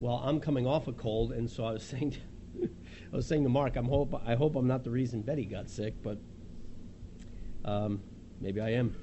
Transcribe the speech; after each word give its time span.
Well, 0.00 0.20
I'm 0.22 0.40
coming 0.40 0.66
off 0.66 0.88
a 0.88 0.92
cold, 0.92 1.32
and 1.32 1.50
so 1.50 1.64
I 1.64 1.72
was 1.72 1.82
saying, 1.90 2.10
to, 2.10 2.68
I 3.12 3.16
was 3.16 3.26
saying 3.26 3.44
to 3.44 3.48
Mark, 3.48 3.76
I'm 3.76 3.86
hope 3.86 4.14
I 4.26 4.34
hope 4.34 4.54
I'm 4.54 4.66
not 4.66 4.84
the 4.84 4.90
reason 4.90 5.22
Betty 5.22 5.46
got 5.46 5.70
sick, 5.70 5.94
but 6.02 6.18
um, 7.64 8.02
maybe 8.38 8.60
I 8.60 8.72
am. 8.74 8.94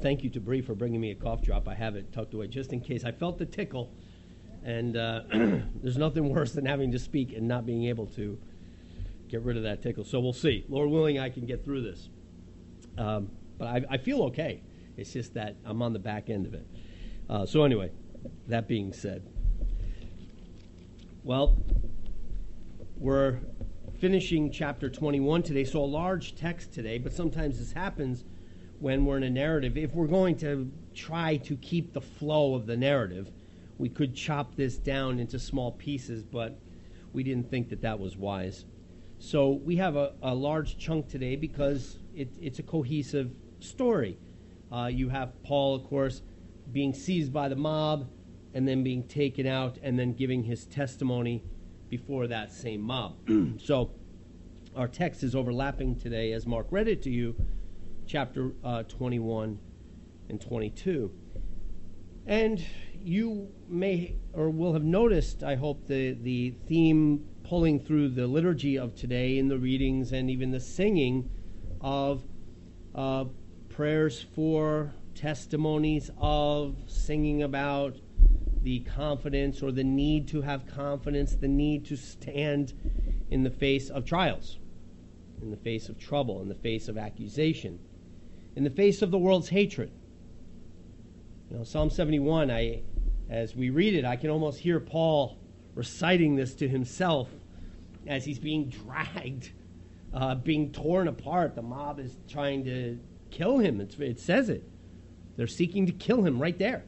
Thank 0.00 0.22
you 0.22 0.30
to 0.30 0.40
Bree 0.40 0.62
for 0.62 0.76
bringing 0.76 1.00
me 1.00 1.10
a 1.10 1.16
cough 1.16 1.42
drop. 1.42 1.66
I 1.66 1.74
have 1.74 1.96
it 1.96 2.12
tucked 2.12 2.32
away 2.32 2.46
just 2.46 2.72
in 2.72 2.80
case. 2.80 3.04
I 3.04 3.10
felt 3.10 3.38
the 3.38 3.44
tickle, 3.44 3.92
and 4.62 4.96
uh, 4.96 5.22
there's 5.32 5.98
nothing 5.98 6.28
worse 6.28 6.52
than 6.52 6.64
having 6.64 6.92
to 6.92 7.00
speak 7.00 7.32
and 7.32 7.48
not 7.48 7.66
being 7.66 7.86
able 7.86 8.06
to 8.06 8.38
get 9.26 9.42
rid 9.42 9.56
of 9.56 9.64
that 9.64 9.82
tickle. 9.82 10.04
So 10.04 10.20
we'll 10.20 10.32
see. 10.32 10.64
Lord 10.68 10.90
willing, 10.90 11.18
I 11.18 11.30
can 11.30 11.44
get 11.44 11.64
through 11.64 11.82
this. 11.82 12.08
Um, 12.96 13.32
but 13.58 13.66
I, 13.66 13.82
I, 13.90 13.98
feel 13.98 14.22
okay. 14.24 14.62
It's 14.96 15.12
just 15.12 15.34
that 15.34 15.56
I'm 15.64 15.82
on 15.82 15.92
the 15.92 15.98
back 15.98 16.30
end 16.30 16.46
of 16.46 16.54
it. 16.54 16.66
Uh, 17.28 17.46
so 17.46 17.64
anyway, 17.64 17.90
that 18.46 18.68
being 18.68 18.92
said. 18.92 19.26
Well, 21.22 21.54
we're 22.96 23.40
finishing 23.98 24.50
chapter 24.50 24.88
21 24.88 25.42
today, 25.42 25.64
so 25.64 25.80
a 25.80 25.84
large 25.84 26.34
text 26.34 26.72
today, 26.72 26.96
but 26.96 27.12
sometimes 27.12 27.58
this 27.58 27.72
happens 27.72 28.24
when 28.78 29.04
we're 29.04 29.18
in 29.18 29.24
a 29.24 29.30
narrative. 29.30 29.76
If 29.76 29.92
we're 29.92 30.06
going 30.06 30.38
to 30.38 30.72
try 30.94 31.36
to 31.36 31.56
keep 31.56 31.92
the 31.92 32.00
flow 32.00 32.54
of 32.54 32.64
the 32.64 32.74
narrative, 32.74 33.30
we 33.76 33.90
could 33.90 34.14
chop 34.14 34.56
this 34.56 34.78
down 34.78 35.18
into 35.18 35.38
small 35.38 35.72
pieces, 35.72 36.22
but 36.22 36.58
we 37.12 37.22
didn't 37.22 37.50
think 37.50 37.68
that 37.68 37.82
that 37.82 38.00
was 38.00 38.16
wise. 38.16 38.64
So 39.18 39.50
we 39.50 39.76
have 39.76 39.96
a, 39.96 40.14
a 40.22 40.34
large 40.34 40.78
chunk 40.78 41.08
today 41.08 41.36
because 41.36 41.98
it, 42.14 42.34
it's 42.40 42.60
a 42.60 42.62
cohesive 42.62 43.30
story. 43.58 44.16
Uh, 44.72 44.86
you 44.86 45.10
have 45.10 45.42
Paul, 45.42 45.74
of 45.74 45.84
course, 45.84 46.22
being 46.72 46.94
seized 46.94 47.30
by 47.30 47.50
the 47.50 47.56
mob 47.56 48.08
and 48.54 48.66
then 48.66 48.82
being 48.82 49.04
taken 49.04 49.46
out 49.46 49.78
and 49.82 49.98
then 49.98 50.12
giving 50.12 50.44
his 50.44 50.66
testimony 50.66 51.42
before 51.88 52.26
that 52.26 52.52
same 52.52 52.80
mob. 52.80 53.16
so 53.58 53.90
our 54.76 54.88
text 54.88 55.22
is 55.22 55.34
overlapping 55.34 55.96
today 55.96 56.32
as 56.32 56.46
Mark 56.46 56.66
read 56.70 56.88
it 56.88 57.02
to 57.02 57.10
you, 57.10 57.34
chapter 58.06 58.52
uh, 58.64 58.82
21 58.84 59.58
and 60.28 60.40
22. 60.40 61.10
And 62.26 62.64
you 63.02 63.48
may 63.68 64.14
or 64.32 64.50
will 64.50 64.72
have 64.72 64.84
noticed, 64.84 65.42
I 65.42 65.56
hope, 65.56 65.86
the, 65.86 66.12
the 66.12 66.54
theme 66.68 67.26
pulling 67.42 67.80
through 67.80 68.10
the 68.10 68.26
liturgy 68.26 68.78
of 68.78 68.94
today 68.94 69.38
in 69.38 69.48
the 69.48 69.58
readings 69.58 70.12
and 70.12 70.30
even 70.30 70.50
the 70.50 70.60
singing 70.60 71.28
of 71.80 72.22
uh, 72.94 73.24
prayers 73.68 74.24
for, 74.34 74.94
testimonies 75.14 76.10
of, 76.18 76.76
singing 76.86 77.42
about, 77.42 77.96
the 78.62 78.80
confidence 78.80 79.62
or 79.62 79.72
the 79.72 79.84
need 79.84 80.28
to 80.28 80.42
have 80.42 80.66
confidence, 80.66 81.34
the 81.34 81.48
need 81.48 81.86
to 81.86 81.96
stand 81.96 82.72
in 83.30 83.42
the 83.42 83.50
face 83.50 83.88
of 83.88 84.04
trials, 84.04 84.58
in 85.40 85.50
the 85.50 85.56
face 85.56 85.88
of 85.88 85.98
trouble, 85.98 86.42
in 86.42 86.48
the 86.48 86.54
face 86.54 86.88
of 86.88 86.98
accusation, 86.98 87.78
in 88.56 88.64
the 88.64 88.70
face 88.70 89.00
of 89.02 89.10
the 89.10 89.18
world's 89.18 89.48
hatred. 89.48 89.90
You 91.50 91.58
know, 91.58 91.64
Psalm 91.64 91.90
71, 91.90 92.50
I, 92.50 92.82
as 93.30 93.56
we 93.56 93.70
read 93.70 93.94
it, 93.94 94.04
I 94.04 94.16
can 94.16 94.30
almost 94.30 94.58
hear 94.58 94.78
Paul 94.78 95.38
reciting 95.74 96.36
this 96.36 96.54
to 96.56 96.68
himself 96.68 97.28
as 98.06 98.24
he's 98.24 98.38
being 98.38 98.68
dragged, 98.68 99.50
uh, 100.12 100.34
being 100.34 100.70
torn 100.70 101.08
apart. 101.08 101.54
The 101.54 101.62
mob 101.62 101.98
is 101.98 102.16
trying 102.28 102.64
to 102.64 102.98
kill 103.30 103.58
him. 103.58 103.80
It's, 103.80 103.98
it 103.98 104.20
says 104.20 104.50
it. 104.50 104.64
They're 105.36 105.46
seeking 105.46 105.86
to 105.86 105.92
kill 105.92 106.22
him 106.22 106.38
right 106.38 106.58
there 106.58 106.84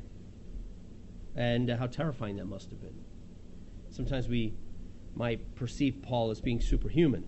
and 1.35 1.71
how 1.71 1.87
terrifying 1.87 2.37
that 2.37 2.47
must 2.47 2.71
have 2.71 2.81
been. 2.81 3.05
Sometimes 3.91 4.29
we 4.29 4.55
might 5.15 5.55
perceive 5.55 6.03
Paul 6.03 6.31
as 6.31 6.41
being 6.41 6.61
superhuman 6.61 7.25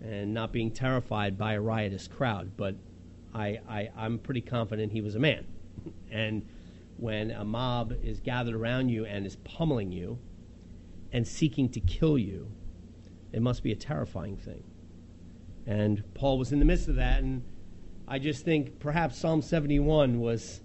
and 0.00 0.34
not 0.34 0.52
being 0.52 0.70
terrified 0.70 1.38
by 1.38 1.54
a 1.54 1.60
riotous 1.60 2.08
crowd, 2.08 2.52
but 2.56 2.76
I, 3.34 3.60
I, 3.68 3.90
I'm 3.96 4.18
pretty 4.18 4.40
confident 4.40 4.92
he 4.92 5.00
was 5.00 5.14
a 5.14 5.20
man. 5.20 5.46
and 6.10 6.46
when 6.96 7.30
a 7.30 7.44
mob 7.44 7.94
is 8.02 8.20
gathered 8.20 8.54
around 8.54 8.88
you 8.88 9.04
and 9.04 9.26
is 9.26 9.36
pummeling 9.36 9.92
you 9.92 10.18
and 11.12 11.26
seeking 11.26 11.68
to 11.70 11.80
kill 11.80 12.18
you, 12.18 12.50
it 13.32 13.42
must 13.42 13.62
be 13.62 13.72
a 13.72 13.76
terrifying 13.76 14.36
thing. 14.36 14.62
And 15.66 16.02
Paul 16.14 16.38
was 16.38 16.52
in 16.52 16.58
the 16.58 16.64
midst 16.64 16.88
of 16.88 16.96
that, 16.96 17.22
and 17.22 17.44
I 18.08 18.18
just 18.18 18.44
think 18.44 18.78
perhaps 18.80 19.18
Psalm 19.18 19.42
71 19.42 20.20
was 20.20 20.60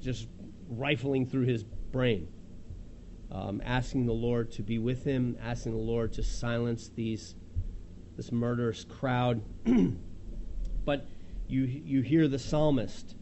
just 0.00 0.28
rifling 0.78 1.26
through 1.26 1.46
his 1.46 1.64
brain, 1.64 2.28
um, 3.30 3.62
asking 3.64 4.06
the 4.06 4.12
Lord 4.12 4.50
to 4.52 4.62
be 4.62 4.78
with 4.78 5.04
him, 5.04 5.36
asking 5.42 5.72
the 5.72 5.78
Lord 5.78 6.12
to 6.14 6.22
silence 6.22 6.90
these 6.94 7.34
this 8.16 8.30
murderous 8.30 8.84
crowd. 8.84 9.42
but 10.84 11.06
you 11.48 11.62
you 11.62 12.02
hear 12.02 12.28
the 12.28 12.38
psalmist 12.38 13.14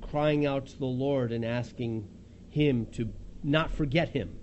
crying 0.00 0.46
out 0.46 0.66
to 0.66 0.78
the 0.78 0.86
Lord 0.86 1.32
and 1.32 1.44
asking 1.44 2.08
him 2.50 2.86
to 2.92 3.12
not 3.42 3.70
forget 3.70 4.10
him, 4.10 4.38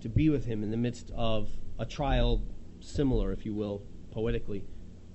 to 0.00 0.08
be 0.08 0.28
with 0.28 0.44
him 0.44 0.62
in 0.62 0.70
the 0.70 0.76
midst 0.76 1.10
of 1.14 1.50
a 1.78 1.84
trial 1.84 2.42
similar, 2.80 3.32
if 3.32 3.44
you 3.44 3.54
will, 3.54 3.82
poetically, 4.10 4.64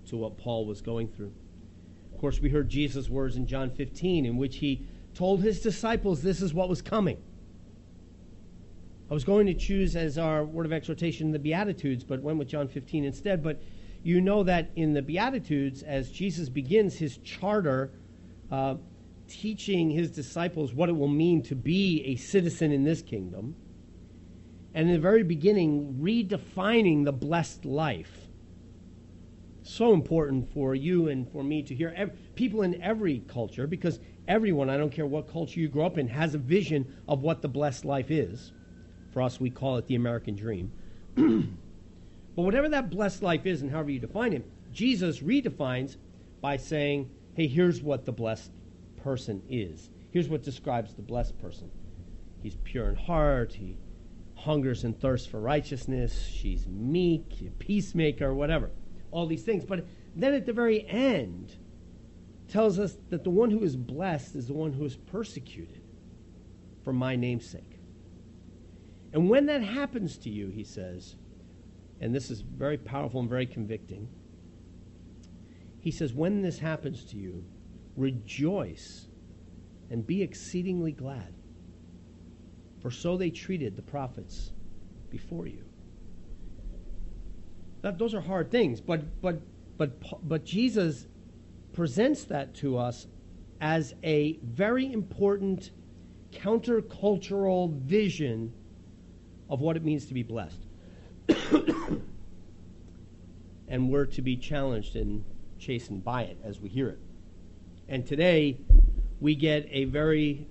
to 0.07 0.17
what 0.17 0.37
Paul 0.37 0.65
was 0.65 0.81
going 0.81 1.07
through. 1.07 1.33
Of 2.13 2.19
course, 2.19 2.39
we 2.41 2.49
heard 2.49 2.69
Jesus' 2.69 3.09
words 3.09 3.37
in 3.37 3.47
John 3.47 3.69
15, 3.69 4.25
in 4.25 4.37
which 4.37 4.57
he 4.57 4.85
told 5.19 5.41
his 5.43 5.59
disciples 5.59 6.21
this 6.21 6.41
is 6.41 6.53
what 6.53 6.69
was 6.69 6.81
coming. 6.81 7.17
I 9.11 9.13
was 9.13 9.25
going 9.25 9.47
to 9.47 9.53
choose 9.53 9.97
as 9.97 10.17
our 10.17 10.45
word 10.45 10.65
of 10.65 10.71
exhortation 10.71 11.33
the 11.33 11.39
Beatitudes, 11.39 12.05
but 12.05 12.21
went 12.21 12.37
with 12.37 12.47
John 12.47 12.69
15 12.69 13.03
instead. 13.03 13.43
But 13.43 13.61
you 14.01 14.21
know 14.21 14.43
that 14.43 14.71
in 14.77 14.93
the 14.93 15.01
Beatitudes, 15.01 15.83
as 15.83 16.09
Jesus 16.09 16.47
begins 16.47 16.95
his 16.95 17.17
charter, 17.17 17.91
uh, 18.49 18.75
teaching 19.27 19.89
his 19.89 20.09
disciples 20.09 20.73
what 20.73 20.87
it 20.87 20.93
will 20.93 21.09
mean 21.09 21.43
to 21.43 21.55
be 21.55 22.01
a 22.05 22.15
citizen 22.15 22.71
in 22.71 22.85
this 22.85 23.01
kingdom, 23.01 23.57
and 24.73 24.87
in 24.87 24.93
the 24.93 25.01
very 25.01 25.23
beginning, 25.23 25.97
redefining 26.01 27.03
the 27.03 27.11
blessed 27.11 27.65
life. 27.65 28.29
So 29.63 29.91
important 29.93 30.53
for 30.53 30.75
you 30.75 31.09
and 31.09 31.29
for 31.29 31.43
me 31.43 31.61
to 31.63 31.75
hear. 31.75 32.09
People 32.35 32.61
in 32.61 32.81
every 32.81 33.19
culture, 33.27 33.67
because 33.67 33.99
everyone, 34.29 34.69
I 34.69 34.77
don't 34.77 34.91
care 34.91 35.07
what 35.07 35.27
culture 35.27 35.59
you 35.59 35.67
grow 35.67 35.87
up 35.87 35.97
in, 35.97 36.07
has 36.07 36.35
a 36.35 36.37
vision 36.37 36.95
of 37.07 37.23
what 37.23 37.41
the 37.41 37.49
blessed 37.49 37.83
life 37.83 38.11
is. 38.11 38.53
For 39.11 39.21
us, 39.23 39.39
we 39.39 39.49
call 39.49 39.77
it 39.77 39.87
the 39.87 39.95
American 39.95 40.35
dream. 40.35 40.71
but 41.15 42.41
whatever 42.43 42.69
that 42.69 42.91
blessed 42.91 43.23
life 43.23 43.47
is, 43.47 43.63
and 43.63 43.71
however 43.71 43.89
you 43.89 43.99
define 43.99 44.33
it, 44.33 44.45
Jesus 44.71 45.19
redefines 45.19 45.97
by 46.41 46.55
saying, 46.55 47.09
hey, 47.33 47.47
here's 47.47 47.81
what 47.81 48.05
the 48.05 48.11
blessed 48.11 48.51
person 49.03 49.41
is. 49.49 49.89
Here's 50.11 50.29
what 50.29 50.43
describes 50.43 50.93
the 50.93 51.01
blessed 51.01 51.37
person. 51.39 51.69
He's 52.41 52.55
pure 52.63 52.89
in 52.89 52.95
heart. 52.95 53.53
He 53.53 53.77
hungers 54.35 54.83
and 54.83 54.99
thirsts 54.99 55.27
for 55.27 55.39
righteousness. 55.39 56.29
She's 56.31 56.67
meek, 56.67 57.33
a 57.41 57.49
peacemaker, 57.51 58.33
whatever. 58.33 58.69
All 59.11 59.25
these 59.25 59.43
things. 59.43 59.65
But 59.65 59.85
then 60.15 60.33
at 60.33 60.45
the 60.45 60.53
very 60.53 60.87
end, 60.87 61.55
tells 62.49 62.79
us 62.79 62.97
that 63.09 63.23
the 63.23 63.29
one 63.29 63.51
who 63.51 63.63
is 63.63 63.75
blessed 63.75 64.35
is 64.35 64.47
the 64.47 64.53
one 64.53 64.73
who 64.73 64.85
is 64.85 64.95
persecuted 64.95 65.81
for 66.83 66.93
my 66.93 67.15
name's 67.15 67.47
sake. 67.49 67.79
And 69.13 69.29
when 69.29 69.47
that 69.47 69.61
happens 69.61 70.17
to 70.19 70.29
you, 70.29 70.49
he 70.49 70.63
says, 70.63 71.15
and 71.99 72.13
this 72.13 72.29
is 72.29 72.41
very 72.41 72.77
powerful 72.77 73.19
and 73.19 73.29
very 73.29 73.45
convicting, 73.45 74.07
he 75.79 75.91
says, 75.91 76.13
when 76.13 76.41
this 76.41 76.59
happens 76.59 77.03
to 77.05 77.17
you, 77.17 77.43
rejoice 77.95 79.07
and 79.89 80.05
be 80.05 80.21
exceedingly 80.21 80.91
glad. 80.91 81.33
For 82.81 82.91
so 82.91 83.17
they 83.17 83.29
treated 83.29 83.75
the 83.75 83.81
prophets 83.81 84.51
before 85.09 85.47
you. 85.47 85.63
That, 87.81 87.97
those 87.97 88.13
are 88.13 88.21
hard 88.21 88.51
things, 88.51 88.81
but, 88.81 89.21
but, 89.21 89.41
but, 89.77 90.27
but 90.27 90.45
Jesus 90.45 91.07
presents 91.73 92.23
that 92.25 92.53
to 92.55 92.77
us 92.77 93.07
as 93.61 93.93
a 94.03 94.39
very 94.43 94.91
important 94.91 95.71
countercultural 96.31 97.73
vision 97.81 98.53
of 99.49 99.61
what 99.61 99.75
it 99.75 99.83
means 99.83 100.05
to 100.05 100.13
be 100.13 100.23
blessed. 100.23 100.65
and 103.67 103.89
we're 103.89 104.05
to 104.05 104.21
be 104.21 104.35
challenged 104.35 104.95
and 104.95 105.23
chastened 105.57 106.03
by 106.03 106.23
it 106.23 106.37
as 106.43 106.59
we 106.59 106.69
hear 106.69 106.89
it. 106.89 106.99
And 107.87 108.05
today, 108.05 108.57
we 109.19 109.35
get 109.35 109.67
a 109.71 109.85
very 109.85 110.47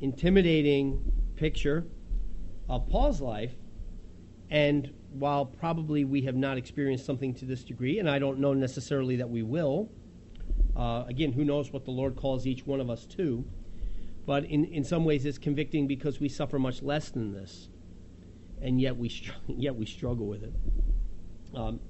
intimidating 0.00 1.12
picture 1.36 1.84
of 2.68 2.88
Paul's 2.88 3.20
life. 3.20 3.52
And 4.50 4.92
while 5.12 5.46
probably 5.46 6.04
we 6.04 6.22
have 6.22 6.36
not 6.36 6.56
experienced 6.56 7.04
something 7.04 7.34
to 7.34 7.44
this 7.44 7.64
degree, 7.64 7.98
and 7.98 8.08
I 8.08 8.18
don't 8.18 8.38
know 8.38 8.54
necessarily 8.54 9.16
that 9.16 9.28
we 9.28 9.42
will, 9.42 9.90
uh, 10.78 11.04
again, 11.08 11.32
who 11.32 11.44
knows 11.44 11.72
what 11.72 11.84
the 11.84 11.90
Lord 11.90 12.16
calls 12.16 12.46
each 12.46 12.66
one 12.66 12.80
of 12.80 12.88
us 12.90 13.04
to. 13.06 13.44
But 14.26 14.44
in, 14.44 14.64
in 14.66 14.84
some 14.84 15.04
ways, 15.04 15.26
it's 15.26 15.38
convicting 15.38 15.86
because 15.86 16.20
we 16.20 16.28
suffer 16.28 16.58
much 16.58 16.82
less 16.82 17.10
than 17.10 17.32
this. 17.32 17.68
and 18.62 18.80
yet 18.80 18.96
we 18.96 19.10
yet 19.48 19.74
we 19.76 19.86
struggle 19.86 20.26
with 20.26 20.42
it. 20.42 20.52
Um, 21.54 21.80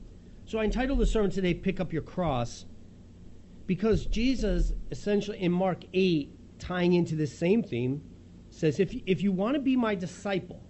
so 0.47 0.59
I 0.59 0.65
entitled 0.65 0.99
the 0.99 1.07
sermon 1.07 1.31
today 1.31 1.55
"Pick 1.55 1.81
Up 1.81 1.93
Your 1.93 2.03
Cross," 2.03 2.67
because 3.67 4.07
Jesus 4.07 4.73
essentially 4.91 5.41
in 5.41 5.53
Mark 5.53 5.85
eight, 5.93 6.31
tying 6.59 6.95
into 6.95 7.17
this 7.17 7.37
same 7.37 7.63
theme, 7.63 8.03
says, 8.51 8.81
"If 8.81 8.95
if 9.07 9.23
you 9.23 9.33
want 9.33 9.55
to 9.55 9.61
be 9.61 9.77
my 9.77 9.95
disciple." 9.95 10.63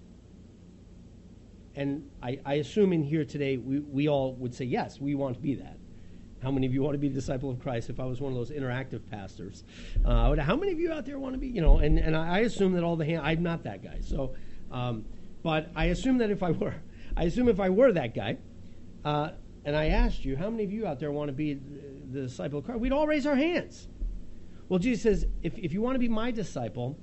And 1.75 2.11
I, 2.23 2.41
I 2.45 2.55
assume 2.55 2.93
in 2.93 3.05
here 3.05 3.25
today 3.25 3.57
we, 3.57 3.79
we 3.79 4.09
all 4.09 4.35
would 4.35 4.53
say 4.53 4.65
yes, 4.65 5.01
we 5.01 5.15
want 5.15 5.37
to 5.37 5.41
be 5.41 5.55
that. 5.57 5.79
How 6.43 6.51
many 6.51 6.67
of 6.67 6.73
you 6.73 6.83
want 6.83 6.95
to 6.95 6.99
be 6.99 7.09
a 7.09 7.11
disciple 7.11 7.51
of 7.51 7.59
Christ? 7.59 7.91
If 7.91 7.99
I 7.99 8.05
was 8.05 8.21
one 8.21 8.33
of 8.33 8.39
those 8.39 8.51
interactive 8.51 9.01
pastors, 9.11 9.65
uh, 10.05 10.37
how 10.37 10.57
many 10.57 10.73
of 10.73 10.79
you 10.79 10.93
out 10.93 11.05
there 11.05 11.19
want 11.19 11.35
to 11.35 11.39
be? 11.39 11.49
You 11.49 11.61
know, 11.61 11.79
and, 11.79 11.99
and 11.99 12.17
I 12.17 12.41
assume 12.41 12.73
that 12.75 12.85
all 12.85 12.97
the 12.97 13.05
hand. 13.05 13.23
I'm 13.25 13.43
not 13.43 13.65
that 13.65 13.83
guy. 13.83 13.99
So, 14.03 14.35
um, 14.71 15.05
but 15.43 15.71
I 15.75 15.87
assume 15.87 16.19
that 16.19 16.31
if 16.31 16.43
I 16.43 16.53
were, 16.53 16.75
I 17.17 17.25
assume 17.25 17.49
if 17.49 17.59
I 17.59 17.71
were 17.71 17.93
that 17.93 18.15
guy, 18.15 18.39
uh, 19.05 19.31
and 19.65 19.77
I 19.77 19.89
asked 19.89 20.25
you, 20.25 20.37
how 20.37 20.49
many 20.49 20.65
of 20.65 20.73
you 20.73 20.87
out 20.87 21.01
there 21.01 21.11
want 21.11 21.29
to 21.29 21.33
be 21.33 21.55
the 21.55 22.23
disciple 22.23 22.61
of 22.61 22.65
Christ? 22.65 22.81
We'd 22.81 22.93
all 22.93 23.07
raise 23.07 23.27
our 23.27 23.37
hands. 23.37 23.89
Well, 24.69 24.79
Jesus 24.79 25.03
says, 25.03 25.27
if, 25.43 25.59
if 25.59 25.73
you 25.73 25.83
want 25.83 25.95
to 25.95 25.99
be 25.99 26.09
my 26.09 26.31
disciple, 26.31 26.99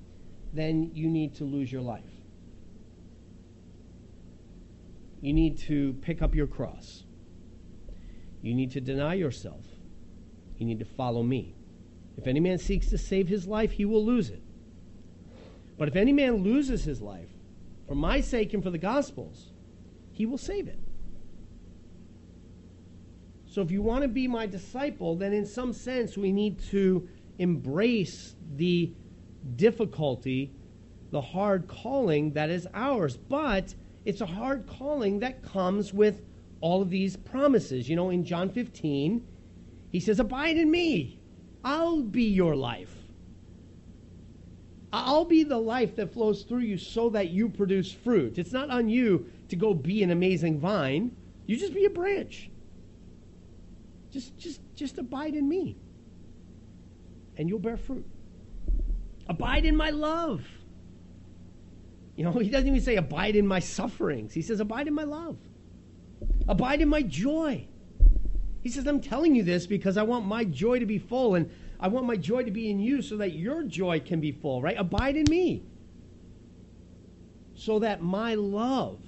then 0.53 0.91
you 0.93 1.09
need 1.09 1.35
to 1.35 1.43
lose 1.43 1.71
your 1.71 1.81
life. 1.81 2.03
You 5.21 5.33
need 5.33 5.57
to 5.59 5.93
pick 6.01 6.21
up 6.21 6.35
your 6.35 6.47
cross. 6.47 7.03
You 8.45 8.53
need 8.53 8.69
to 8.73 8.79
deny 8.79 9.15
yourself. 9.15 9.65
You 10.59 10.67
need 10.67 10.77
to 10.77 10.85
follow 10.85 11.23
me. 11.23 11.55
If 12.15 12.27
any 12.27 12.39
man 12.39 12.59
seeks 12.59 12.91
to 12.91 12.97
save 12.97 13.27
his 13.27 13.47
life, 13.47 13.71
he 13.71 13.85
will 13.85 14.05
lose 14.05 14.29
it. 14.29 14.43
But 15.79 15.87
if 15.87 15.95
any 15.95 16.13
man 16.13 16.43
loses 16.43 16.83
his 16.83 17.01
life 17.01 17.31
for 17.87 17.95
my 17.95 18.21
sake 18.21 18.53
and 18.53 18.61
for 18.61 18.69
the 18.69 18.77
gospel's, 18.77 19.51
he 20.11 20.27
will 20.27 20.37
save 20.37 20.67
it. 20.67 20.77
So 23.47 23.63
if 23.63 23.71
you 23.71 23.81
want 23.81 24.03
to 24.03 24.07
be 24.07 24.27
my 24.27 24.45
disciple, 24.45 25.15
then 25.15 25.33
in 25.33 25.47
some 25.47 25.73
sense 25.73 26.15
we 26.15 26.31
need 26.31 26.59
to 26.69 27.09
embrace 27.39 28.35
the 28.57 28.93
difficulty, 29.55 30.51
the 31.09 31.19
hard 31.19 31.67
calling 31.67 32.33
that 32.33 32.51
is 32.51 32.67
ours. 32.75 33.17
But 33.17 33.73
it's 34.05 34.21
a 34.21 34.27
hard 34.27 34.67
calling 34.67 35.17
that 35.21 35.41
comes 35.41 35.95
with 35.95 36.21
all 36.65 36.81
of 36.81 36.89
these 36.89 37.15
promises. 37.15 37.87
You 37.87 37.95
know, 37.95 38.09
in 38.09 38.25
John 38.25 38.49
15, 38.49 39.23
he 39.91 39.99
says, 39.99 40.19
Abide 40.19 40.57
in 40.57 40.71
me. 40.71 41.19
I'll 41.63 42.01
be 42.01 42.23
your 42.23 42.55
life. 42.55 42.91
I'll 44.91 45.25
be 45.25 45.43
the 45.43 45.59
life 45.59 45.95
that 45.97 46.11
flows 46.11 46.41
through 46.41 46.61
you 46.61 46.79
so 46.79 47.11
that 47.11 47.29
you 47.29 47.49
produce 47.49 47.91
fruit. 47.91 48.39
It's 48.39 48.51
not 48.51 48.71
on 48.71 48.89
you 48.89 49.29
to 49.49 49.55
go 49.55 49.75
be 49.75 50.01
an 50.01 50.09
amazing 50.09 50.59
vine. 50.59 51.15
You 51.45 51.55
just 51.55 51.75
be 51.75 51.85
a 51.85 51.89
branch. 51.91 52.49
Just 54.09 54.35
just 54.35 54.59
just 54.73 54.97
abide 54.97 55.35
in 55.35 55.47
me. 55.47 55.77
And 57.37 57.47
you'll 57.47 57.59
bear 57.59 57.77
fruit. 57.77 58.07
Abide 59.27 59.65
in 59.65 59.75
my 59.75 59.91
love. 59.91 60.43
You 62.15 62.23
know, 62.23 62.31
he 62.31 62.49
doesn't 62.49 62.67
even 62.67 62.81
say 62.81 62.95
abide 62.95 63.35
in 63.35 63.45
my 63.45 63.59
sufferings. 63.59 64.33
He 64.33 64.41
says 64.41 64.59
abide 64.59 64.87
in 64.87 64.95
my 64.95 65.03
love. 65.03 65.37
Abide 66.47 66.81
in 66.81 66.89
my 66.89 67.01
joy. 67.01 67.67
He 68.61 68.69
says, 68.69 68.87
I'm 68.87 69.01
telling 69.01 69.35
you 69.35 69.43
this 69.43 69.67
because 69.67 69.97
I 69.97 70.03
want 70.03 70.25
my 70.25 70.43
joy 70.43 70.79
to 70.79 70.85
be 70.85 70.97
full 70.97 71.35
and 71.35 71.51
I 71.79 71.87
want 71.87 72.05
my 72.05 72.15
joy 72.15 72.43
to 72.43 72.51
be 72.51 72.69
in 72.69 72.79
you 72.79 73.01
so 73.01 73.17
that 73.17 73.33
your 73.33 73.63
joy 73.63 73.99
can 73.99 74.19
be 74.21 74.31
full, 74.31 74.61
right? 74.61 74.77
Abide 74.77 75.17
in 75.17 75.29
me. 75.29 75.63
So 77.53 77.79
that 77.79 78.01
my 78.01 78.35
love 78.35 78.99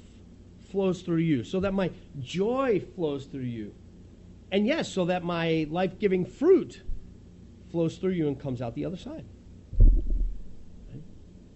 flows 0.72 1.02
through 1.02 1.18
you, 1.18 1.44
so 1.44 1.60
that 1.62 1.74
my 1.74 1.92
joy 2.20 2.84
flows 2.96 3.26
through 3.26 3.42
you. 3.42 3.74
And 4.52 4.66
yes, 4.66 4.92
so 4.92 5.06
that 5.06 5.24
my 5.24 5.68
life 5.70 6.00
giving 6.00 6.26
fruit 6.26 6.82
flows 7.72 7.98
through 7.98 8.12
you 8.12 8.28
and 8.28 8.40
comes 8.40 8.62
out 8.62 8.76
the 8.76 8.86
other 8.86 8.98
side. 8.98 9.26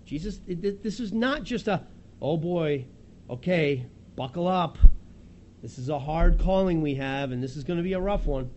Jesus, 0.06 0.42
this 0.46 1.00
is 1.00 1.14
not 1.14 1.44
just 1.44 1.68
a, 1.68 1.84
oh 2.22 2.36
boy, 2.36 2.86
okay, 3.30 3.86
buckle 4.16 4.48
up. 4.48 4.78
This 5.62 5.78
is 5.78 5.90
a 5.90 6.00
hard 6.00 6.40
calling 6.40 6.82
we 6.82 6.96
have, 6.96 7.32
and 7.32 7.42
this 7.42 7.56
is 7.56 7.64
going 7.64 7.78
to 7.78 7.84
be 7.84 7.94
a 7.94 8.00
rough 8.00 8.26
one. 8.26 8.50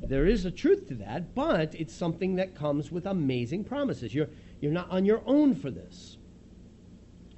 There 0.00 0.26
is 0.26 0.44
a 0.44 0.50
truth 0.50 0.88
to 0.88 0.94
that, 0.96 1.34
but 1.34 1.74
it's 1.74 1.94
something 1.94 2.36
that 2.36 2.54
comes 2.54 2.90
with 2.90 3.06
amazing 3.06 3.64
promises. 3.64 4.14
You're, 4.14 4.28
you're 4.60 4.72
not 4.72 4.90
on 4.90 5.04
your 5.04 5.22
own 5.26 5.54
for 5.54 5.70
this. 5.70 6.18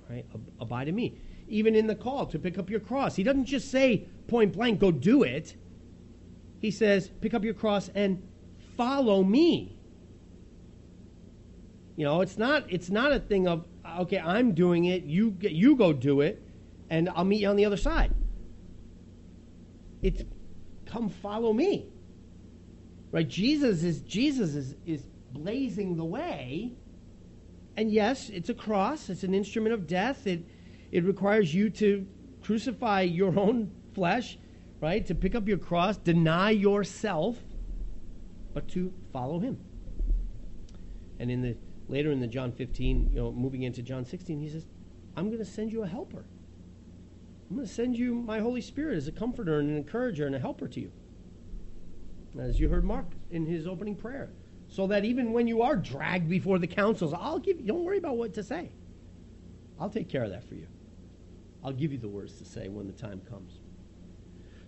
Right? 0.08 0.26
Abide 0.60 0.88
in 0.88 0.94
me. 0.94 1.18
Even 1.48 1.74
in 1.74 1.86
the 1.86 1.94
call 1.94 2.26
to 2.26 2.38
pick 2.38 2.58
up 2.58 2.70
your 2.70 2.80
cross, 2.80 3.16
he 3.16 3.22
doesn't 3.22 3.46
just 3.46 3.70
say 3.70 4.06
point 4.28 4.52
blank, 4.52 4.80
go 4.80 4.90
do 4.90 5.22
it. 5.22 5.56
He 6.60 6.70
says, 6.70 7.08
pick 7.20 7.34
up 7.34 7.44
your 7.44 7.54
cross 7.54 7.90
and 7.94 8.22
follow 8.76 9.22
me. 9.22 9.78
You 11.96 12.04
know, 12.04 12.22
it's 12.22 12.38
not 12.38 12.64
it's 12.72 12.90
not 12.90 13.12
a 13.12 13.20
thing 13.20 13.46
of 13.46 13.66
okay, 14.00 14.18
I'm 14.18 14.52
doing 14.52 14.86
it, 14.86 15.04
you 15.04 15.36
you 15.40 15.76
go 15.76 15.92
do 15.92 16.22
it, 16.22 16.42
and 16.90 17.08
I'll 17.10 17.24
meet 17.24 17.40
you 17.40 17.48
on 17.48 17.56
the 17.56 17.66
other 17.66 17.76
side. 17.76 18.12
It's 20.04 20.22
come 20.84 21.08
follow 21.08 21.54
me. 21.54 21.88
Right? 23.10 23.26
Jesus 23.26 23.82
is 23.82 24.02
Jesus 24.02 24.54
is, 24.54 24.76
is 24.84 25.02
blazing 25.32 25.96
the 25.96 26.04
way. 26.04 26.72
And 27.76 27.90
yes, 27.90 28.28
it's 28.28 28.50
a 28.50 28.54
cross, 28.54 29.08
it's 29.08 29.24
an 29.24 29.34
instrument 29.34 29.72
of 29.72 29.86
death. 29.86 30.26
It 30.26 30.46
it 30.92 31.04
requires 31.04 31.54
you 31.54 31.70
to 31.70 32.06
crucify 32.42 33.00
your 33.00 33.36
own 33.44 33.72
flesh, 33.94 34.38
right? 34.80 35.04
To 35.06 35.14
pick 35.14 35.34
up 35.34 35.48
your 35.48 35.58
cross, 35.58 35.96
deny 35.96 36.50
yourself, 36.50 37.38
but 38.52 38.68
to 38.68 38.92
follow 39.10 39.40
him. 39.40 39.58
And 41.18 41.30
in 41.30 41.40
the 41.40 41.56
later 41.88 42.12
in 42.12 42.20
the 42.20 42.26
John 42.26 42.52
15, 42.52 43.08
you 43.10 43.16
know, 43.16 43.32
moving 43.32 43.62
into 43.62 43.82
John 43.82 44.04
16, 44.04 44.38
he 44.38 44.50
says, 44.50 44.66
I'm 45.16 45.28
going 45.28 45.38
to 45.38 45.46
send 45.46 45.72
you 45.72 45.82
a 45.82 45.86
helper. 45.86 46.26
I'm 47.48 47.56
going 47.56 47.68
to 47.68 47.72
send 47.72 47.96
you 47.96 48.14
my 48.14 48.40
Holy 48.40 48.60
Spirit 48.60 48.96
as 48.96 49.06
a 49.06 49.12
comforter 49.12 49.58
and 49.58 49.70
an 49.70 49.76
encourager 49.76 50.26
and 50.26 50.34
a 50.34 50.38
helper 50.38 50.68
to 50.68 50.80
you. 50.80 50.90
As 52.38 52.58
you 52.58 52.68
heard 52.68 52.84
Mark 52.84 53.06
in 53.30 53.46
his 53.46 53.66
opening 53.66 53.94
prayer. 53.94 54.30
So 54.68 54.86
that 54.88 55.04
even 55.04 55.32
when 55.32 55.46
you 55.46 55.62
are 55.62 55.76
dragged 55.76 56.28
before 56.28 56.58
the 56.58 56.66
councils, 56.66 57.12
I'll 57.12 57.38
give 57.38 57.60
you, 57.60 57.66
don't 57.66 57.84
worry 57.84 57.98
about 57.98 58.16
what 58.16 58.34
to 58.34 58.42
say. 58.42 58.70
I'll 59.78 59.90
take 59.90 60.08
care 60.08 60.24
of 60.24 60.30
that 60.30 60.48
for 60.48 60.54
you. 60.54 60.66
I'll 61.62 61.72
give 61.72 61.92
you 61.92 61.98
the 61.98 62.08
words 62.08 62.38
to 62.38 62.44
say 62.44 62.68
when 62.68 62.86
the 62.86 62.92
time 62.92 63.20
comes. 63.28 63.60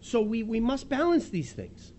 So 0.01 0.21
we, 0.21 0.43
we 0.43 0.61
must 0.61 0.89
balance 0.89 1.29
these 1.29 1.53
things. 1.53 1.93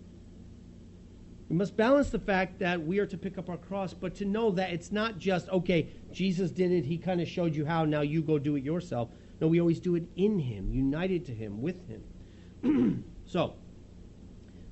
We 1.50 1.56
must 1.56 1.78
balance 1.78 2.10
the 2.10 2.20
fact 2.20 2.60
that 2.60 2.86
we 2.86 3.00
are 3.00 3.06
to 3.06 3.18
pick 3.18 3.38
up 3.38 3.50
our 3.50 3.58
cross, 3.58 3.94
but 3.94 4.16
to 4.16 4.26
know 4.26 4.52
that 4.52 4.72
it's 4.72 4.92
not 4.92 5.18
just, 5.18 5.50
okay, 5.50 5.90
Jesus 6.12 6.52
did 6.52 6.72
it, 6.72 6.86
he 6.86 6.98
kind 6.98 7.22
of 7.22 7.28
showed 7.28 7.56
you 7.56 7.66
how, 7.66 7.86
now 7.86 8.02
you 8.02 8.22
go 8.22 8.38
do 8.38 8.56
it 8.56 8.64
yourself. 8.64 9.10
No, 9.40 9.48
we 9.48 9.60
always 9.60 9.80
do 9.80 9.96
it 9.96 10.04
in 10.16 10.40
Him, 10.40 10.74
united 10.74 11.26
to 11.26 11.32
Him, 11.32 11.62
with 11.62 11.88
Him. 11.88 13.04
so, 13.26 13.54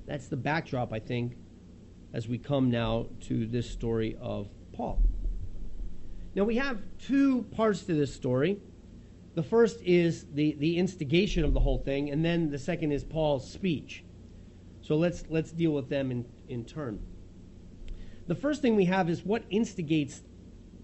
that's 0.06 0.26
the 0.26 0.36
backdrop, 0.36 0.92
I 0.92 0.98
think, 0.98 1.36
as 2.12 2.28
we 2.28 2.38
come 2.38 2.70
now 2.70 3.06
to 3.22 3.46
this 3.46 3.70
story 3.70 4.16
of 4.20 4.48
Paul. 4.72 5.00
Now, 6.34 6.44
we 6.44 6.56
have 6.56 6.80
two 6.98 7.42
parts 7.52 7.82
to 7.84 7.94
this 7.94 8.12
story. 8.14 8.60
The 9.34 9.42
first 9.42 9.80
is 9.82 10.26
the, 10.34 10.56
the 10.58 10.78
instigation 10.78 11.44
of 11.44 11.54
the 11.54 11.60
whole 11.60 11.78
thing, 11.78 12.10
and 12.10 12.24
then 12.24 12.50
the 12.50 12.58
second 12.58 12.92
is 12.92 13.04
Paul's 13.04 13.48
speech. 13.48 14.04
So 14.80 14.96
let's, 14.96 15.24
let's 15.28 15.52
deal 15.52 15.72
with 15.72 15.88
them 15.88 16.10
in, 16.10 16.24
in 16.48 16.64
turn. 16.64 17.00
The 18.26 18.34
first 18.34 18.62
thing 18.62 18.76
we 18.76 18.86
have 18.86 19.08
is 19.08 19.24
what 19.24 19.44
instigates 19.50 20.22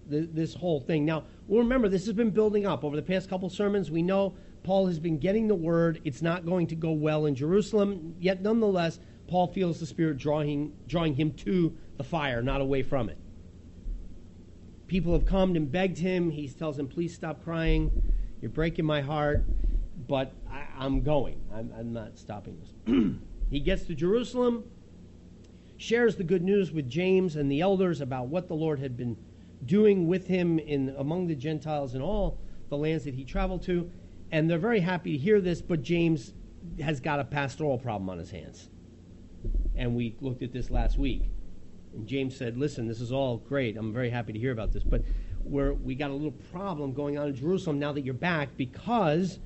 the, 0.07 0.21
this 0.21 0.53
whole 0.53 0.79
thing. 0.79 1.05
Now, 1.05 1.23
well, 1.47 1.61
remember, 1.61 1.89
this 1.89 2.05
has 2.05 2.13
been 2.13 2.29
building 2.29 2.65
up 2.65 2.83
over 2.83 2.95
the 2.95 3.01
past 3.01 3.29
couple 3.29 3.49
sermons. 3.49 3.91
We 3.91 4.01
know 4.01 4.35
Paul 4.63 4.87
has 4.87 4.99
been 4.99 5.17
getting 5.17 5.47
the 5.47 5.55
word. 5.55 5.99
It's 6.05 6.21
not 6.21 6.45
going 6.45 6.67
to 6.67 6.75
go 6.75 6.91
well 6.91 7.25
in 7.25 7.35
Jerusalem, 7.35 8.15
yet 8.19 8.41
nonetheless, 8.41 8.99
Paul 9.27 9.47
feels 9.47 9.79
the 9.79 9.85
Spirit 9.85 10.17
drawing, 10.17 10.73
drawing 10.87 11.15
him 11.15 11.33
to 11.33 11.75
the 11.97 12.03
fire, 12.03 12.41
not 12.41 12.61
away 12.61 12.81
from 12.81 13.09
it. 13.09 13.17
People 14.87 15.13
have 15.13 15.25
come 15.25 15.55
and 15.55 15.71
begged 15.71 15.97
him. 15.97 16.29
He 16.29 16.47
tells 16.47 16.77
them, 16.77 16.87
Please 16.87 17.13
stop 17.13 17.43
crying. 17.43 17.91
You're 18.41 18.51
breaking 18.51 18.85
my 18.85 19.01
heart, 19.01 19.43
but 20.07 20.33
I, 20.51 20.85
am 20.85 21.01
going. 21.01 21.41
I'm, 21.53 21.73
I'm 21.77 21.93
not 21.93 22.17
stopping 22.17 22.57
this. 22.59 23.15
he 23.49 23.59
gets 23.59 23.83
to 23.85 23.95
Jerusalem, 23.95 24.65
shares 25.77 26.15
the 26.15 26.23
good 26.23 26.43
news 26.43 26.71
with 26.71 26.89
James 26.89 27.35
and 27.35 27.51
the 27.51 27.61
elders 27.61 28.01
about 28.01 28.27
what 28.27 28.47
the 28.47 28.53
Lord 28.53 28.79
had 28.79 28.95
been 28.97 29.17
doing 29.65 30.07
with 30.07 30.27
him 30.27 30.59
in 30.59 30.95
among 30.97 31.27
the 31.27 31.35
Gentiles 31.35 31.95
in 31.95 32.01
all 32.01 32.39
the 32.69 32.77
lands 32.77 33.05
that 33.05 33.13
he 33.13 33.23
traveled 33.23 33.63
to. 33.63 33.89
And 34.31 34.49
they're 34.49 34.57
very 34.57 34.79
happy 34.79 35.13
to 35.13 35.17
hear 35.17 35.39
this, 35.39 35.61
but 35.61 35.83
James 35.83 36.33
has 36.81 36.99
got 36.99 37.19
a 37.19 37.23
pastoral 37.23 37.77
problem 37.77 38.09
on 38.09 38.17
his 38.17 38.31
hands. 38.31 38.69
And 39.75 39.95
we 39.95 40.15
looked 40.21 40.41
at 40.41 40.51
this 40.51 40.69
last 40.69 40.97
week. 40.97 41.29
And 41.93 42.07
James 42.07 42.35
said, 42.35 42.57
Listen, 42.57 42.87
this 42.87 43.01
is 43.01 43.11
all 43.11 43.37
great. 43.37 43.77
I'm 43.77 43.93
very 43.93 44.09
happy 44.09 44.33
to 44.33 44.39
hear 44.39 44.51
about 44.51 44.71
this. 44.71 44.83
But 44.83 45.03
where 45.43 45.73
we 45.73 45.93
got 45.93 46.09
a 46.09 46.13
little 46.13 46.31
problem 46.31 46.93
going 46.93 47.17
on 47.17 47.27
in 47.27 47.35
Jerusalem 47.35 47.77
now 47.77 47.91
that 47.91 48.01
you're 48.01 48.13
back 48.13 48.55
because 48.57 49.39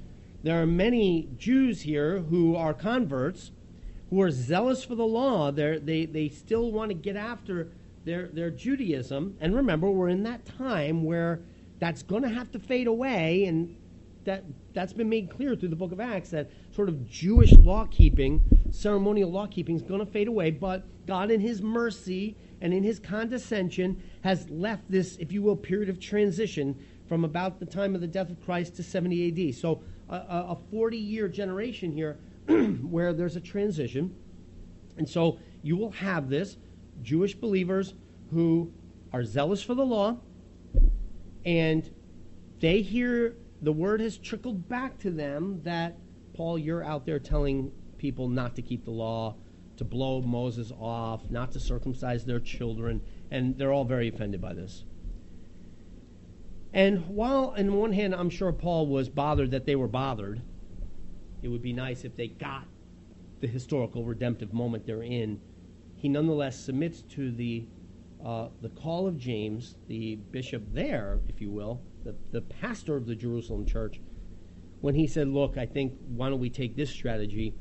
there 0.44 0.62
are 0.62 0.68
many 0.68 1.30
Jews 1.38 1.82
here 1.82 2.20
who 2.20 2.56
are 2.56 2.74
converts 2.74 3.52
who 4.10 4.22
are 4.22 4.32
zealous 4.32 4.84
for 4.84 4.96
the 4.96 5.06
law. 5.06 5.52
They're, 5.52 5.80
they 5.80 6.06
they 6.06 6.30
still 6.30 6.72
want 6.72 6.90
to 6.90 6.96
get 6.96 7.16
after 7.16 7.72
their, 8.08 8.28
their 8.28 8.50
Judaism. 8.50 9.36
And 9.42 9.54
remember, 9.54 9.92
we're 9.92 10.08
in 10.08 10.24
that 10.24 10.46
time 10.46 11.04
where 11.04 11.42
that's 11.80 12.02
going 12.02 12.24
to 12.24 12.30
have 12.30 12.50
to 12.54 12.60
fade 12.60 12.88
away, 12.88 13.44
and 13.46 13.76
that, 14.24 14.46
that's 14.74 14.94
been 14.94 15.10
made 15.10 15.30
clear 15.30 15.56
through 15.56 15.70
the 15.70 15.76
book 15.76 15.92
of 15.92 16.00
Acts 16.00 16.30
that 16.30 16.50
sort 16.72 16.88
of 16.88 17.08
Jewish 17.08 17.52
law 17.58 17.86
keeping, 17.92 18.42
ceremonial 18.72 19.30
law 19.30 19.46
keeping, 19.46 19.76
is 19.76 19.82
going 19.82 20.00
to 20.00 20.06
fade 20.06 20.30
away. 20.30 20.52
But 20.52 20.86
God, 21.06 21.30
in 21.30 21.42
His 21.42 21.62
mercy 21.62 22.38
and 22.62 22.74
in 22.74 22.82
His 22.82 22.98
condescension, 22.98 24.02
has 24.24 24.50
left 24.50 24.90
this, 24.90 25.18
if 25.18 25.34
you 25.34 25.42
will, 25.42 25.58
period 25.58 25.90
of 25.90 26.00
transition 26.00 26.76
from 27.10 27.26
about 27.26 27.60
the 27.60 27.66
time 27.66 27.94
of 27.94 28.00
the 28.00 28.08
death 28.08 28.30
of 28.30 28.44
Christ 28.44 28.78
to 28.78 28.84
70 28.84 29.50
AD. 29.50 29.56
So 29.56 29.82
a 30.10 30.56
40 30.72 30.98
year 30.98 31.28
generation 31.28 31.92
here 31.92 32.18
where 32.48 33.12
there's 33.12 33.36
a 33.36 33.42
transition. 33.42 34.16
And 34.98 35.08
so 35.08 35.40
you 35.62 35.76
will 35.76 35.92
have 35.92 36.30
this 36.30 36.58
Jewish 37.02 37.36
believers 37.36 37.94
who 38.32 38.72
are 39.14 39.24
zealous 39.24 39.62
for 39.62 39.76
the 39.76 39.86
law, 39.86 40.18
and 41.46 41.90
they 42.60 42.82
hear 42.82 43.36
the 43.62 43.72
word 43.72 44.02
has 44.02 44.18
trickled 44.18 44.68
back 44.68 45.00
to 45.00 45.12
them 45.12 45.62
that, 45.64 45.98
Paul, 46.34 46.60
you're 46.60 46.84
out 46.84 47.06
there 47.06 47.20
telling 47.20 47.72
people 47.98 48.28
not 48.28 48.56
to 48.56 48.62
keep 48.62 48.86
the 48.86 48.92
law, 48.92 49.36
to 49.78 49.86
blow 49.86 50.22
Moses 50.22 50.72
off, 50.80 51.30
not 51.30 51.52
to 51.54 51.60
circumcise 51.60 52.26
their 52.26 52.40
children, 52.40 53.02
and 53.32 53.58
they're 53.58 53.72
all 53.72 53.86
very 53.86 54.08
offended 54.08 54.42
by 54.42 54.54
this. 54.54 54.84
And 56.74 57.08
while, 57.08 57.56
on 57.58 57.74
one 57.76 57.94
hand, 57.94 58.14
I'm 58.14 58.30
sure 58.30 58.52
Paul 58.52 58.88
was 58.88 59.10
bothered 59.10 59.52
that 59.52 59.66
they 59.66 59.76
were 59.76 59.88
bothered, 59.88 60.42
it 61.42 61.48
would 61.48 61.62
be 61.62 61.74
nice 61.74 62.04
if 62.04 62.16
they 62.16 62.28
got 62.28 62.66
the 63.40 63.48
historical 63.48 64.04
redemptive 64.04 64.54
moment 64.54 64.86
they're 64.86 65.04
in. 65.04 65.40
He 65.98 66.08
nonetheless 66.08 66.58
submits 66.58 67.02
to 67.02 67.32
the 67.32 67.66
uh, 68.24 68.50
the 68.62 68.70
call 68.70 69.08
of 69.08 69.18
James, 69.18 69.76
the 69.88 70.16
bishop 70.16 70.64
there, 70.74 71.20
if 71.28 71.40
you 71.40 71.52
will, 71.52 71.82
the, 72.04 72.16
the 72.32 72.42
pastor 72.42 72.96
of 72.96 73.06
the 73.06 73.16
Jerusalem 73.16 73.66
church, 73.66 74.02
when 74.82 74.96
he 74.96 75.08
said, 75.08 75.28
Look, 75.28 75.58
I 75.58 75.66
think 75.66 75.94
why 76.08 76.30
don't 76.30 76.40
we 76.40 76.50
take 76.50 76.76
this 76.76 76.90
strategy? 76.90 77.54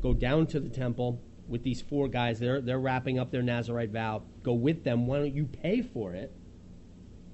Go 0.00 0.14
down 0.14 0.46
to 0.48 0.60
the 0.60 0.68
temple 0.68 1.20
with 1.48 1.62
these 1.62 1.80
four 1.80 2.08
guys. 2.08 2.38
They're, 2.38 2.60
they're 2.60 2.78
wrapping 2.78 3.18
up 3.18 3.30
their 3.30 3.42
Nazarite 3.42 3.90
vow. 3.90 4.22
Go 4.42 4.54
with 4.54 4.84
them. 4.84 5.06
Why 5.06 5.18
don't 5.18 5.34
you 5.34 5.44
pay 5.44 5.82
for 5.82 6.14
it? 6.14 6.32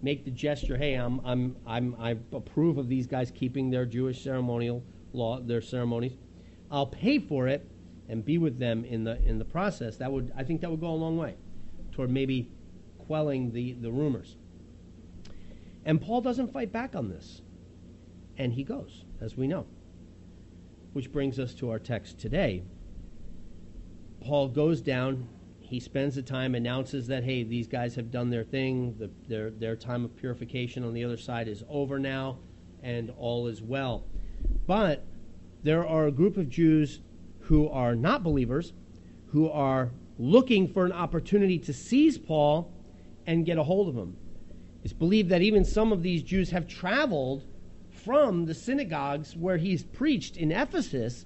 Make 0.03 0.25
the 0.25 0.31
gesture, 0.31 0.77
hey, 0.77 0.95
I'm, 0.95 1.21
I'm, 1.25 1.57
I'm, 1.67 1.97
I 1.99 2.17
approve 2.33 2.79
of 2.79 2.89
these 2.89 3.07
guys 3.07 3.33
keeping 3.33 3.71
their 3.71 3.85
Jewish 3.85 4.23
ceremonial 4.23 4.85
law, 5.13 5.41
their 5.41 5.61
ceremonies. 5.61 6.13
I'll 6.71 6.87
pay 6.87 7.19
for 7.19 7.49
it 7.49 7.69
and 8.09 8.25
be 8.25 8.39
with 8.39 8.59
them 8.59 8.85
in 8.85 9.05
the 9.05 9.23
in 9.25 9.39
the 9.39 9.45
process. 9.45 9.97
That 9.97 10.11
would 10.11 10.33
I 10.37 10.45
think 10.45 10.61
that 10.63 10.71
would 10.71 10.81
go 10.81 10.91
a 10.91 10.97
long 10.97 11.17
way 11.17 11.37
toward 11.93 12.11
maybe 12.11 12.51
quelling 13.09 13.53
the, 13.53 13.73
the 13.73 13.91
rumors. 13.91 14.37
And 15.85 16.01
Paul 16.01 16.21
doesn't 16.21 16.53
fight 16.53 16.71
back 16.71 16.95
on 16.95 17.09
this. 17.09 17.41
And 18.37 18.53
he 18.53 18.63
goes, 18.63 19.05
as 19.21 19.37
we 19.37 19.49
know. 19.49 19.67
Which 20.93 21.11
brings 21.11 21.39
us 21.39 21.55
to 21.55 21.71
our 21.71 21.79
text 21.79 22.19
today. 22.19 22.63
Paul 24.21 24.49
goes 24.49 24.81
down, 24.81 25.29
he 25.59 25.81
spends 25.81 26.15
the 26.15 26.23
time, 26.23 26.55
announces 26.55 27.07
that, 27.07 27.25
hey, 27.25 27.43
these 27.43 27.67
guys 27.67 27.95
have 27.95 28.11
done 28.11 28.31
their 28.31 28.45
thing, 28.45 28.95
the, 28.99 29.11
their, 29.27 29.51
their 29.51 29.77
time 29.77 30.05
of 30.05 30.15
purification 30.17 30.85
on 30.85 30.93
the 30.93 31.05
other 31.05 31.17
side 31.17 31.49
is 31.49 31.65
over 31.69 31.99
now, 31.99 32.39
and 32.83 33.11
all 33.17 33.47
is 33.47 33.63
well. 33.63 34.05
But 34.67 35.05
there 35.63 35.87
are 35.87 36.07
a 36.07 36.13
group 36.13 36.37
of 36.37 36.49
Jews 36.49 37.01
who 37.49 37.67
are 37.71 37.95
not 37.95 38.23
believers, 38.23 38.75
who 39.29 39.49
are 39.49 39.91
looking 40.19 40.69
for 40.69 40.85
an 40.85 40.93
opportunity 40.93 41.59
to 41.59 41.73
seize 41.73 42.19
Paul 42.19 42.71
and 43.27 43.47
get 43.47 43.57
a 43.57 43.63
hold 43.63 43.89
of 43.89 43.95
him. 43.95 44.19
It's 44.85 44.93
believed 44.93 45.31
that 45.31 45.41
even 45.41 45.65
some 45.65 45.91
of 45.91 46.03
these 46.03 46.23
Jews 46.23 46.51
have 46.51 46.69
traveled 46.69 47.47
from 47.91 48.45
the 48.45 48.53
synagogues 48.53 49.35
where 49.35 49.57
he's 49.57 49.83
preached 49.83 50.37
in 50.37 50.53
Ephesus 50.53 51.25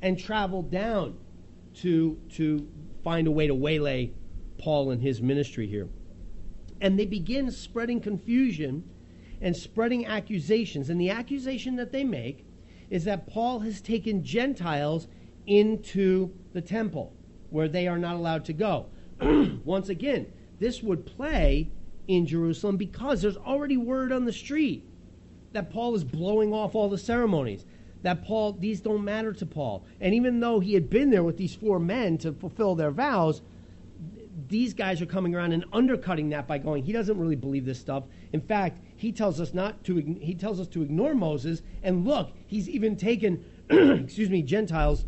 and 0.00 0.16
traveled 0.16 0.70
down 0.70 1.18
to, 1.78 2.20
to 2.34 2.68
find 3.02 3.26
a 3.26 3.32
way 3.32 3.48
to 3.48 3.54
waylay 3.54 4.12
Paul 4.58 4.92
and 4.92 5.02
his 5.02 5.20
ministry 5.20 5.66
here. 5.66 5.88
And 6.80 6.96
they 6.96 7.06
begin 7.06 7.50
spreading 7.50 8.00
confusion 8.00 8.88
and 9.40 9.56
spreading 9.56 10.06
accusations. 10.06 10.88
And 10.88 11.00
the 11.00 11.10
accusation 11.10 11.74
that 11.76 11.90
they 11.90 12.04
make 12.04 12.46
is 12.90 13.02
that 13.06 13.26
Paul 13.26 13.58
has 13.60 13.80
taken 13.80 14.22
Gentiles 14.22 15.08
into 15.46 16.30
the 16.52 16.60
temple 16.60 17.12
where 17.50 17.68
they 17.68 17.86
are 17.86 17.98
not 17.98 18.16
allowed 18.16 18.44
to 18.46 18.52
go. 18.52 18.86
Once 19.64 19.88
again, 19.88 20.26
this 20.58 20.82
would 20.82 21.06
play 21.06 21.70
in 22.08 22.26
Jerusalem 22.26 22.76
because 22.76 23.22
there's 23.22 23.36
already 23.36 23.76
word 23.76 24.12
on 24.12 24.24
the 24.24 24.32
street 24.32 24.84
that 25.52 25.70
Paul 25.70 25.94
is 25.94 26.04
blowing 26.04 26.52
off 26.52 26.74
all 26.74 26.88
the 26.88 26.98
ceremonies. 26.98 27.64
That 28.02 28.24
Paul, 28.24 28.52
these 28.52 28.80
don't 28.80 29.04
matter 29.04 29.32
to 29.32 29.46
Paul. 29.46 29.86
And 30.00 30.14
even 30.14 30.40
though 30.40 30.60
he 30.60 30.74
had 30.74 30.90
been 30.90 31.10
there 31.10 31.22
with 31.22 31.38
these 31.38 31.54
four 31.54 31.78
men 31.78 32.18
to 32.18 32.32
fulfill 32.32 32.74
their 32.74 32.90
vows, 32.90 33.40
these 34.48 34.74
guys 34.74 35.00
are 35.00 35.06
coming 35.06 35.34
around 35.34 35.52
and 35.52 35.64
undercutting 35.72 36.28
that 36.30 36.46
by 36.46 36.58
going, 36.58 36.82
he 36.82 36.92
doesn't 36.92 37.18
really 37.18 37.36
believe 37.36 37.64
this 37.64 37.78
stuff. 37.78 38.04
In 38.32 38.40
fact, 38.40 38.80
he 38.96 39.12
tells 39.12 39.40
us 39.40 39.54
not 39.54 39.84
to 39.84 39.96
he 40.20 40.34
tells 40.34 40.60
us 40.60 40.68
to 40.68 40.82
ignore 40.82 41.14
Moses 41.14 41.62
and 41.82 42.04
look, 42.04 42.32
he's 42.46 42.68
even 42.68 42.96
taken 42.96 43.44
excuse 43.70 44.28
me, 44.28 44.42
Gentiles 44.42 45.06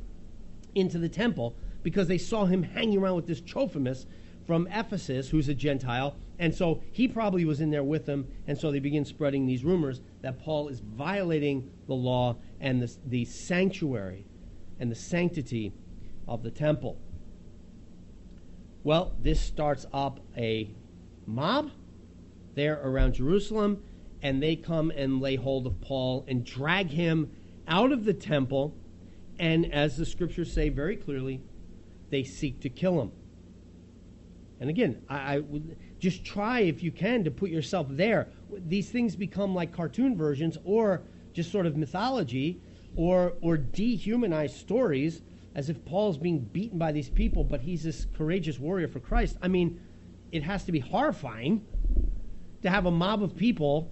into 0.76 0.98
the 0.98 1.08
temple 1.08 1.56
because 1.82 2.08
they 2.08 2.18
saw 2.18 2.44
him 2.44 2.62
hanging 2.62 2.98
around 2.98 3.16
with 3.16 3.26
this 3.26 3.40
Trophimus 3.40 4.06
from 4.46 4.68
Ephesus 4.70 5.30
who's 5.30 5.48
a 5.48 5.54
Gentile. 5.54 6.16
And 6.38 6.54
so 6.54 6.82
he 6.92 7.08
probably 7.08 7.44
was 7.44 7.60
in 7.60 7.70
there 7.70 7.82
with 7.82 8.06
them. 8.06 8.28
And 8.46 8.56
so 8.56 8.70
they 8.70 8.78
begin 8.78 9.04
spreading 9.04 9.46
these 9.46 9.64
rumors 9.64 10.00
that 10.22 10.38
Paul 10.38 10.68
is 10.68 10.80
violating 10.80 11.70
the 11.86 11.94
law 11.94 12.36
and 12.60 12.80
the, 12.80 12.94
the 13.06 13.24
sanctuary 13.24 14.26
and 14.78 14.90
the 14.90 14.96
sanctity 14.96 15.72
of 16.28 16.42
the 16.42 16.50
temple. 16.50 16.98
Well, 18.84 19.16
this 19.20 19.40
starts 19.40 19.86
up 19.92 20.20
a 20.36 20.70
mob 21.26 21.72
there 22.54 22.80
around 22.82 23.14
Jerusalem, 23.14 23.82
and 24.22 24.42
they 24.42 24.56
come 24.56 24.90
and 24.90 25.20
lay 25.20 25.36
hold 25.36 25.66
of 25.66 25.80
Paul 25.80 26.24
and 26.28 26.44
drag 26.44 26.90
him 26.90 27.30
out 27.66 27.90
of 27.90 28.04
the 28.04 28.14
temple. 28.14 28.76
And 29.38 29.72
as 29.72 29.96
the 29.96 30.06
scriptures 30.06 30.52
say 30.52 30.68
very 30.68 30.96
clearly, 30.96 31.40
they 32.10 32.24
seek 32.24 32.60
to 32.60 32.68
kill 32.68 33.00
him. 33.00 33.12
And 34.60 34.70
again, 34.70 35.02
I, 35.08 35.36
I 35.36 35.38
would 35.40 35.76
just 35.98 36.24
try 36.24 36.60
if 36.60 36.82
you 36.82 36.90
can 36.90 37.24
to 37.24 37.30
put 37.30 37.50
yourself 37.50 37.86
there. 37.90 38.28
These 38.50 38.90
things 38.90 39.16
become 39.16 39.54
like 39.54 39.72
cartoon 39.72 40.16
versions 40.16 40.56
or 40.64 41.02
just 41.32 41.52
sort 41.52 41.66
of 41.66 41.76
mythology 41.76 42.60
or 42.96 43.34
or 43.42 43.58
dehumanized 43.58 44.56
stories 44.56 45.20
as 45.54 45.68
if 45.70 45.84
Paul's 45.84 46.18
being 46.18 46.38
beaten 46.38 46.78
by 46.78 46.92
these 46.92 47.08
people, 47.08 47.44
but 47.44 47.60
he's 47.60 47.82
this 47.82 48.06
courageous 48.16 48.58
warrior 48.58 48.88
for 48.88 49.00
Christ. 49.00 49.36
I 49.42 49.48
mean, 49.48 49.80
it 50.32 50.42
has 50.42 50.64
to 50.64 50.72
be 50.72 50.80
horrifying 50.80 51.64
to 52.62 52.70
have 52.70 52.86
a 52.86 52.90
mob 52.90 53.22
of 53.22 53.36
people 53.36 53.90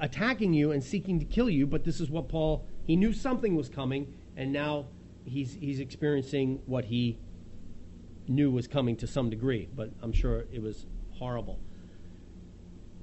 attacking 0.00 0.52
you 0.52 0.72
and 0.72 0.82
seeking 0.82 1.18
to 1.20 1.24
kill 1.24 1.48
you, 1.48 1.66
but 1.66 1.84
this 1.84 2.00
is 2.00 2.10
what 2.10 2.28
Paul 2.28 2.66
he 2.84 2.96
knew 2.96 3.12
something 3.12 3.56
was 3.56 3.68
coming, 3.68 4.14
and 4.36 4.52
now 4.52 4.86
he's 5.24 5.54
he's 5.54 5.80
experiencing 5.80 6.60
what 6.66 6.84
he 6.84 7.18
knew 8.28 8.50
was 8.50 8.66
coming 8.66 8.96
to 8.96 9.06
some 9.06 9.30
degree, 9.30 9.68
but 9.74 9.90
I'm 10.02 10.12
sure 10.12 10.46
it 10.52 10.60
was 10.62 10.86
horrible. 11.12 11.58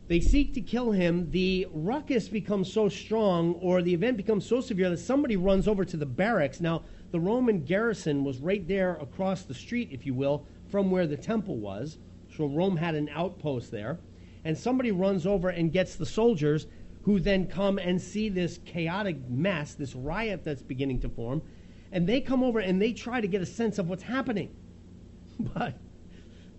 They 0.07 0.19
seek 0.19 0.53
to 0.55 0.61
kill 0.61 0.91
him. 0.91 1.31
The 1.31 1.67
ruckus 1.71 2.27
becomes 2.27 2.71
so 2.71 2.89
strong, 2.89 3.53
or 3.55 3.81
the 3.81 3.93
event 3.93 4.17
becomes 4.17 4.45
so 4.45 4.59
severe, 4.59 4.89
that 4.89 4.97
somebody 4.97 5.37
runs 5.37 5.67
over 5.67 5.85
to 5.85 5.97
the 5.97 6.05
barracks. 6.05 6.59
Now, 6.59 6.83
the 7.11 7.19
Roman 7.19 7.63
garrison 7.63 8.23
was 8.23 8.39
right 8.39 8.67
there 8.67 8.95
across 8.95 9.43
the 9.43 9.53
street, 9.53 9.89
if 9.91 10.05
you 10.05 10.13
will, 10.13 10.45
from 10.69 10.91
where 10.91 11.07
the 11.07 11.15
temple 11.15 11.57
was. 11.57 11.99
So 12.35 12.45
Rome 12.45 12.75
had 12.75 12.95
an 12.95 13.09
outpost 13.13 13.71
there. 13.71 13.99
And 14.43 14.57
somebody 14.57 14.91
runs 14.91 15.25
over 15.25 15.49
and 15.49 15.71
gets 15.71 15.95
the 15.95 16.05
soldiers, 16.05 16.67
who 17.03 17.19
then 17.19 17.47
come 17.47 17.77
and 17.77 18.01
see 18.01 18.29
this 18.29 18.59
chaotic 18.65 19.29
mess, 19.29 19.73
this 19.75 19.95
riot 19.95 20.43
that's 20.43 20.61
beginning 20.61 20.99
to 21.01 21.09
form. 21.09 21.41
And 21.91 22.07
they 22.07 22.21
come 22.21 22.43
over 22.43 22.59
and 22.59 22.81
they 22.81 22.93
try 22.93 23.21
to 23.21 23.27
get 23.27 23.41
a 23.41 23.45
sense 23.45 23.77
of 23.77 23.89
what's 23.89 24.03
happening. 24.03 24.55
but 25.39 25.75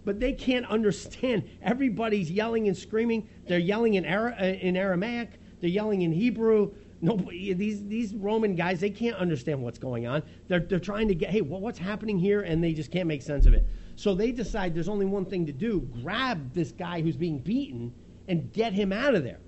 but 0.04 0.20
they 0.20 0.32
can't 0.32 0.66
understand. 0.66 1.48
Everybody's 1.62 2.30
yelling 2.30 2.68
and 2.68 2.76
screaming. 2.76 3.28
They're 3.46 3.58
yelling 3.58 3.94
in, 3.94 4.04
Ara- 4.04 4.36
uh, 4.38 4.44
in 4.44 4.76
Aramaic. 4.76 5.40
They're 5.60 5.70
yelling 5.70 6.02
in 6.02 6.12
Hebrew. 6.12 6.72
Nobody, 7.00 7.52
these 7.52 7.84
these 7.86 8.14
Roman 8.14 8.54
guys, 8.54 8.80
they 8.80 8.90
can't 8.90 9.16
understand 9.16 9.62
what's 9.62 9.78
going 9.78 10.06
on. 10.06 10.22
They're 10.48 10.60
they're 10.60 10.78
trying 10.78 11.08
to 11.08 11.14
get, 11.14 11.30
hey, 11.30 11.40
well, 11.40 11.60
what's 11.60 11.78
happening 11.78 12.18
here, 12.18 12.42
and 12.42 12.62
they 12.62 12.72
just 12.72 12.90
can't 12.90 13.06
make 13.06 13.22
sense 13.22 13.46
of 13.46 13.52
it. 13.52 13.66
So 13.96 14.14
they 14.14 14.32
decide 14.32 14.74
there's 14.74 14.88
only 14.88 15.06
one 15.06 15.24
thing 15.24 15.44
to 15.46 15.52
do: 15.52 15.80
grab 16.02 16.52
this 16.54 16.72
guy 16.72 17.02
who's 17.02 17.16
being 17.16 17.38
beaten 17.38 17.92
and 18.28 18.52
get 18.52 18.72
him 18.72 18.92
out 18.92 19.14
of 19.14 19.22
there. 19.22 19.40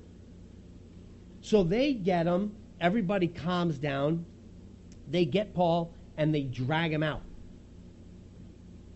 So 1.47 1.63
they 1.63 1.93
get 1.93 2.27
him, 2.27 2.57
everybody 2.81 3.29
calms 3.29 3.79
down. 3.79 4.27
They 5.09 5.25
get 5.25 5.55
Paul 5.55 5.95
and 6.17 6.35
they 6.35 6.43
drag 6.43 6.93
him 6.93 7.05
out. 7.05 7.23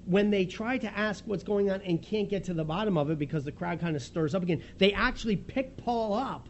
When 0.07 0.31
they 0.31 0.47
try 0.47 0.77
to 0.79 0.99
ask 0.99 1.23
what's 1.29 1.45
going 1.45 1.71
on 1.71 1.81
and 1.83 2.03
can't 2.03 2.29
get 2.29 2.43
to 2.45 2.55
the 2.55 2.65
bottom 2.65 2.99
of 2.99 3.09
it 3.09 3.21
because 3.21 3.45
the 3.45 3.53
crowd 3.53 3.79
kind 3.79 3.95
of 3.95 4.03
stirs 4.03 4.35
up 4.35 4.43
again, 4.43 4.65
they 4.79 4.93
actually 4.93 5.37
pick 5.37 5.77
Paul 5.77 6.13
up 6.13 6.49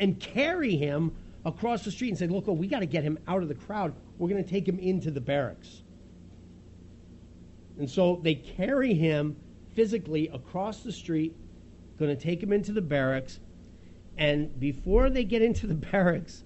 and 0.00 0.18
carry 0.18 0.74
him 0.74 1.14
across 1.44 1.84
the 1.84 1.92
street 1.92 2.08
and 2.08 2.18
say, 2.18 2.26
Look, 2.26 2.48
oh, 2.48 2.52
we 2.52 2.66
got 2.66 2.80
to 2.80 2.86
get 2.86 3.04
him 3.04 3.16
out 3.28 3.40
of 3.40 3.48
the 3.48 3.54
crowd. 3.54 3.94
We're 4.18 4.28
going 4.28 4.42
to 4.42 4.50
take 4.50 4.66
him 4.66 4.80
into 4.80 5.12
the 5.12 5.20
barracks. 5.20 5.84
And 7.78 7.88
so 7.88 8.18
they 8.20 8.34
carry 8.34 8.94
him 8.94 9.36
physically 9.74 10.26
across 10.26 10.82
the 10.82 10.90
street, 10.90 11.36
going 12.00 12.10
to 12.10 12.20
take 12.20 12.42
him 12.42 12.52
into 12.52 12.72
the 12.72 12.82
barracks. 12.82 13.38
And 14.16 14.58
before 14.58 15.10
they 15.10 15.24
get 15.24 15.42
into 15.42 15.66
the 15.66 15.74
barracks, 15.92 16.44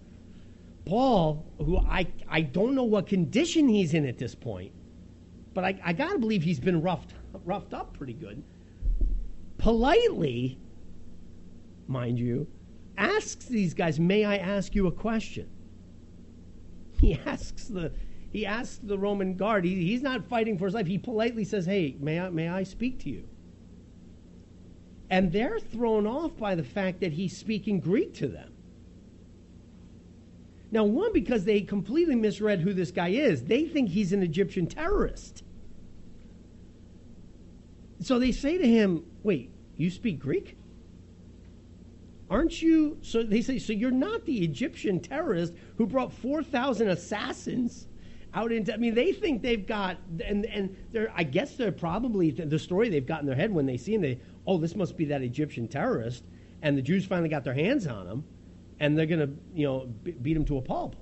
Paul, 0.84 1.44
who 1.58 1.78
I, 1.78 2.06
I 2.28 2.40
don't 2.40 2.74
know 2.74 2.84
what 2.84 3.06
condition 3.06 3.68
he's 3.68 3.92
in 3.92 4.06
at 4.06 4.18
this 4.18 4.34
point, 4.34 4.72
but 5.52 5.64
I, 5.64 5.78
I 5.84 5.92
got 5.92 6.12
to 6.12 6.18
believe 6.18 6.42
he's 6.42 6.60
been 6.60 6.80
roughed, 6.80 7.12
roughed 7.44 7.74
up 7.74 7.96
pretty 7.96 8.14
good, 8.14 8.42
politely, 9.58 10.58
mind 11.86 12.18
you, 12.18 12.46
asks 12.96 13.44
these 13.44 13.74
guys, 13.74 14.00
May 14.00 14.24
I 14.24 14.36
ask 14.38 14.74
you 14.74 14.86
a 14.86 14.92
question? 14.92 15.48
He 17.00 17.14
asks 17.14 17.64
the, 17.68 17.92
he 18.32 18.44
asks 18.44 18.80
the 18.82 18.98
Roman 18.98 19.36
guard, 19.36 19.64
he, 19.64 19.84
he's 19.84 20.02
not 20.02 20.28
fighting 20.28 20.58
for 20.58 20.64
his 20.64 20.74
life. 20.74 20.88
He 20.88 20.98
politely 20.98 21.44
says, 21.44 21.64
Hey, 21.64 21.96
may 22.00 22.18
I, 22.18 22.30
may 22.30 22.48
I 22.48 22.64
speak 22.64 22.98
to 23.00 23.10
you? 23.10 23.28
And 25.10 25.32
they're 25.32 25.58
thrown 25.58 26.06
off 26.06 26.36
by 26.36 26.54
the 26.54 26.64
fact 26.64 27.00
that 27.00 27.12
he's 27.12 27.36
speaking 27.36 27.80
Greek 27.80 28.14
to 28.14 28.28
them. 28.28 28.52
Now, 30.70 30.84
one, 30.84 31.12
because 31.12 31.44
they 31.44 31.62
completely 31.62 32.14
misread 32.14 32.60
who 32.60 32.74
this 32.74 32.90
guy 32.90 33.08
is. 33.08 33.44
They 33.44 33.64
think 33.64 33.88
he's 33.88 34.12
an 34.12 34.22
Egyptian 34.22 34.66
terrorist. 34.66 35.42
So 38.00 38.18
they 38.18 38.32
say 38.32 38.58
to 38.58 38.68
him, 38.68 39.04
Wait, 39.22 39.50
you 39.76 39.90
speak 39.90 40.18
Greek? 40.18 40.56
Aren't 42.30 42.60
you? 42.60 42.98
So 43.00 43.22
they 43.22 43.40
say, 43.40 43.58
So 43.58 43.72
you're 43.72 43.90
not 43.90 44.26
the 44.26 44.44
Egyptian 44.44 45.00
terrorist 45.00 45.54
who 45.78 45.86
brought 45.86 46.12
4,000 46.12 46.88
assassins 46.88 47.88
out 48.34 48.52
into. 48.52 48.74
I 48.74 48.76
mean, 48.76 48.94
they 48.94 49.12
think 49.12 49.42
they've 49.42 49.66
got, 49.66 49.96
and 50.24 50.44
and 50.46 50.76
they're. 50.92 51.10
I 51.16 51.22
guess 51.22 51.56
they're 51.56 51.72
probably 51.72 52.30
the 52.30 52.58
story 52.58 52.88
they've 52.88 53.06
got 53.06 53.20
in 53.20 53.26
their 53.26 53.34
head 53.34 53.50
when 53.50 53.66
they 53.66 53.76
see 53.76 53.94
him. 53.94 54.02
They, 54.02 54.20
oh, 54.48 54.58
this 54.58 54.74
must 54.74 54.96
be 54.96 55.04
that 55.04 55.22
Egyptian 55.22 55.68
terrorist, 55.68 56.24
and 56.62 56.76
the 56.76 56.82
Jews 56.82 57.04
finally 57.04 57.28
got 57.28 57.44
their 57.44 57.54
hands 57.54 57.86
on 57.86 58.06
him, 58.06 58.24
and 58.80 58.98
they're 58.98 59.06
going 59.06 59.20
to, 59.20 59.30
you 59.54 59.66
know, 59.66 59.86
beat 60.22 60.36
him 60.36 60.44
to 60.46 60.56
a 60.56 60.62
pulp. 60.62 60.96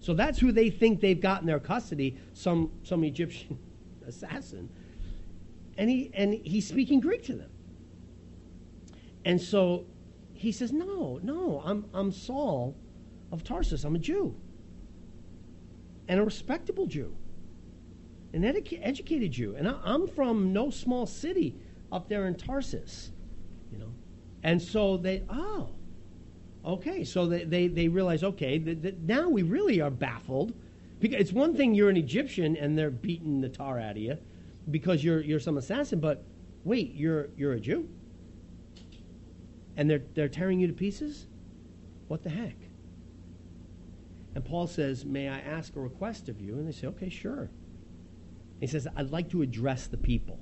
So 0.00 0.14
that's 0.14 0.38
who 0.38 0.50
they 0.50 0.70
think 0.70 1.00
they've 1.00 1.20
got 1.20 1.40
in 1.42 1.46
their 1.46 1.60
custody, 1.60 2.16
some 2.32 2.72
some 2.82 3.04
Egyptian 3.04 3.58
assassin, 4.06 4.68
and 5.78 5.88
he 5.88 6.10
and 6.14 6.34
he's 6.34 6.66
speaking 6.66 7.00
Greek 7.00 7.22
to 7.24 7.34
them. 7.34 7.50
And 9.24 9.40
so 9.40 9.86
he 10.32 10.50
says, 10.50 10.72
"No, 10.72 11.20
no, 11.22 11.62
I'm 11.64 11.84
I'm 11.94 12.10
Saul 12.10 12.74
of 13.30 13.44
Tarsus. 13.44 13.84
I'm 13.84 13.94
a 13.94 13.98
Jew." 14.00 14.34
and 16.08 16.20
a 16.20 16.22
respectable 16.22 16.86
Jew, 16.86 17.14
an 18.32 18.42
edu- 18.42 18.80
educated 18.82 19.32
Jew. 19.32 19.54
And 19.56 19.68
I, 19.68 19.78
I'm 19.84 20.06
from 20.06 20.52
no 20.52 20.70
small 20.70 21.06
city 21.06 21.56
up 21.94 22.08
there 22.08 22.26
in 22.26 22.34
Tarsus, 22.34 23.12
you 23.72 23.78
know. 23.78 23.92
And 24.42 24.60
so 24.60 24.96
they, 24.96 25.22
oh, 25.30 25.70
okay. 26.66 27.04
So 27.04 27.26
they, 27.26 27.44
they, 27.44 27.68
they 27.68 27.88
realize, 27.88 28.24
okay, 28.24 28.58
that, 28.58 29.00
now 29.00 29.28
we 29.28 29.42
really 29.42 29.80
are 29.80 29.90
baffled. 29.90 30.52
Because 30.98 31.20
it's 31.20 31.32
one 31.32 31.56
thing 31.56 31.74
you're 31.74 31.90
an 31.90 31.96
Egyptian 31.96 32.56
and 32.56 32.76
they're 32.76 32.90
beating 32.90 33.40
the 33.40 33.48
tar 33.48 33.78
out 33.78 33.92
of 33.92 33.98
you 33.98 34.18
because 34.70 35.04
you're, 35.04 35.20
you're 35.20 35.40
some 35.40 35.56
assassin, 35.56 36.00
but 36.00 36.24
wait, 36.64 36.94
you're, 36.94 37.28
you're 37.36 37.52
a 37.52 37.60
Jew? 37.60 37.88
And 39.76 39.88
they're, 39.88 40.02
they're 40.14 40.28
tearing 40.28 40.60
you 40.60 40.66
to 40.66 40.72
pieces? 40.72 41.26
What 42.08 42.22
the 42.22 42.30
heck? 42.30 42.56
And 44.34 44.44
Paul 44.44 44.66
says, 44.66 45.04
May 45.04 45.28
I 45.28 45.38
ask 45.38 45.76
a 45.76 45.80
request 45.80 46.28
of 46.28 46.40
you? 46.40 46.54
And 46.54 46.66
they 46.66 46.72
say, 46.72 46.88
Okay, 46.88 47.08
sure. 47.08 47.50
He 48.60 48.66
says, 48.66 48.88
I'd 48.96 49.10
like 49.10 49.30
to 49.30 49.42
address 49.42 49.86
the 49.86 49.96
people. 49.96 50.40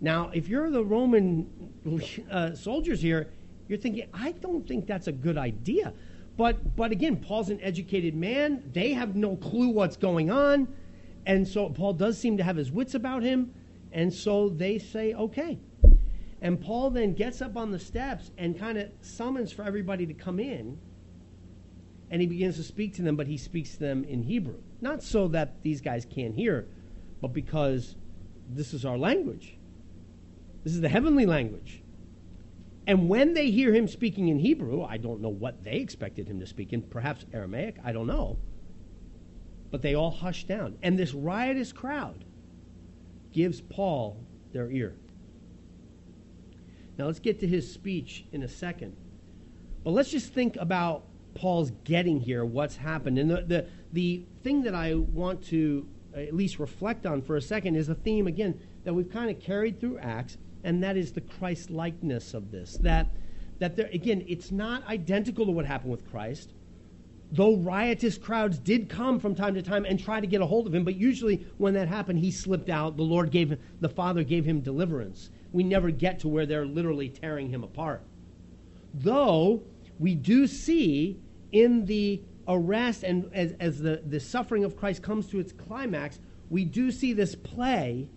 Now, 0.00 0.30
if 0.32 0.48
you're 0.48 0.70
the 0.70 0.84
Roman 0.84 1.48
uh, 2.30 2.54
soldiers 2.54 3.02
here, 3.02 3.30
you're 3.66 3.78
thinking, 3.78 4.08
I 4.14 4.32
don't 4.32 4.66
think 4.66 4.86
that's 4.86 5.08
a 5.08 5.12
good 5.12 5.36
idea. 5.36 5.92
But, 6.36 6.76
but 6.76 6.92
again, 6.92 7.16
Paul's 7.16 7.50
an 7.50 7.60
educated 7.60 8.14
man. 8.14 8.62
They 8.72 8.92
have 8.92 9.16
no 9.16 9.36
clue 9.36 9.68
what's 9.68 9.96
going 9.96 10.30
on. 10.30 10.68
And 11.26 11.46
so 11.46 11.68
Paul 11.68 11.94
does 11.94 12.16
seem 12.16 12.36
to 12.36 12.44
have 12.44 12.56
his 12.56 12.70
wits 12.70 12.94
about 12.94 13.22
him. 13.22 13.52
And 13.92 14.14
so 14.14 14.48
they 14.48 14.78
say, 14.78 15.14
okay. 15.14 15.58
And 16.40 16.60
Paul 16.60 16.90
then 16.90 17.14
gets 17.14 17.42
up 17.42 17.56
on 17.56 17.72
the 17.72 17.78
steps 17.78 18.30
and 18.38 18.58
kind 18.58 18.78
of 18.78 18.90
summons 19.00 19.50
for 19.50 19.64
everybody 19.64 20.06
to 20.06 20.14
come 20.14 20.38
in. 20.38 20.78
And 22.10 22.20
he 22.20 22.26
begins 22.26 22.56
to 22.56 22.62
speak 22.62 22.94
to 22.94 23.02
them, 23.02 23.16
but 23.16 23.26
he 23.26 23.36
speaks 23.36 23.72
to 23.72 23.80
them 23.80 24.04
in 24.04 24.22
Hebrew. 24.22 24.62
Not 24.80 25.02
so 25.02 25.28
that 25.28 25.62
these 25.62 25.80
guys 25.80 26.06
can't 26.08 26.34
hear, 26.34 26.68
but 27.20 27.32
because 27.32 27.96
this 28.48 28.72
is 28.72 28.84
our 28.84 28.96
language. 28.96 29.57
This 30.64 30.74
is 30.74 30.80
the 30.80 30.88
heavenly 30.88 31.26
language. 31.26 31.82
And 32.86 33.08
when 33.08 33.34
they 33.34 33.50
hear 33.50 33.74
him 33.74 33.86
speaking 33.86 34.28
in 34.28 34.38
Hebrew, 34.38 34.82
I 34.82 34.96
don't 34.96 35.20
know 35.20 35.28
what 35.28 35.62
they 35.62 35.76
expected 35.76 36.26
him 36.26 36.40
to 36.40 36.46
speak 36.46 36.72
in, 36.72 36.82
perhaps 36.82 37.26
Aramaic, 37.32 37.76
I 37.84 37.92
don't 37.92 38.06
know. 38.06 38.38
But 39.70 39.82
they 39.82 39.94
all 39.94 40.10
hush 40.10 40.44
down. 40.44 40.78
And 40.82 40.98
this 40.98 41.12
riotous 41.12 41.72
crowd 41.72 42.24
gives 43.32 43.60
Paul 43.60 44.16
their 44.52 44.70
ear. 44.70 44.96
Now 46.96 47.06
let's 47.06 47.20
get 47.20 47.40
to 47.40 47.46
his 47.46 47.70
speech 47.70 48.24
in 48.32 48.42
a 48.42 48.48
second. 48.48 48.96
But 49.84 49.90
let's 49.90 50.10
just 50.10 50.32
think 50.32 50.56
about 50.56 51.04
Paul's 51.34 51.72
getting 51.84 52.20
here, 52.20 52.44
what's 52.44 52.76
happened. 52.76 53.18
And 53.18 53.30
the, 53.30 53.42
the, 53.42 53.66
the 53.92 54.24
thing 54.42 54.62
that 54.62 54.74
I 54.74 54.94
want 54.94 55.44
to 55.46 55.86
at 56.14 56.34
least 56.34 56.58
reflect 56.58 57.06
on 57.06 57.22
for 57.22 57.36
a 57.36 57.42
second 57.42 57.76
is 57.76 57.88
a 57.88 57.94
theme, 57.94 58.26
again, 58.26 58.58
that 58.84 58.94
we've 58.94 59.10
kind 59.10 59.30
of 59.30 59.38
carried 59.40 59.78
through 59.78 59.98
Acts, 59.98 60.38
and 60.68 60.82
that 60.82 60.98
is 60.98 61.12
the 61.12 61.22
Christ 61.22 61.70
likeness 61.70 62.34
of 62.34 62.50
this. 62.50 62.76
That, 62.82 63.08
that 63.58 63.74
there, 63.74 63.88
again, 63.90 64.22
it's 64.28 64.52
not 64.52 64.86
identical 64.86 65.46
to 65.46 65.50
what 65.50 65.64
happened 65.64 65.90
with 65.90 66.10
Christ. 66.10 66.52
Though 67.32 67.56
riotous 67.56 68.18
crowds 68.18 68.58
did 68.58 68.90
come 68.90 69.18
from 69.18 69.34
time 69.34 69.54
to 69.54 69.62
time 69.62 69.86
and 69.86 69.98
try 69.98 70.20
to 70.20 70.26
get 70.26 70.42
a 70.42 70.46
hold 70.46 70.66
of 70.66 70.74
him, 70.74 70.84
but 70.84 70.94
usually 70.94 71.46
when 71.56 71.72
that 71.72 71.88
happened, 71.88 72.18
he 72.18 72.30
slipped 72.30 72.68
out. 72.68 72.98
The 72.98 73.02
Lord 73.02 73.30
gave 73.30 73.48
him, 73.48 73.58
the 73.80 73.88
Father 73.88 74.22
gave 74.22 74.44
him 74.44 74.60
deliverance 74.60 75.30
we 75.52 75.62
never 75.62 75.90
get 75.90 76.18
to 76.20 76.28
where 76.28 76.44
they're 76.44 76.66
literally 76.66 77.08
tearing 77.08 77.48
him 77.48 77.64
apart. 77.64 78.02
Though 78.92 79.62
we 79.98 80.14
do 80.14 80.46
see 80.46 81.18
in 81.50 81.86
the 81.86 82.20
arrest 82.46 83.04
and 83.04 83.30
as, 83.32 83.54
as 83.58 83.78
the, 83.78 84.02
the 84.04 84.20
suffering 84.20 84.64
of 84.64 84.76
Christ 84.76 85.02
comes 85.02 85.28
to 85.28 85.40
its 85.40 85.52
climax, 85.52 86.20
we 86.50 86.66
do 86.66 86.90
see 86.90 87.14
this 87.14 87.34
play 87.34 88.10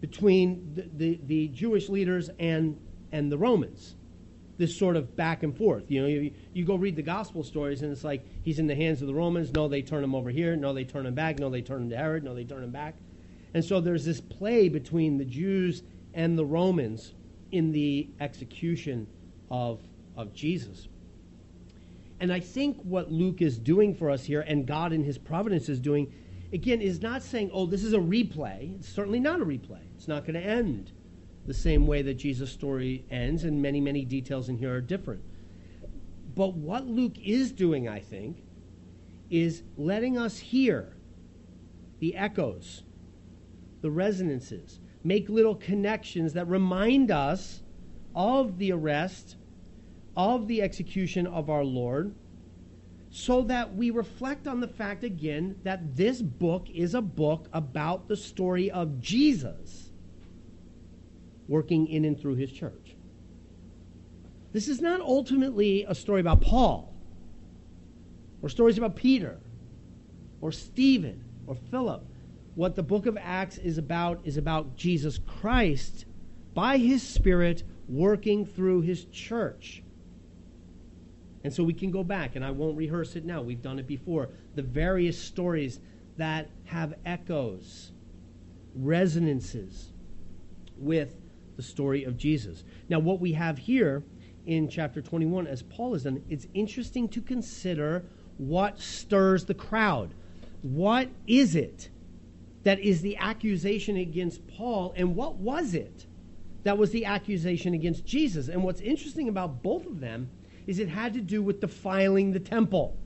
between 0.00 0.72
the, 0.74 0.88
the, 0.96 1.20
the 1.26 1.48
Jewish 1.48 1.88
leaders 1.88 2.30
and, 2.38 2.78
and 3.12 3.30
the 3.30 3.38
Romans. 3.38 3.94
This 4.58 4.76
sort 4.76 4.96
of 4.96 5.14
back 5.16 5.42
and 5.42 5.54
forth. 5.54 5.90
You 5.90 6.00
know, 6.02 6.08
you, 6.08 6.32
you 6.54 6.64
go 6.64 6.76
read 6.76 6.96
the 6.96 7.02
gospel 7.02 7.42
stories, 7.42 7.82
and 7.82 7.92
it's 7.92 8.04
like 8.04 8.24
he's 8.42 8.58
in 8.58 8.66
the 8.66 8.74
hands 8.74 9.02
of 9.02 9.08
the 9.08 9.14
Romans. 9.14 9.52
No, 9.52 9.68
they 9.68 9.82
turn 9.82 10.02
him 10.02 10.14
over 10.14 10.30
here. 10.30 10.56
No, 10.56 10.72
they 10.72 10.84
turn 10.84 11.04
him 11.04 11.14
back. 11.14 11.38
No, 11.38 11.50
they 11.50 11.60
turn 11.60 11.82
him 11.82 11.90
to 11.90 11.96
Herod. 11.96 12.24
No, 12.24 12.34
they 12.34 12.44
turn 12.44 12.64
him 12.64 12.70
back. 12.70 12.96
And 13.52 13.64
so 13.64 13.80
there's 13.80 14.04
this 14.04 14.20
play 14.20 14.68
between 14.68 15.18
the 15.18 15.24
Jews 15.24 15.82
and 16.14 16.38
the 16.38 16.44
Romans 16.44 17.12
in 17.52 17.72
the 17.72 18.08
execution 18.18 19.06
of, 19.50 19.80
of 20.16 20.32
Jesus. 20.32 20.88
And 22.18 22.32
I 22.32 22.40
think 22.40 22.80
what 22.82 23.12
Luke 23.12 23.42
is 23.42 23.58
doing 23.58 23.94
for 23.94 24.10
us 24.10 24.24
here, 24.24 24.40
and 24.40 24.66
God 24.66 24.92
in 24.92 25.04
his 25.04 25.18
providence 25.18 25.68
is 25.68 25.80
doing, 25.80 26.12
again, 26.52 26.80
is 26.80 27.02
not 27.02 27.22
saying, 27.22 27.50
oh, 27.52 27.66
this 27.66 27.84
is 27.84 27.92
a 27.92 27.98
replay. 27.98 28.74
It's 28.76 28.88
certainly 28.88 29.20
not 29.20 29.40
a 29.40 29.44
replay. 29.44 29.82
It's 29.96 30.08
not 30.08 30.24
going 30.24 30.34
to 30.34 30.46
end 30.46 30.92
the 31.46 31.54
same 31.54 31.86
way 31.86 32.02
that 32.02 32.14
Jesus' 32.14 32.50
story 32.50 33.04
ends, 33.10 33.44
and 33.44 33.62
many, 33.62 33.80
many 33.80 34.04
details 34.04 34.48
in 34.48 34.58
here 34.58 34.74
are 34.74 34.80
different. 34.80 35.22
But 36.34 36.54
what 36.54 36.86
Luke 36.86 37.18
is 37.24 37.52
doing, 37.52 37.88
I 37.88 38.00
think, 38.00 38.42
is 39.30 39.62
letting 39.76 40.18
us 40.18 40.38
hear 40.38 40.96
the 41.98 42.16
echoes, 42.16 42.82
the 43.80 43.90
resonances, 43.90 44.80
make 45.04 45.28
little 45.28 45.54
connections 45.54 46.32
that 46.32 46.48
remind 46.48 47.10
us 47.10 47.62
of 48.14 48.58
the 48.58 48.72
arrest, 48.72 49.36
of 50.16 50.48
the 50.48 50.62
execution 50.62 51.26
of 51.26 51.48
our 51.48 51.64
Lord, 51.64 52.14
so 53.16 53.40
that 53.40 53.74
we 53.74 53.88
reflect 53.90 54.46
on 54.46 54.60
the 54.60 54.68
fact 54.68 55.02
again 55.02 55.58
that 55.64 55.96
this 55.96 56.20
book 56.20 56.68
is 56.68 56.94
a 56.94 57.00
book 57.00 57.48
about 57.54 58.08
the 58.08 58.16
story 58.16 58.70
of 58.70 59.00
Jesus. 59.00 59.90
working 61.48 61.86
in 61.86 62.04
and 62.04 62.20
through 62.20 62.34
his 62.34 62.50
church. 62.52 62.96
This 64.52 64.68
is 64.68 64.80
not 64.80 65.00
ultimately 65.00 65.84
a 65.88 65.94
story 65.94 66.20
about 66.20 66.40
Paul 66.42 66.92
or 68.42 68.48
stories 68.48 68.76
about 68.76 68.96
Peter 68.96 69.38
or 70.40 70.52
Stephen 70.52 71.24
or 71.46 71.54
Philip. 71.54 72.04
What 72.56 72.74
the 72.74 72.82
book 72.82 73.06
of 73.06 73.16
Acts 73.16 73.58
is 73.58 73.78
about 73.78 74.20
is 74.24 74.36
about 74.36 74.76
Jesus 74.76 75.20
Christ 75.24 76.04
by 76.52 76.78
his 76.78 77.02
Spirit 77.02 77.62
working 77.88 78.44
through 78.44 78.80
his 78.82 79.04
church. 79.06 79.82
And 81.46 81.54
so 81.54 81.62
we 81.62 81.74
can 81.74 81.92
go 81.92 82.02
back, 82.02 82.34
and 82.34 82.44
I 82.44 82.50
won't 82.50 82.76
rehearse 82.76 83.14
it 83.14 83.24
now. 83.24 83.40
We've 83.40 83.62
done 83.62 83.78
it 83.78 83.86
before. 83.86 84.30
The 84.56 84.62
various 84.62 85.16
stories 85.16 85.78
that 86.16 86.50
have 86.64 86.94
echoes, 87.06 87.92
resonances 88.74 89.92
with 90.76 91.14
the 91.54 91.62
story 91.62 92.02
of 92.02 92.16
Jesus. 92.16 92.64
Now, 92.88 92.98
what 92.98 93.20
we 93.20 93.34
have 93.34 93.58
here 93.58 94.02
in 94.44 94.68
chapter 94.68 95.00
21, 95.00 95.46
as 95.46 95.62
Paul 95.62 95.92
has 95.92 96.02
done, 96.02 96.20
it's 96.28 96.48
interesting 96.52 97.08
to 97.10 97.20
consider 97.20 98.04
what 98.38 98.80
stirs 98.80 99.44
the 99.44 99.54
crowd. 99.54 100.14
What 100.62 101.10
is 101.28 101.54
it 101.54 101.90
that 102.64 102.80
is 102.80 103.02
the 103.02 103.18
accusation 103.18 103.96
against 103.96 104.44
Paul, 104.48 104.94
and 104.96 105.14
what 105.14 105.36
was 105.36 105.74
it 105.74 106.06
that 106.64 106.76
was 106.76 106.90
the 106.90 107.04
accusation 107.04 107.72
against 107.72 108.04
Jesus? 108.04 108.48
And 108.48 108.64
what's 108.64 108.80
interesting 108.80 109.28
about 109.28 109.62
both 109.62 109.86
of 109.86 110.00
them 110.00 110.28
is 110.66 110.78
it 110.78 110.88
had 110.88 111.14
to 111.14 111.20
do 111.20 111.42
with 111.42 111.60
defiling 111.60 112.32
the 112.32 112.40
temple. 112.40 112.96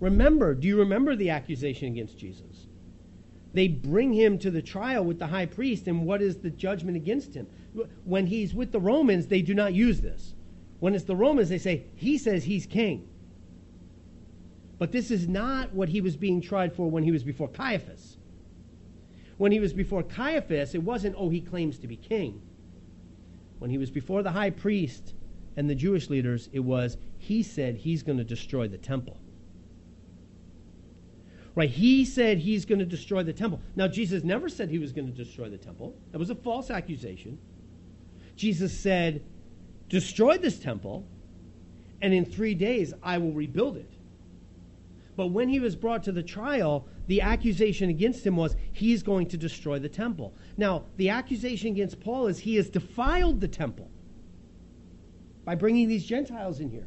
Remember, 0.00 0.54
do 0.54 0.66
you 0.68 0.78
remember 0.78 1.16
the 1.16 1.30
accusation 1.30 1.88
against 1.88 2.18
Jesus? 2.18 2.66
They 3.52 3.68
bring 3.68 4.12
him 4.12 4.38
to 4.38 4.50
the 4.50 4.62
trial 4.62 5.04
with 5.04 5.18
the 5.18 5.26
high 5.26 5.46
priest, 5.46 5.86
and 5.88 6.06
what 6.06 6.22
is 6.22 6.38
the 6.38 6.50
judgment 6.50 6.96
against 6.96 7.34
him? 7.34 7.46
When 8.04 8.26
he's 8.26 8.54
with 8.54 8.72
the 8.72 8.80
Romans, 8.80 9.26
they 9.26 9.42
do 9.42 9.54
not 9.54 9.74
use 9.74 10.00
this. 10.00 10.34
When 10.80 10.94
it's 10.94 11.04
the 11.04 11.16
Romans, 11.16 11.48
they 11.48 11.58
say, 11.58 11.84
he 11.96 12.18
says 12.18 12.44
he's 12.44 12.66
king. 12.66 13.08
But 14.78 14.92
this 14.92 15.10
is 15.10 15.26
not 15.26 15.74
what 15.74 15.88
he 15.88 16.00
was 16.00 16.16
being 16.16 16.40
tried 16.40 16.72
for 16.72 16.88
when 16.88 17.02
he 17.02 17.10
was 17.10 17.24
before 17.24 17.48
Caiaphas. 17.48 18.16
When 19.38 19.50
he 19.50 19.60
was 19.60 19.72
before 19.72 20.04
Caiaphas, 20.04 20.74
it 20.74 20.82
wasn't, 20.82 21.16
oh, 21.18 21.28
he 21.30 21.40
claims 21.40 21.78
to 21.78 21.88
be 21.88 21.96
king. 21.96 22.40
When 23.58 23.70
he 23.70 23.78
was 23.78 23.90
before 23.90 24.22
the 24.22 24.30
high 24.30 24.50
priest 24.50 25.14
and 25.56 25.68
the 25.68 25.74
Jewish 25.74 26.10
leaders, 26.10 26.48
it 26.52 26.60
was, 26.60 26.96
he 27.18 27.42
said 27.42 27.76
he's 27.76 28.02
going 28.02 28.18
to 28.18 28.24
destroy 28.24 28.68
the 28.68 28.78
temple. 28.78 29.18
Right? 31.54 31.70
He 31.70 32.04
said 32.04 32.38
he's 32.38 32.64
going 32.64 32.78
to 32.78 32.86
destroy 32.86 33.24
the 33.24 33.32
temple. 33.32 33.60
Now, 33.74 33.88
Jesus 33.88 34.22
never 34.22 34.48
said 34.48 34.70
he 34.70 34.78
was 34.78 34.92
going 34.92 35.10
to 35.10 35.12
destroy 35.12 35.48
the 35.48 35.58
temple. 35.58 35.96
That 36.12 36.18
was 36.18 36.30
a 36.30 36.36
false 36.36 36.70
accusation. 36.70 37.38
Jesus 38.36 38.72
said, 38.72 39.22
Destroy 39.88 40.38
this 40.38 40.58
temple, 40.58 41.04
and 42.00 42.14
in 42.14 42.24
three 42.24 42.54
days 42.54 42.94
I 43.02 43.18
will 43.18 43.32
rebuild 43.32 43.76
it. 43.76 43.90
But 45.16 45.28
when 45.28 45.48
he 45.48 45.58
was 45.58 45.74
brought 45.74 46.04
to 46.04 46.12
the 46.12 46.22
trial, 46.22 46.86
the 47.08 47.22
accusation 47.22 47.90
against 47.90 48.24
him 48.24 48.36
was 48.36 48.54
he's 48.72 49.02
going 49.02 49.26
to 49.30 49.36
destroy 49.36 49.80
the 49.80 49.88
temple. 49.88 50.34
Now, 50.56 50.84
the 50.96 51.08
accusation 51.08 51.70
against 51.70 51.98
Paul 51.98 52.28
is 52.28 52.38
he 52.38 52.54
has 52.54 52.68
defiled 52.68 53.40
the 53.40 53.48
temple 53.48 53.90
by 55.48 55.54
bringing 55.54 55.88
these 55.88 56.04
Gentiles 56.04 56.60
in 56.60 56.68
here. 56.68 56.86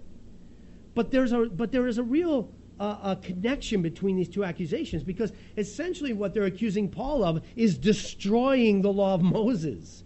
But, 0.94 1.10
there's 1.10 1.32
a, 1.32 1.48
but 1.48 1.72
there 1.72 1.88
is 1.88 1.98
a 1.98 2.04
real 2.04 2.52
uh, 2.80 2.98
a 3.02 3.16
connection 3.16 3.82
between 3.82 4.16
these 4.16 4.30
two 4.30 4.44
accusations 4.44 5.02
because 5.02 5.34
essentially 5.58 6.14
what 6.14 6.36
they're 6.36 6.46
accusing 6.46 6.88
Paul 6.88 7.24
of 7.24 7.42
is 7.56 7.76
destroying 7.76 8.84
the 8.84 8.94
law 8.94 9.16
of 9.16 9.24
Moses. 9.24 10.04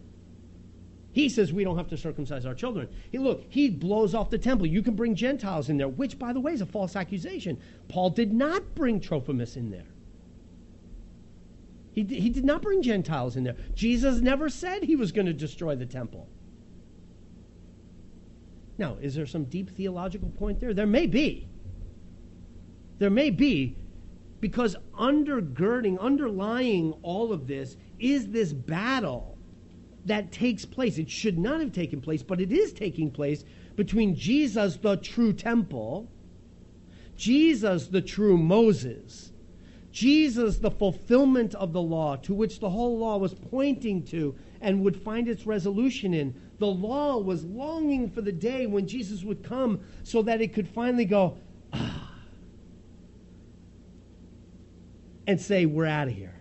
He 1.12 1.28
says 1.28 1.52
we 1.52 1.66
don't 1.66 1.76
have 1.76 1.90
to 1.90 1.98
circumcise 1.98 2.46
our 2.46 2.56
children. 2.56 2.88
He, 3.12 3.18
look, 3.18 3.44
he 3.50 3.70
blows 3.70 4.16
off 4.16 4.30
the 4.30 4.38
temple. 4.38 4.68
You 4.68 4.82
can 4.82 4.96
bring 4.96 5.16
Gentiles 5.16 5.68
in 5.68 5.76
there, 5.76 5.90
which, 5.90 6.18
by 6.18 6.32
the 6.32 6.40
way, 6.40 6.54
is 6.54 6.62
a 6.62 6.66
false 6.66 6.96
accusation. 6.96 7.60
Paul 7.90 8.12
did 8.12 8.32
not 8.32 8.74
bring 8.74 9.02
Trophimus 9.02 9.58
in 9.58 9.70
there. 9.70 9.92
He, 11.92 12.04
he 12.04 12.30
did 12.30 12.46
not 12.46 12.62
bring 12.62 12.82
Gentiles 12.82 13.36
in 13.36 13.44
there. 13.44 13.58
Jesus 13.74 14.22
never 14.22 14.48
said 14.48 14.84
he 14.84 14.96
was 14.96 15.12
going 15.12 15.28
to 15.28 15.34
destroy 15.34 15.76
the 15.76 15.86
temple. 15.86 16.30
Now, 18.78 18.98
is 19.02 19.16
there 19.16 19.26
some 19.26 19.46
deep 19.46 19.70
theological 19.70 20.30
point 20.30 20.60
there? 20.60 20.74
There 20.74 20.86
may 20.86 21.08
be. 21.08 21.48
There 22.98 23.10
may 23.10 23.30
be, 23.30 23.78
because 24.40 24.76
undergirding, 24.94 26.00
underlying 26.00 26.94
all 27.02 27.34
of 27.34 27.48
this 27.48 27.78
is 28.00 28.28
this 28.28 28.54
battle 28.54 29.38
that 30.06 30.32
takes 30.32 30.66
place. 30.66 30.98
It 30.98 31.10
should 31.10 31.38
not 31.38 31.60
have 31.60 31.72
taken 31.72 32.00
place, 32.00 32.24
but 32.24 32.40
it 32.40 32.52
is 32.52 32.72
taking 32.72 33.12
place 33.12 33.44
between 33.76 34.16
Jesus, 34.16 34.78
the 34.78 34.98
true 34.98 35.34
temple, 35.34 36.10
Jesus, 37.18 37.88
the 37.88 38.02
true 38.02 38.38
Moses, 38.38 39.32
Jesus, 39.92 40.58
the 40.58 40.72
fulfillment 40.72 41.56
of 41.56 41.74
the 41.74 41.82
law 41.82 42.18
to 42.18 42.34
which 42.34 42.60
the 42.60 42.70
whole 42.70 42.98
law 42.98 43.18
was 43.18 43.34
pointing 43.34 44.04
to 44.04 44.36
and 44.66 44.82
would 44.82 45.00
find 45.00 45.30
its 45.30 45.46
resolution 45.46 46.12
in. 46.12 46.34
The 46.58 46.66
law 46.66 47.20
was 47.20 47.46
longing 47.46 48.10
for 48.10 48.22
the 48.22 48.32
day 48.32 48.66
when 48.66 48.88
Jesus 48.88 49.24
would 49.24 49.44
come 49.44 49.80
so 50.02 50.24
that 50.24 50.42
it 50.42 50.54
could 50.54 50.68
finally 50.68 51.06
go, 51.06 51.38
ah, 51.72 52.12
and 55.28 55.40
say, 55.40 55.68
We're 55.68 55.86
out 55.86 56.08
of 56.08 56.16
here. 56.16 56.34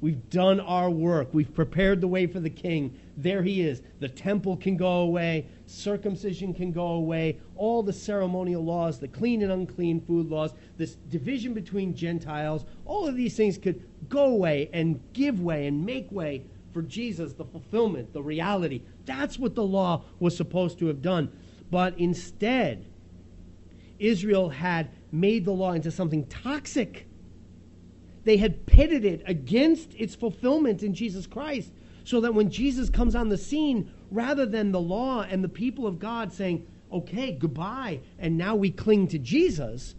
We've 0.00 0.28
done 0.30 0.60
our 0.60 0.88
work. 0.88 1.30
We've 1.32 1.52
prepared 1.52 2.00
the 2.00 2.06
way 2.06 2.28
for 2.28 2.38
the 2.38 2.50
king. 2.50 2.96
There 3.16 3.42
he 3.42 3.62
is. 3.62 3.82
The 3.98 4.08
temple 4.08 4.56
can 4.56 4.76
go 4.76 5.00
away. 5.00 5.46
Circumcision 5.66 6.54
can 6.54 6.70
go 6.70 6.88
away. 6.88 7.38
All 7.56 7.82
the 7.82 7.92
ceremonial 7.92 8.62
laws, 8.62 9.00
the 9.00 9.08
clean 9.08 9.42
and 9.42 9.50
unclean 9.50 10.00
food 10.02 10.28
laws, 10.28 10.52
this 10.76 10.94
division 11.08 11.54
between 11.54 11.96
Gentiles, 11.96 12.66
all 12.84 13.08
of 13.08 13.16
these 13.16 13.34
things 13.34 13.58
could 13.58 13.82
go 14.08 14.26
away 14.26 14.68
and 14.72 15.00
give 15.12 15.40
way 15.40 15.66
and 15.66 15.84
make 15.84 16.12
way 16.12 16.44
for 16.74 16.82
Jesus, 16.82 17.32
the 17.32 17.44
fulfillment, 17.46 18.12
the 18.12 18.22
reality. 18.22 18.82
That's 19.06 19.38
what 19.38 19.54
the 19.54 19.64
law 19.64 20.04
was 20.18 20.36
supposed 20.36 20.78
to 20.80 20.88
have 20.88 21.00
done. 21.00 21.32
But 21.70 21.98
instead, 21.98 22.84
Israel 23.98 24.50
had 24.50 24.90
made 25.10 25.46
the 25.46 25.52
law 25.52 25.72
into 25.72 25.90
something 25.90 26.26
toxic 26.26 27.06
they 28.24 28.38
had 28.38 28.66
pitted 28.66 29.04
it 29.04 29.22
against 29.26 29.94
its 29.94 30.14
fulfillment 30.14 30.82
in 30.82 30.94
Jesus 30.94 31.26
Christ, 31.26 31.70
so 32.04 32.20
that 32.20 32.34
when 32.34 32.50
Jesus 32.50 32.90
comes 32.90 33.14
on 33.14 33.28
the 33.28 33.38
scene, 33.38 33.90
rather 34.10 34.44
than 34.44 34.72
the 34.72 34.80
law 34.80 35.22
and 35.22 35.44
the 35.44 35.48
people 35.48 35.86
of 35.86 35.98
God 35.98 36.32
saying, 36.32 36.66
okay, 36.92 37.32
goodbye, 37.32 38.00
and 38.18 38.36
now 38.36 38.54
we 38.56 38.70
cling 38.70 39.08
to 39.08 39.18
Jesus, 39.18 39.94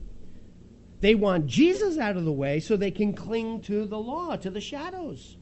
they 1.02 1.16
want 1.16 1.48
Jesus 1.48 1.98
out 1.98 2.18
of 2.18 2.26
the 2.26 2.32
way 2.32 2.60
so 2.60 2.76
they 2.76 2.92
can 2.92 3.14
cling 3.14 3.62
to 3.62 3.86
the 3.86 3.98
law, 3.98 4.36
to 4.36 4.50
the 4.50 4.62
shadows. 4.62 5.38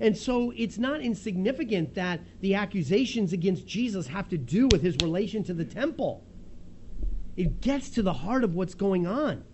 And 0.00 0.16
so 0.16 0.52
it's 0.56 0.78
not 0.78 1.00
insignificant 1.00 1.94
that 1.94 2.20
the 2.40 2.54
accusations 2.54 3.32
against 3.32 3.66
Jesus 3.66 4.06
have 4.08 4.28
to 4.28 4.38
do 4.38 4.68
with 4.68 4.82
his 4.82 4.96
relation 4.98 5.42
to 5.44 5.54
the 5.54 5.64
temple. 5.64 6.24
It 7.36 7.60
gets 7.60 7.90
to 7.90 8.02
the 8.02 8.12
heart 8.12 8.44
of 8.44 8.54
what's 8.54 8.74
going 8.74 9.06
on 9.06 9.44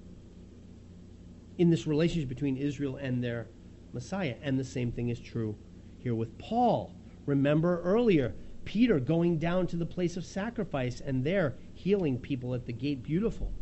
in 1.59 1.70
this 1.70 1.87
relationship 1.87 2.28
between 2.28 2.57
Israel 2.57 2.96
and 2.96 3.22
their 3.22 3.48
Messiah. 3.92 4.37
And 4.42 4.59
the 4.59 4.64
same 4.64 4.92
thing 4.92 5.09
is 5.09 5.20
true 5.20 5.57
here 5.98 6.14
with 6.14 6.37
Paul. 6.38 6.94
Remember 7.26 7.81
earlier, 7.83 8.35
Peter 8.64 9.00
going 9.00 9.38
down 9.38 9.66
to 9.68 9.76
the 9.76 9.87
place 9.87 10.16
of 10.16 10.24
sacrifice 10.24 11.00
and 11.00 11.24
there 11.24 11.57
healing 11.74 12.18
people 12.18 12.55
at 12.55 12.66
the 12.66 12.72
gate 12.72 13.02
beautiful, 13.02 13.52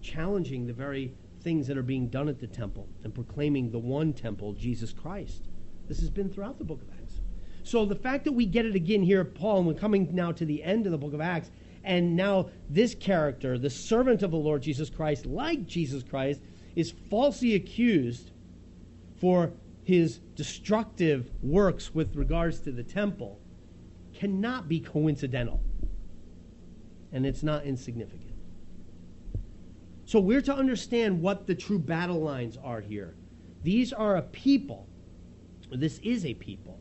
challenging 0.00 0.66
the 0.66 0.72
very 0.72 1.14
things 1.42 1.66
that 1.66 1.76
are 1.76 1.82
being 1.82 2.08
done 2.08 2.28
at 2.28 2.38
the 2.38 2.46
temple 2.46 2.88
and 3.02 3.14
proclaiming 3.14 3.70
the 3.70 3.78
one 3.78 4.12
temple, 4.12 4.52
Jesus 4.52 4.92
Christ. 4.92 5.48
This 5.92 6.00
has 6.00 6.08
been 6.08 6.30
throughout 6.30 6.56
the 6.56 6.64
book 6.64 6.80
of 6.80 6.88
Acts. 6.98 7.20
So 7.64 7.84
the 7.84 7.94
fact 7.94 8.24
that 8.24 8.32
we 8.32 8.46
get 8.46 8.64
it 8.64 8.74
again 8.74 9.02
here, 9.02 9.26
Paul, 9.26 9.58
and 9.58 9.66
we're 9.66 9.74
coming 9.74 10.08
now 10.10 10.32
to 10.32 10.46
the 10.46 10.64
end 10.64 10.86
of 10.86 10.92
the 10.92 10.96
book 10.96 11.12
of 11.12 11.20
Acts, 11.20 11.50
and 11.84 12.16
now 12.16 12.48
this 12.70 12.94
character, 12.94 13.58
the 13.58 13.68
servant 13.68 14.22
of 14.22 14.30
the 14.30 14.38
Lord 14.38 14.62
Jesus 14.62 14.88
Christ, 14.88 15.26
like 15.26 15.66
Jesus 15.66 16.02
Christ, 16.02 16.40
is 16.76 16.94
falsely 17.10 17.56
accused 17.56 18.30
for 19.20 19.52
his 19.84 20.20
destructive 20.34 21.30
works 21.42 21.94
with 21.94 22.16
regards 22.16 22.60
to 22.60 22.72
the 22.72 22.82
temple 22.82 23.38
cannot 24.14 24.70
be 24.70 24.80
coincidental. 24.80 25.60
And 27.12 27.26
it's 27.26 27.42
not 27.42 27.64
insignificant. 27.64 28.32
So 30.06 30.20
we're 30.20 30.40
to 30.40 30.54
understand 30.54 31.20
what 31.20 31.46
the 31.46 31.54
true 31.54 31.78
battle 31.78 32.22
lines 32.22 32.56
are 32.56 32.80
here. 32.80 33.14
These 33.62 33.92
are 33.92 34.16
a 34.16 34.22
people, 34.22 34.88
this 35.80 35.98
is 35.98 36.24
a 36.24 36.34
people, 36.34 36.78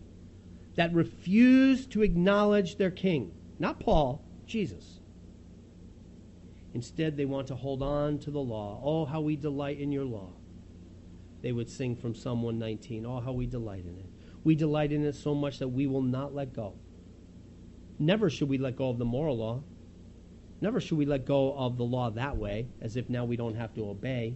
that 0.75 0.93
refuse 0.93 1.85
to 1.87 2.01
acknowledge 2.01 2.77
their 2.77 2.91
king. 2.91 3.33
Not 3.59 3.79
Paul, 3.79 4.23
Jesus. 4.45 4.99
Instead, 6.73 7.17
they 7.17 7.25
want 7.25 7.47
to 7.47 7.55
hold 7.55 7.83
on 7.83 8.17
to 8.19 8.31
the 8.31 8.39
law. 8.39 8.81
Oh, 8.83 9.05
how 9.05 9.21
we 9.21 9.35
delight 9.35 9.79
in 9.79 9.91
your 9.91 10.05
law. 10.05 10.29
they 11.41 11.51
would 11.51 11.69
sing 11.69 11.95
from 11.95 12.13
Psalm 12.15 12.41
119. 12.43 13.05
Oh, 13.05 13.19
how 13.19 13.31
we 13.31 13.47
delight 13.47 13.85
in 13.85 13.97
it. 13.97 14.05
We 14.43 14.55
delight 14.55 14.91
in 14.91 15.03
it 15.05 15.15
so 15.15 15.35
much 15.35 15.59
that 15.59 15.67
we 15.67 15.87
will 15.87 16.01
not 16.01 16.33
let 16.33 16.53
go. 16.53 16.75
Never 17.99 18.29
should 18.29 18.49
we 18.49 18.57
let 18.57 18.75
go 18.75 18.89
of 18.89 18.97
the 18.97 19.05
moral 19.05 19.37
law. 19.37 19.63
Never 20.61 20.79
should 20.79 20.97
we 20.97 21.05
let 21.05 21.25
go 21.25 21.53
of 21.53 21.77
the 21.77 21.83
law 21.83 22.11
that 22.11 22.37
way, 22.37 22.67
as 22.81 22.95
if 22.95 23.09
now 23.09 23.25
we 23.25 23.35
don't 23.35 23.55
have 23.55 23.73
to 23.75 23.89
obey. 23.89 24.35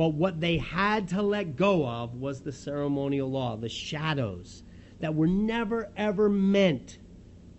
But 0.00 0.14
what 0.14 0.40
they 0.40 0.56
had 0.56 1.08
to 1.08 1.20
let 1.20 1.56
go 1.56 1.86
of 1.86 2.14
was 2.14 2.40
the 2.40 2.52
ceremonial 2.52 3.30
law, 3.30 3.56
the 3.56 3.68
shadows 3.68 4.62
that 5.00 5.14
were 5.14 5.26
never, 5.26 5.90
ever 5.94 6.30
meant 6.30 6.96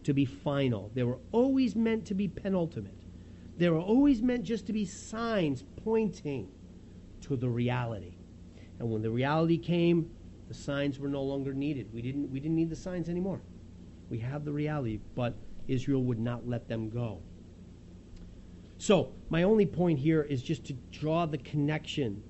to 0.05 0.11
be 0.11 0.25
final. 0.25 0.89
They 0.95 1.03
were 1.03 1.19
always 1.31 1.75
meant 1.75 2.07
to 2.07 2.15
be 2.15 2.27
penultimate. 2.27 2.97
They 3.59 3.69
were 3.69 3.79
always 3.79 4.23
meant 4.23 4.43
just 4.43 4.65
to 4.65 4.73
be 4.73 4.85
signs 4.85 5.63
pointing 5.83 6.49
to 7.27 7.35
the 7.35 7.47
reality. 7.47 8.15
And 8.79 8.89
when 8.89 9.03
the 9.03 9.11
reality 9.11 9.59
came, 9.59 10.09
the 10.47 10.55
signs 10.55 10.97
were 10.97 11.09
no 11.09 11.21
longer 11.21 11.53
needed. 11.53 11.93
We 11.93 12.01
didn't, 12.01 12.31
we 12.31 12.39
didn't 12.39 12.55
need 12.55 12.71
the 12.71 12.75
signs 12.75 13.07
anymore. 13.07 13.39
We 14.09 14.17
have 14.17 14.45
the 14.45 14.51
reality, 14.51 14.99
but 15.13 15.35
Israel 15.67 16.03
would 16.05 16.19
not 16.19 16.49
let 16.49 16.67
them 16.67 16.89
go. 16.89 17.21
So, 18.79 19.11
my 19.29 19.43
only 19.43 19.67
point 19.67 19.99
here 19.99 20.23
is 20.23 20.41
just 20.41 20.65
to 20.65 20.73
draw 20.91 21.27
the 21.27 21.37
connection 21.37 22.23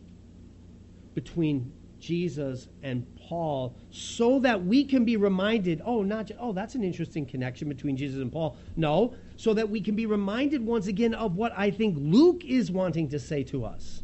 between 1.14 1.72
Jesus 2.00 2.68
and 2.82 3.06
Paul 3.16 3.76
so 3.92 4.40
that 4.40 4.66
we 4.66 4.84
can 4.84 5.06
be 5.06 5.16
reminded 5.16 5.82
oh 5.86 6.02
not 6.02 6.26
just, 6.26 6.40
oh 6.42 6.52
that's 6.52 6.76
an 6.76 6.84
interesting 6.84 7.26
connection 7.26 7.70
between 7.70 7.96
Jesus 7.96 8.22
and 8.22 8.32
Paul. 8.32 8.58
No. 8.76 9.14
So 9.38 9.54
that 9.54 9.70
we 9.70 9.80
can 9.82 9.96
be 9.96 10.06
reminded 10.06 10.66
once 10.66 10.88
again 10.88 11.14
of 11.14 11.36
what 11.36 11.54
I 11.56 11.72
think 11.72 11.96
Luke 11.98 12.44
is 12.44 12.72
wanting 12.72 13.10
to 13.10 13.20
say 13.20 13.44
to 13.46 13.64
us. 13.64 14.04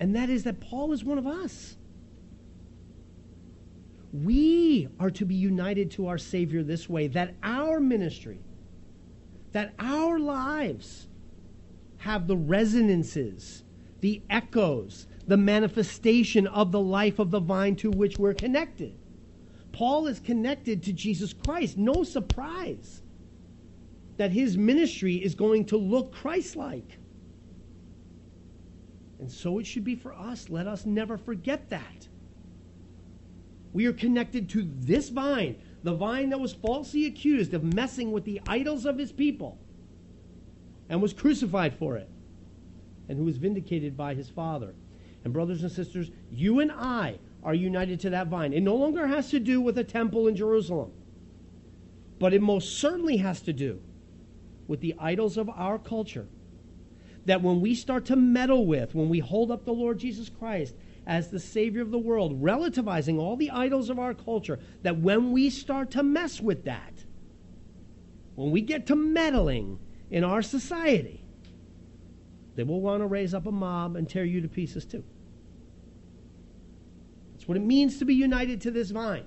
And 0.00 0.16
that 0.16 0.30
is 0.30 0.44
that 0.44 0.60
Paul 0.60 0.92
is 0.92 1.04
one 1.04 1.18
of 1.18 1.26
us. 1.26 1.76
We 4.12 4.88
are 4.98 5.10
to 5.10 5.24
be 5.24 5.34
united 5.34 5.90
to 5.92 6.06
our 6.06 6.18
Savior 6.18 6.62
this 6.62 6.88
way 6.88 7.08
that 7.08 7.34
our 7.42 7.80
ministry 7.80 8.40
that 9.52 9.74
our 9.78 10.18
lives 10.18 11.08
have 11.98 12.26
the 12.26 12.36
resonances 12.36 13.64
the 14.00 14.20
echoes 14.28 15.06
the 15.26 15.36
manifestation 15.36 16.46
of 16.46 16.72
the 16.72 16.80
life 16.80 17.18
of 17.18 17.30
the 17.30 17.40
vine 17.40 17.76
to 17.76 17.90
which 17.90 18.18
we're 18.18 18.34
connected. 18.34 18.94
Paul 19.72 20.06
is 20.06 20.20
connected 20.20 20.82
to 20.82 20.92
Jesus 20.92 21.32
Christ. 21.32 21.78
No 21.78 22.02
surprise 22.02 23.02
that 24.16 24.32
his 24.32 24.56
ministry 24.56 25.16
is 25.16 25.34
going 25.34 25.64
to 25.66 25.76
look 25.76 26.12
Christ 26.12 26.56
like. 26.56 26.98
And 29.18 29.30
so 29.30 29.58
it 29.58 29.66
should 29.66 29.84
be 29.84 29.94
for 29.94 30.12
us. 30.12 30.50
Let 30.50 30.66
us 30.66 30.84
never 30.84 31.16
forget 31.16 31.70
that. 31.70 32.08
We 33.72 33.86
are 33.86 33.92
connected 33.92 34.50
to 34.50 34.68
this 34.80 35.08
vine, 35.08 35.56
the 35.82 35.94
vine 35.94 36.30
that 36.30 36.40
was 36.40 36.52
falsely 36.52 37.06
accused 37.06 37.54
of 37.54 37.62
messing 37.74 38.12
with 38.12 38.24
the 38.24 38.42
idols 38.46 38.84
of 38.84 38.98
his 38.98 39.12
people 39.12 39.58
and 40.88 41.00
was 41.00 41.14
crucified 41.14 41.74
for 41.78 41.96
it, 41.96 42.10
and 43.08 43.16
who 43.16 43.24
was 43.24 43.38
vindicated 43.38 43.96
by 43.96 44.14
his 44.14 44.28
Father. 44.28 44.74
And, 45.24 45.32
brothers 45.32 45.62
and 45.62 45.70
sisters, 45.70 46.10
you 46.30 46.60
and 46.60 46.72
I 46.72 47.18
are 47.42 47.54
united 47.54 48.00
to 48.00 48.10
that 48.10 48.28
vine. 48.28 48.52
It 48.52 48.62
no 48.62 48.76
longer 48.76 49.06
has 49.06 49.30
to 49.30 49.40
do 49.40 49.60
with 49.60 49.78
a 49.78 49.84
temple 49.84 50.28
in 50.28 50.36
Jerusalem, 50.36 50.92
but 52.18 52.32
it 52.32 52.42
most 52.42 52.78
certainly 52.78 53.18
has 53.18 53.40
to 53.42 53.52
do 53.52 53.80
with 54.68 54.80
the 54.80 54.94
idols 54.98 55.36
of 55.36 55.48
our 55.50 55.78
culture. 55.78 56.26
That 57.26 57.42
when 57.42 57.60
we 57.60 57.74
start 57.74 58.04
to 58.06 58.16
meddle 58.16 58.66
with, 58.66 58.94
when 58.94 59.08
we 59.08 59.20
hold 59.20 59.50
up 59.50 59.64
the 59.64 59.72
Lord 59.72 59.98
Jesus 59.98 60.28
Christ 60.28 60.74
as 61.06 61.30
the 61.30 61.40
Savior 61.40 61.82
of 61.82 61.90
the 61.90 61.98
world, 61.98 62.42
relativizing 62.42 63.18
all 63.18 63.36
the 63.36 63.50
idols 63.50 63.90
of 63.90 63.98
our 63.98 64.14
culture, 64.14 64.58
that 64.82 64.98
when 64.98 65.32
we 65.32 65.50
start 65.50 65.90
to 65.92 66.02
mess 66.02 66.40
with 66.40 66.64
that, 66.64 67.04
when 68.34 68.50
we 68.50 68.60
get 68.60 68.86
to 68.86 68.96
meddling 68.96 69.78
in 70.10 70.24
our 70.24 70.42
society, 70.42 71.21
they 72.54 72.62
will 72.62 72.80
want 72.80 73.02
to 73.02 73.06
raise 73.06 73.34
up 73.34 73.46
a 73.46 73.52
mob 73.52 73.96
and 73.96 74.08
tear 74.08 74.24
you 74.24 74.40
to 74.40 74.48
pieces 74.48 74.84
too. 74.84 75.04
That's 77.32 77.48
what 77.48 77.56
it 77.56 77.62
means 77.62 77.98
to 77.98 78.04
be 78.04 78.14
united 78.14 78.60
to 78.62 78.70
this 78.70 78.90
vine. 78.90 79.24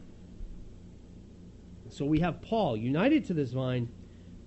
So 1.90 2.06
we 2.06 2.20
have 2.20 2.42
Paul 2.42 2.78
united 2.78 3.26
to 3.26 3.34
this 3.34 3.52
vine, 3.52 3.90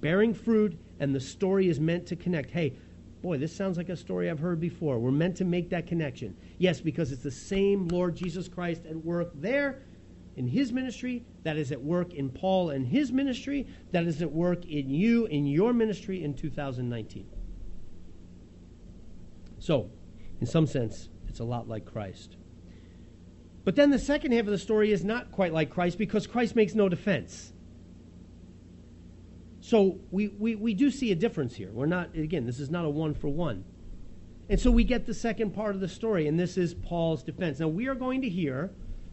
bearing 0.01 0.35
fruit, 0.35 0.79
and 1.01 1.15
the 1.15 1.21
story 1.21 1.69
is 1.69 1.81
meant 1.81 2.07
to 2.07 2.17
connect. 2.17 2.51
Hey, 2.51 2.75
boy, 3.23 3.39
this 3.39 3.55
sounds 3.55 3.77
like 3.77 3.89
a 3.89 3.97
story 3.97 4.31
I've 4.31 4.39
heard 4.39 4.61
before. 4.61 4.99
We're 4.99 5.11
meant 5.11 5.37
to 5.37 5.45
make 5.45 5.71
that 5.71 5.87
connection. 5.87 6.37
Yes, 6.59 6.81
because 6.81 7.13
it's 7.13 7.23
the 7.23 7.31
same 7.31 7.89
Lord 7.89 8.17
Jesus 8.17 8.49
Christ 8.49 8.87
at 8.87 8.97
work 8.97 9.31
there 9.35 9.83
in 10.37 10.47
his 10.47 10.73
ministry, 10.73 11.25
that 11.43 11.57
is 11.57 11.73
at 11.73 11.83
work 11.83 12.15
in 12.15 12.31
Paul 12.31 12.71
and 12.71 12.87
his 12.87 13.11
ministry, 13.11 13.67
that 13.91 14.07
is 14.07 14.23
at 14.23 14.31
work 14.31 14.65
in 14.67 14.89
you, 14.89 15.27
in 15.27 15.47
your 15.47 15.73
ministry 15.73 16.23
in 16.23 16.33
2019. 16.33 17.27
So, 19.69 19.91
in 20.41 20.47
some 20.47 20.67
sense, 20.67 21.11
it's 21.29 21.41
a 21.41 21.45
lot 21.45 21.69
like 21.69 21.85
Christ. 21.85 22.37
But 23.65 23.77
then 23.77 23.91
the 23.91 23.99
second 23.99 24.33
half 24.33 24.47
of 24.47 24.47
the 24.47 24.57
story 24.57 24.93
is 24.93 25.05
not 25.05 25.31
quite 25.31 25.53
like 25.53 25.69
Christ 25.69 25.99
because 25.99 26.27
Christ 26.27 26.57
makes 26.57 26.75
no 26.75 26.89
defense. 26.89 27.53
So 29.61 29.99
we, 30.11 30.29
we, 30.29 30.57
we 30.57 30.73
do 30.73 30.91
see 30.91 31.13
a 31.13 31.15
difference 31.15 31.55
here. 31.55 31.71
We're 31.71 31.85
not, 31.85 32.17
again, 32.17 32.47
this 32.47 32.61
is 32.61 32.71
not 32.71 32.87
a 32.87 32.89
one 32.89 33.13
for 33.13 33.29
one. 33.29 33.63
And 34.49 34.59
so 34.59 34.71
we 34.71 34.85
get 34.85 35.05
the 35.05 35.13
second 35.13 35.51
part 35.51 35.75
of 35.75 35.83
the 35.83 35.89
story, 35.89 36.29
and 36.29 36.41
this 36.41 36.57
is 36.57 36.73
Paul's 36.73 37.23
defense. 37.23 37.61
Now, 37.61 37.69
we 37.69 37.89
are 37.89 37.95
going 37.95 38.23
to 38.23 38.29
hear 38.31 38.71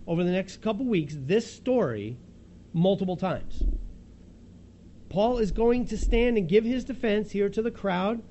over 0.07 0.23
the 0.23 0.31
next 0.31 0.61
couple 0.61 0.85
weeks 0.85 1.15
this 1.17 1.53
story 1.53 2.17
multiple 2.71 3.17
times. 3.17 3.61
Paul 5.09 5.37
is 5.37 5.51
going 5.51 5.87
to 5.87 5.97
stand 5.97 6.37
and 6.37 6.47
give 6.47 6.63
his 6.63 6.85
defense 6.85 7.31
here 7.31 7.49
to 7.49 7.61
the 7.61 7.71
crowd. 7.71 8.23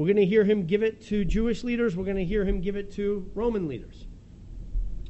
We're 0.00 0.06
going 0.06 0.16
to 0.16 0.24
hear 0.24 0.44
him 0.44 0.64
give 0.64 0.82
it 0.82 1.02
to 1.08 1.26
Jewish 1.26 1.62
leaders, 1.62 1.94
we're 1.94 2.06
going 2.06 2.16
to 2.16 2.24
hear 2.24 2.42
him 2.42 2.62
give 2.62 2.74
it 2.74 2.90
to 2.92 3.30
Roman 3.34 3.68
leaders 3.68 4.06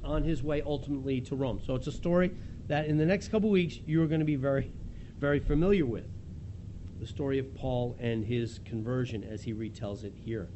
on 0.03 0.24
his 0.24 0.42
way 0.42 0.62
ultimately 0.66 1.20
to 1.20 1.37
Rome. 1.37 1.61
So 1.64 1.76
it's 1.76 1.87
a 1.87 1.92
story 1.92 2.33
that 2.66 2.87
in 2.87 2.96
the 2.96 3.07
next 3.07 3.29
couple 3.29 3.50
weeks 3.50 3.79
you 3.87 4.03
are 4.03 4.09
going 4.09 4.18
to 4.18 4.26
be 4.26 4.35
very, 4.35 4.72
very 5.16 5.38
familiar 5.38 5.87
with. 5.87 6.09
The 6.98 7.07
story 7.07 7.38
of 7.38 7.55
Paul 7.55 7.96
and 8.00 8.24
his 8.24 8.59
conversion 8.64 9.22
as 9.22 9.44
he 9.44 9.55
retells 9.55 10.03
it 10.03 10.12
here. 10.16 10.48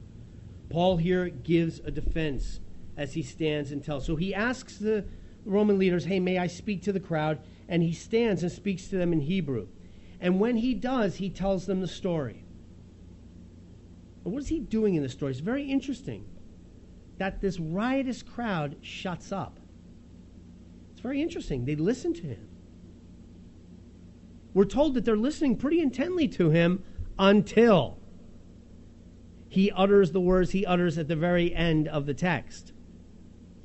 Paul 0.69 0.97
here 0.97 1.29
gives 1.29 1.79
a 1.79 1.93
defense 1.93 2.59
as 2.97 3.13
he 3.13 3.23
stands 3.23 3.71
and 3.71 3.85
tells. 3.85 4.05
So 4.05 4.17
he 4.17 4.35
asks 4.35 4.79
the 4.79 5.05
Roman 5.45 5.79
leaders, 5.79 6.07
Hey, 6.07 6.19
may 6.19 6.39
I 6.39 6.49
speak 6.49 6.83
to 6.83 6.93
the 6.93 6.99
crowd? 6.99 7.39
And 7.69 7.85
he 7.85 7.93
stands 7.93 8.43
and 8.43 8.51
speaks 8.51 8.89
to 8.89 8.97
them 8.97 9.13
in 9.13 9.21
Hebrew. 9.21 9.69
And 10.21 10.41
when 10.41 10.57
he 10.57 10.75
does, 10.75 11.15
he 11.15 11.31
tells 11.31 11.67
them 11.67 11.81
the 11.81 11.87
story. 11.87 12.44
And 14.25 14.33
what 14.33 14.43
is 14.43 14.49
he 14.49 14.61
doing 14.61 14.95
in 14.95 15.03
the 15.03 15.09
story? 15.09 15.33
It's 15.33 15.41
very 15.41 15.65
interesting 15.65 16.25
that 17.19 17.41
this 17.41 17.61
riotous 17.61 18.23
crowd 18.23 18.77
shuts 18.81 19.33
up. 19.33 19.61
It's 20.93 21.01
very 21.01 21.23
interesting. 21.23 21.65
They 21.65 21.77
listen 21.77 22.15
to 22.15 22.23
him. 22.23 22.49
We're 24.55 24.65
told 24.65 24.95
that 24.95 25.05
they're 25.05 25.17
listening 25.17 25.57
pretty 25.57 25.81
intently 25.81 26.29
to 26.29 26.51
him 26.51 26.83
until 27.19 27.99
he 29.49 29.71
utters 29.71 30.13
the 30.13 30.21
words 30.21 30.51
he 30.51 30.65
utters 30.65 30.99
at 30.99 31.09
the 31.09 31.17
very 31.17 31.55
end 31.55 31.89
of 31.89 32.07
the 32.07 32.15
text. 32.15 32.73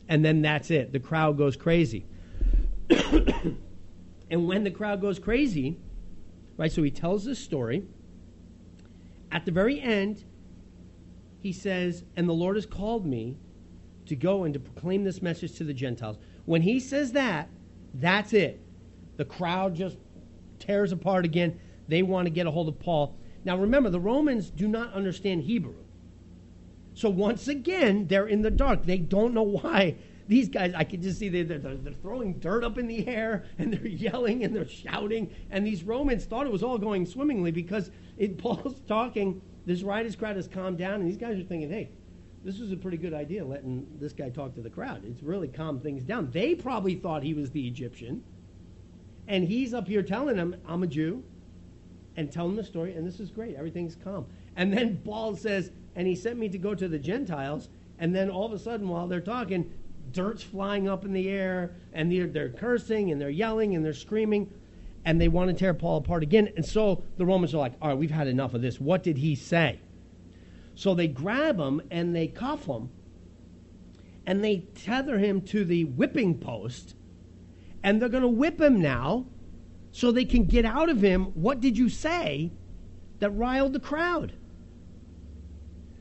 And 0.07 0.25
then 0.25 0.41
that's 0.41 0.71
it. 0.71 0.91
The 0.91 0.99
crowd 0.99 1.37
goes 1.37 1.55
crazy. 1.55 2.05
and 2.89 4.47
when 4.47 4.63
the 4.63 4.71
crowd 4.71 5.01
goes 5.01 5.19
crazy, 5.19 5.77
right, 6.57 6.71
so 6.71 6.83
he 6.83 6.91
tells 6.91 7.23
this 7.25 7.39
story. 7.39 7.83
At 9.31 9.45
the 9.45 9.51
very 9.51 9.79
end, 9.79 10.23
he 11.41 11.53
says, 11.53 12.03
And 12.15 12.27
the 12.27 12.33
Lord 12.33 12.55
has 12.55 12.65
called 12.65 13.05
me 13.05 13.37
to 14.05 14.15
go 14.15 14.43
and 14.43 14.53
to 14.53 14.59
proclaim 14.59 15.03
this 15.03 15.21
message 15.21 15.55
to 15.57 15.63
the 15.63 15.73
Gentiles. 15.73 16.17
When 16.45 16.61
he 16.61 16.79
says 16.79 17.11
that, 17.13 17.49
that's 17.93 18.33
it. 18.33 18.59
The 19.17 19.25
crowd 19.25 19.75
just 19.75 19.97
tears 20.59 20.91
apart 20.91 21.25
again. 21.25 21.59
They 21.87 22.03
want 22.03 22.25
to 22.25 22.29
get 22.29 22.47
a 22.47 22.51
hold 22.51 22.67
of 22.67 22.79
Paul. 22.79 23.15
Now 23.45 23.57
remember, 23.57 23.89
the 23.89 23.99
Romans 23.99 24.49
do 24.49 24.67
not 24.67 24.93
understand 24.93 25.43
Hebrew. 25.43 25.75
So 26.93 27.09
once 27.09 27.47
again, 27.47 28.07
they're 28.07 28.27
in 28.27 28.41
the 28.41 28.51
dark. 28.51 28.85
They 28.85 28.97
don't 28.97 29.33
know 29.33 29.43
why. 29.43 29.95
These 30.27 30.49
guys, 30.49 30.73
I 30.75 30.83
can 30.83 31.01
just 31.01 31.17
see 31.17 31.29
they're, 31.29 31.43
they're, 31.43 31.75
they're 31.75 31.93
throwing 31.93 32.33
dirt 32.39 32.63
up 32.63 32.77
in 32.77 32.87
the 32.87 33.07
air 33.07 33.45
and 33.57 33.73
they're 33.73 33.87
yelling 33.87 34.43
and 34.43 34.55
they're 34.55 34.67
shouting. 34.67 35.33
And 35.49 35.65
these 35.65 35.83
Romans 35.83 36.25
thought 36.25 36.45
it 36.45 36.51
was 36.51 36.61
all 36.61 36.77
going 36.77 37.05
swimmingly 37.05 37.51
because 37.51 37.89
it, 38.17 38.37
Paul's 38.39 38.81
talking 38.81 39.41
this 39.69 39.83
riotous 39.83 40.15
crowd 40.15 40.35
has 40.35 40.47
calmed 40.47 40.79
down, 40.79 40.95
and 40.99 41.07
these 41.07 41.15
guys 41.15 41.39
are 41.39 41.43
thinking, 41.43 41.69
hey, 41.69 41.91
this 42.43 42.57
was 42.57 42.71
a 42.71 42.75
pretty 42.75 42.97
good 42.97 43.13
idea 43.13 43.45
letting 43.45 43.85
this 43.99 44.13
guy 44.13 44.27
talk 44.31 44.55
to 44.55 44.61
the 44.61 44.69
crowd. 44.69 45.05
It's 45.05 45.21
really 45.21 45.47
calmed 45.47 45.83
things 45.83 46.03
down. 46.03 46.31
They 46.31 46.55
probably 46.55 46.95
thought 46.95 47.21
he 47.21 47.35
was 47.35 47.51
the 47.51 47.67
Egyptian. 47.67 48.23
And 49.27 49.43
he's 49.43 49.75
up 49.75 49.87
here 49.87 50.01
telling 50.01 50.37
them, 50.37 50.55
I'm 50.67 50.81
a 50.81 50.87
Jew, 50.87 51.23
and 52.15 52.31
telling 52.31 52.55
the 52.55 52.63
story, 52.63 52.95
and 52.95 53.05
this 53.05 53.19
is 53.19 53.29
great. 53.29 53.55
Everything's 53.57 53.95
calm. 53.95 54.25
And 54.55 54.73
then 54.73 55.01
Paul 55.05 55.35
says, 55.35 55.69
and 55.95 56.07
he 56.07 56.15
sent 56.15 56.39
me 56.39 56.49
to 56.49 56.57
go 56.57 56.73
to 56.73 56.87
the 56.87 56.97
Gentiles, 56.97 57.69
And 57.99 58.15
then 58.15 58.31
all 58.31 58.45
of 58.45 58.53
a 58.53 58.59
sudden, 58.59 58.87
while 58.87 59.07
they're 59.07 59.21
talking, 59.21 59.71
dirt's 60.13 60.41
flying 60.41 60.87
up 60.87 61.05
in 61.05 61.13
the 61.13 61.29
air, 61.29 61.75
and 61.93 62.11
they're, 62.11 62.25
they're 62.25 62.49
cursing, 62.49 63.11
and 63.11 63.21
they're 63.21 63.29
yelling, 63.29 63.75
and 63.75 63.85
they're 63.85 63.93
screaming, 63.93 64.51
and 65.05 65.19
they 65.19 65.27
want 65.27 65.49
to 65.49 65.55
tear 65.55 65.73
Paul 65.73 65.97
apart 65.97 66.23
again. 66.23 66.49
And 66.55 66.65
so 66.65 67.03
the 67.17 67.25
Romans 67.25 67.53
are 67.53 67.57
like, 67.57 67.73
all 67.81 67.89
right, 67.89 67.97
we've 67.97 68.11
had 68.11 68.27
enough 68.27 68.53
of 68.53 68.61
this. 68.61 68.79
What 68.79 69.03
did 69.03 69.17
he 69.17 69.35
say? 69.35 69.79
So 70.75 70.93
they 70.93 71.07
grab 71.07 71.59
him 71.59 71.81
and 71.91 72.15
they 72.15 72.27
cuff 72.27 72.65
him, 72.65 72.89
and 74.25 74.43
they 74.43 74.59
tether 74.75 75.17
him 75.17 75.41
to 75.41 75.65
the 75.65 75.85
whipping 75.85 76.37
post, 76.37 76.95
and 77.83 78.01
they're 78.01 78.09
going 78.09 78.23
to 78.23 78.29
whip 78.29 78.61
him 78.61 78.81
now 78.81 79.25
so 79.91 80.11
they 80.11 80.25
can 80.25 80.45
get 80.45 80.65
out 80.65 80.89
of 80.89 81.01
him 81.01 81.25
what 81.33 81.59
did 81.59 81.77
you 81.77 81.89
say 81.89 82.51
that 83.19 83.31
riled 83.31 83.73
the 83.73 83.79
crowd. 83.79 84.33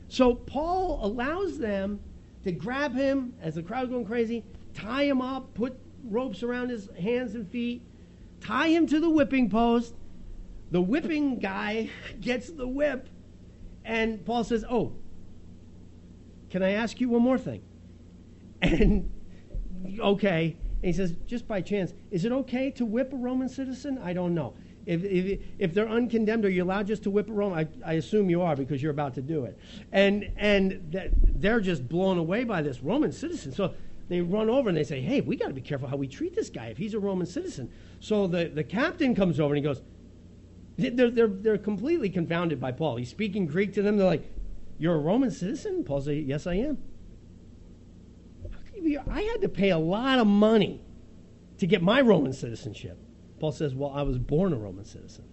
So 0.07 0.33
Paul 0.33 0.99
allows 1.03 1.57
them 1.57 1.99
to 2.43 2.51
grab 2.51 2.95
him 2.95 3.33
as 3.41 3.55
the 3.55 3.63
crowd's 3.63 3.89
going 3.89 4.05
crazy, 4.05 4.43
tie 4.73 5.03
him 5.03 5.21
up, 5.21 5.53
put 5.53 5.77
ropes 6.05 6.41
around 6.43 6.69
his 6.69 6.89
hands 6.99 7.35
and 7.35 7.47
feet, 7.47 7.83
tie 8.41 8.69
him 8.69 8.87
to 8.87 8.99
the 8.99 9.09
whipping 9.09 9.49
post. 9.49 9.95
The 10.71 10.81
whipping 10.81 11.39
guy 11.39 11.89
gets 12.21 12.49
the 12.49 12.67
whip, 12.67 13.09
and 13.83 14.23
Paul 14.25 14.43
says, 14.43 14.63
Oh, 14.69 14.93
can 16.49 16.63
I 16.63 16.71
ask 16.71 16.99
you 16.99 17.09
one 17.09 17.21
more 17.21 17.37
thing? 17.37 17.61
And 18.61 19.09
okay. 20.01 20.57
And 20.81 20.85
he 20.85 20.91
says, 20.93 21.15
Just 21.25 21.47
by 21.47 21.61
chance, 21.61 21.93
is 22.11 22.25
it 22.25 22.31
okay 22.31 22.71
to 22.71 22.85
whip 22.85 23.13
a 23.13 23.15
Roman 23.15 23.47
citizen? 23.47 23.97
I 24.03 24.13
don't 24.13 24.33
know. 24.35 24.53
If, 24.85 25.03
if, 25.03 25.39
if 25.59 25.73
they're 25.73 25.87
uncondemned, 25.87 26.45
are 26.45 26.49
you 26.49 26.63
allowed 26.63 26.87
just 26.87 27.03
to 27.03 27.09
whip 27.09 27.29
a 27.29 27.31
Roman? 27.31 27.59
I, 27.59 27.91
I 27.91 27.93
assume 27.93 28.29
you 28.29 28.41
are 28.41 28.55
because 28.55 28.81
you're 28.81 28.91
about 28.91 29.13
to 29.15 29.21
do 29.21 29.45
it. 29.45 29.57
And, 29.91 30.31
and 30.35 31.13
they're 31.35 31.59
just 31.61 31.87
blown 31.87 32.17
away 32.17 32.43
by 32.43 32.61
this 32.61 32.81
Roman 32.81 33.11
citizen. 33.11 33.53
So 33.53 33.73
they 34.07 34.21
run 34.21 34.49
over 34.49 34.67
and 34.67 34.77
they 34.77 34.83
say, 34.83 34.99
Hey, 35.01 35.21
we 35.21 35.35
got 35.35 35.47
to 35.47 35.53
be 35.53 35.61
careful 35.61 35.87
how 35.87 35.95
we 35.95 36.07
treat 36.07 36.35
this 36.35 36.49
guy 36.49 36.67
if 36.67 36.77
he's 36.77 36.93
a 36.93 36.99
Roman 36.99 37.27
citizen. 37.27 37.71
So 37.99 38.27
the, 38.27 38.45
the 38.45 38.63
captain 38.63 39.15
comes 39.15 39.39
over 39.39 39.53
and 39.53 39.63
he 39.63 39.67
goes, 39.67 39.81
they're, 40.77 41.11
they're, 41.11 41.27
they're 41.27 41.57
completely 41.57 42.09
confounded 42.09 42.59
by 42.59 42.71
Paul. 42.71 42.95
He's 42.95 43.09
speaking 43.09 43.45
Greek 43.45 43.73
to 43.73 43.81
them. 43.81 43.97
They're 43.97 44.05
like, 44.05 44.31
You're 44.77 44.95
a 44.95 44.99
Roman 44.99 45.31
citizen? 45.31 45.83
Paul 45.83 46.01
says, 46.01 46.23
Yes, 46.23 46.47
I 46.47 46.55
am. 46.55 46.77
I 49.11 49.21
had 49.21 49.41
to 49.41 49.49
pay 49.49 49.69
a 49.71 49.77
lot 49.77 50.19
of 50.19 50.27
money 50.27 50.81
to 51.57 51.67
get 51.67 51.81
my 51.81 51.99
Roman 52.01 52.31
citizenship. 52.31 52.97
Paul 53.39 53.51
says, 53.51 53.75
Well, 53.75 53.91
I 53.93 54.03
was 54.03 54.17
born 54.17 54.53
a 54.53 54.55
Roman 54.55 54.85
citizen. 54.85 55.25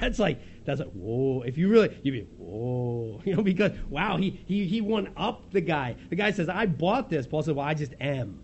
That's 0.00 0.18
like, 0.18 0.40
that's 0.64 0.80
like, 0.80 0.90
whoa. 0.92 1.42
If 1.42 1.58
you 1.58 1.68
really, 1.68 1.94
you'd 2.02 2.12
be, 2.12 2.26
whoa. 2.38 3.20
You 3.26 3.36
know, 3.36 3.42
because, 3.42 3.72
wow, 3.90 4.16
he, 4.16 4.40
he, 4.46 4.66
he 4.66 4.80
won 4.80 5.10
up 5.16 5.50
the 5.50 5.60
guy. 5.60 5.96
The 6.08 6.16
guy 6.16 6.30
says, 6.30 6.48
I 6.48 6.64
bought 6.66 7.10
this. 7.10 7.26
Paul 7.26 7.42
says, 7.42 7.54
Well, 7.54 7.66
I 7.66 7.74
just 7.74 7.92
am. 8.00 8.40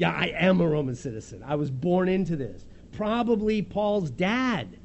Yeah, 0.00 0.12
I 0.12 0.32
am 0.34 0.62
a 0.62 0.66
Roman 0.66 0.94
citizen. 0.94 1.44
I 1.46 1.56
was 1.56 1.70
born 1.70 2.08
into 2.08 2.34
this. 2.34 2.64
Probably 2.90 3.60
Paul's 3.60 4.10
dad 4.10 4.78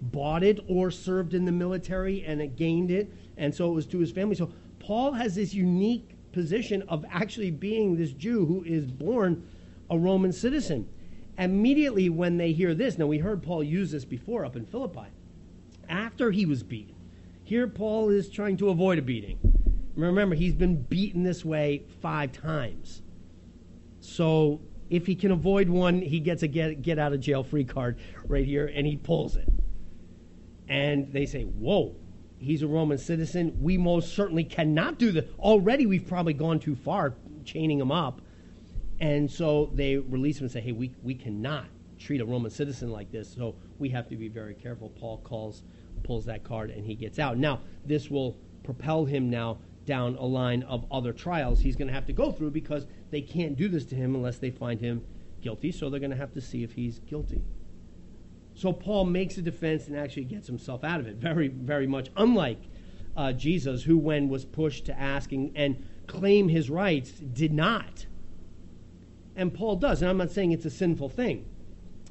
bought 0.00 0.44
it 0.44 0.60
or 0.68 0.92
served 0.92 1.34
in 1.34 1.44
the 1.44 1.50
military 1.50 2.24
and 2.24 2.40
it 2.40 2.54
gained 2.54 2.92
it, 2.92 3.12
and 3.36 3.52
so 3.52 3.68
it 3.68 3.74
was 3.74 3.84
to 3.86 3.98
his 3.98 4.12
family. 4.12 4.36
So 4.36 4.52
Paul 4.78 5.10
has 5.14 5.34
this 5.34 5.54
unique 5.54 6.14
position 6.30 6.82
of 6.82 7.04
actually 7.10 7.50
being 7.50 7.96
this 7.96 8.12
Jew 8.12 8.46
who 8.46 8.62
is 8.62 8.86
born 8.86 9.44
a 9.90 9.98
Roman 9.98 10.32
citizen. 10.32 10.88
Immediately 11.36 12.08
when 12.10 12.36
they 12.36 12.52
hear 12.52 12.74
this, 12.74 12.96
now 12.96 13.06
we 13.06 13.18
heard 13.18 13.42
Paul 13.42 13.64
use 13.64 13.90
this 13.90 14.04
before 14.04 14.44
up 14.44 14.54
in 14.54 14.66
Philippi. 14.66 15.08
After 15.88 16.30
he 16.30 16.46
was 16.46 16.62
beaten, 16.62 16.94
here 17.42 17.66
Paul 17.66 18.08
is 18.08 18.30
trying 18.30 18.56
to 18.58 18.68
avoid 18.68 19.00
a 19.00 19.02
beating. 19.02 19.36
Remember, 19.96 20.36
he's 20.36 20.54
been 20.54 20.80
beaten 20.80 21.24
this 21.24 21.44
way 21.44 21.82
five 22.00 22.30
times. 22.30 23.02
So 24.04 24.60
if 24.90 25.06
he 25.06 25.14
can 25.14 25.30
avoid 25.30 25.68
one, 25.68 26.00
he 26.00 26.20
gets 26.20 26.42
a 26.42 26.48
get, 26.48 26.82
get 26.82 26.98
out 26.98 27.12
of 27.12 27.20
jail 27.20 27.42
free 27.42 27.64
card 27.64 27.98
right 28.26 28.44
here 28.44 28.70
and 28.72 28.86
he 28.86 28.96
pulls 28.96 29.36
it. 29.36 29.48
And 30.68 31.12
they 31.12 31.26
say, 31.26 31.42
Whoa, 31.42 31.94
he's 32.38 32.62
a 32.62 32.66
Roman 32.66 32.98
citizen. 32.98 33.56
We 33.60 33.76
most 33.76 34.14
certainly 34.14 34.44
cannot 34.44 34.98
do 34.98 35.12
that. 35.12 35.28
Already 35.38 35.86
we've 35.86 36.06
probably 36.06 36.34
gone 36.34 36.60
too 36.60 36.76
far 36.76 37.14
chaining 37.44 37.80
him 37.80 37.92
up. 37.92 38.20
And 39.00 39.30
so 39.30 39.70
they 39.74 39.96
release 39.96 40.38
him 40.38 40.44
and 40.44 40.52
say, 40.52 40.60
hey, 40.60 40.72
we, 40.72 40.92
we 41.02 41.14
cannot 41.14 41.66
treat 41.98 42.20
a 42.20 42.24
Roman 42.24 42.50
citizen 42.50 42.90
like 42.90 43.10
this, 43.10 43.32
so 43.32 43.54
we 43.78 43.88
have 43.90 44.08
to 44.08 44.16
be 44.16 44.28
very 44.28 44.54
careful. 44.54 44.90
Paul 44.90 45.18
calls, 45.18 45.62
pulls 46.02 46.24
that 46.26 46.44
card, 46.44 46.70
and 46.70 46.84
he 46.84 46.94
gets 46.94 47.18
out. 47.18 47.38
Now, 47.38 47.60
this 47.84 48.10
will 48.10 48.36
propel 48.62 49.04
him 49.04 49.30
now 49.30 49.58
down 49.84 50.16
a 50.16 50.24
line 50.24 50.62
of 50.64 50.86
other 50.90 51.12
trials 51.12 51.60
he's 51.60 51.76
going 51.76 51.88
to 51.88 51.94
have 51.94 52.06
to 52.06 52.12
go 52.12 52.32
through 52.32 52.50
because 52.50 52.86
they 53.10 53.20
can't 53.20 53.56
do 53.56 53.68
this 53.68 53.84
to 53.84 53.94
him 53.94 54.14
unless 54.14 54.38
they 54.38 54.50
find 54.50 54.80
him 54.80 55.04
guilty, 55.40 55.70
so 55.70 55.90
they're 55.90 56.00
going 56.00 56.10
to 56.10 56.16
have 56.16 56.32
to 56.32 56.40
see 56.40 56.64
if 56.64 56.72
he's 56.72 56.98
guilty. 57.00 57.42
So 58.54 58.72
Paul 58.72 59.04
makes 59.04 59.36
a 59.36 59.42
defense 59.42 59.88
and 59.88 59.96
actually 59.96 60.24
gets 60.24 60.46
himself 60.46 60.84
out 60.84 61.00
of 61.00 61.06
it. 61.06 61.16
Very, 61.16 61.48
very 61.48 61.86
much 61.86 62.08
unlike 62.16 62.60
uh, 63.16 63.32
Jesus, 63.32 63.82
who, 63.82 63.98
when 63.98 64.28
was 64.28 64.44
pushed 64.44 64.86
to 64.86 64.98
asking 64.98 65.52
and 65.54 65.84
claim 66.06 66.48
his 66.48 66.70
rights, 66.70 67.10
did 67.10 67.52
not. 67.52 68.06
And 69.36 69.52
Paul 69.52 69.76
does. 69.76 70.00
And 70.00 70.10
I'm 70.10 70.16
not 70.16 70.30
saying 70.30 70.52
it's 70.52 70.64
a 70.64 70.70
sinful 70.70 71.10
thing. 71.10 71.44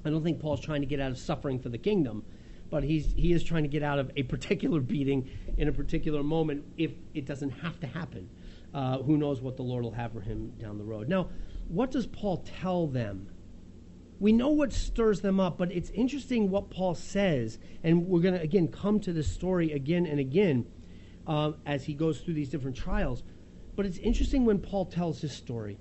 I 0.06 0.10
don't 0.10 0.24
think 0.24 0.40
Paul's 0.40 0.60
trying 0.60 0.82
to 0.82 0.88
get 0.88 1.00
out 1.00 1.12
of 1.12 1.18
suffering 1.18 1.60
for 1.60 1.70
the 1.70 1.78
kingdom, 1.78 2.26
but 2.74 2.84
he's, 2.84 3.14
he 3.16 3.34
is 3.34 3.44
trying 3.44 3.62
to 3.62 3.70
get 3.70 3.84
out 3.84 4.00
of 4.00 4.10
a 4.18 4.24
particular 4.24 4.80
beating 4.80 5.30
in 5.58 5.68
a 5.68 5.72
particular 5.72 6.24
moment 6.24 6.66
if 6.76 6.90
it 7.14 7.24
doesn't 7.24 7.52
have 7.52 7.80
to 7.80 7.86
happen. 7.86 8.28
Uh, 8.74 8.98
who 8.98 9.16
knows 9.16 9.42
what 9.42 9.56
the 9.58 9.62
Lord 9.62 9.84
will 9.84 9.92
have 9.92 10.12
for 10.12 10.22
him 10.22 10.54
down 10.58 10.80
the 10.80 10.84
road. 10.84 11.08
Now, 11.08 11.30
what 11.68 11.92
does 11.92 12.08
Paul 12.08 12.44
tell 12.60 12.88
them 12.88 13.30
we 14.20 14.32
know 14.32 14.50
what 14.50 14.74
stirs 14.74 15.22
them 15.22 15.40
up, 15.40 15.60
but 15.60 15.72
it's 15.72 15.92
interesting 15.92 16.50
what 16.50 16.72
Paul 16.72 16.96
says. 16.96 17.60
And 17.84 18.08
we're 18.08 18.22
going 18.22 18.34
to, 18.34 18.42
again, 18.42 18.70
come 18.70 19.00
to 19.02 19.14
this 19.14 19.32
story 19.32 19.72
again 19.74 20.08
and 20.08 20.20
again 20.20 20.66
uh, 21.28 21.52
as 21.68 21.84
he 21.84 21.94
goes 21.94 22.22
through 22.22 22.34
these 22.34 22.50
different 22.50 22.76
trials. 22.76 23.22
But 23.76 23.86
it's 23.86 24.00
interesting 24.00 24.46
when 24.46 24.58
Paul 24.58 24.86
tells 24.86 25.22
his 25.22 25.32
story. 25.32 25.78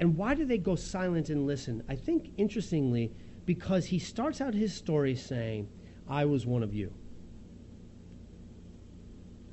And 0.00 0.16
why 0.16 0.32
do 0.34 0.46
they 0.46 0.56
go 0.56 0.74
silent 0.74 1.28
and 1.28 1.46
listen? 1.46 1.82
I 1.86 1.96
think, 1.96 2.32
interestingly, 2.38 3.12
because 3.46 3.86
he 3.86 3.98
starts 3.98 4.40
out 4.40 4.54
his 4.54 4.74
story 4.74 5.14
saying, 5.14 5.68
I 6.08 6.24
was 6.24 6.46
one 6.46 6.62
of 6.62 6.74
you. 6.74 6.92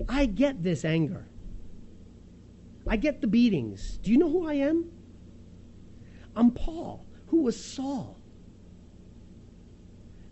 I 0.08 0.25
get 0.25 0.63
this 0.63 0.86
anger. 0.86 1.28
I 2.88 2.95
get 2.95 3.21
the 3.21 3.28
beatings. 3.28 3.97
Do 4.02 4.12
you 4.12 4.17
know 4.17 4.30
who 4.30 4.47
I 4.47 4.56
am? 4.56 4.91
I'm 6.36 6.52
Paul, 6.52 7.06
who 7.28 7.41
was 7.41 7.62
Saul. 7.62 8.17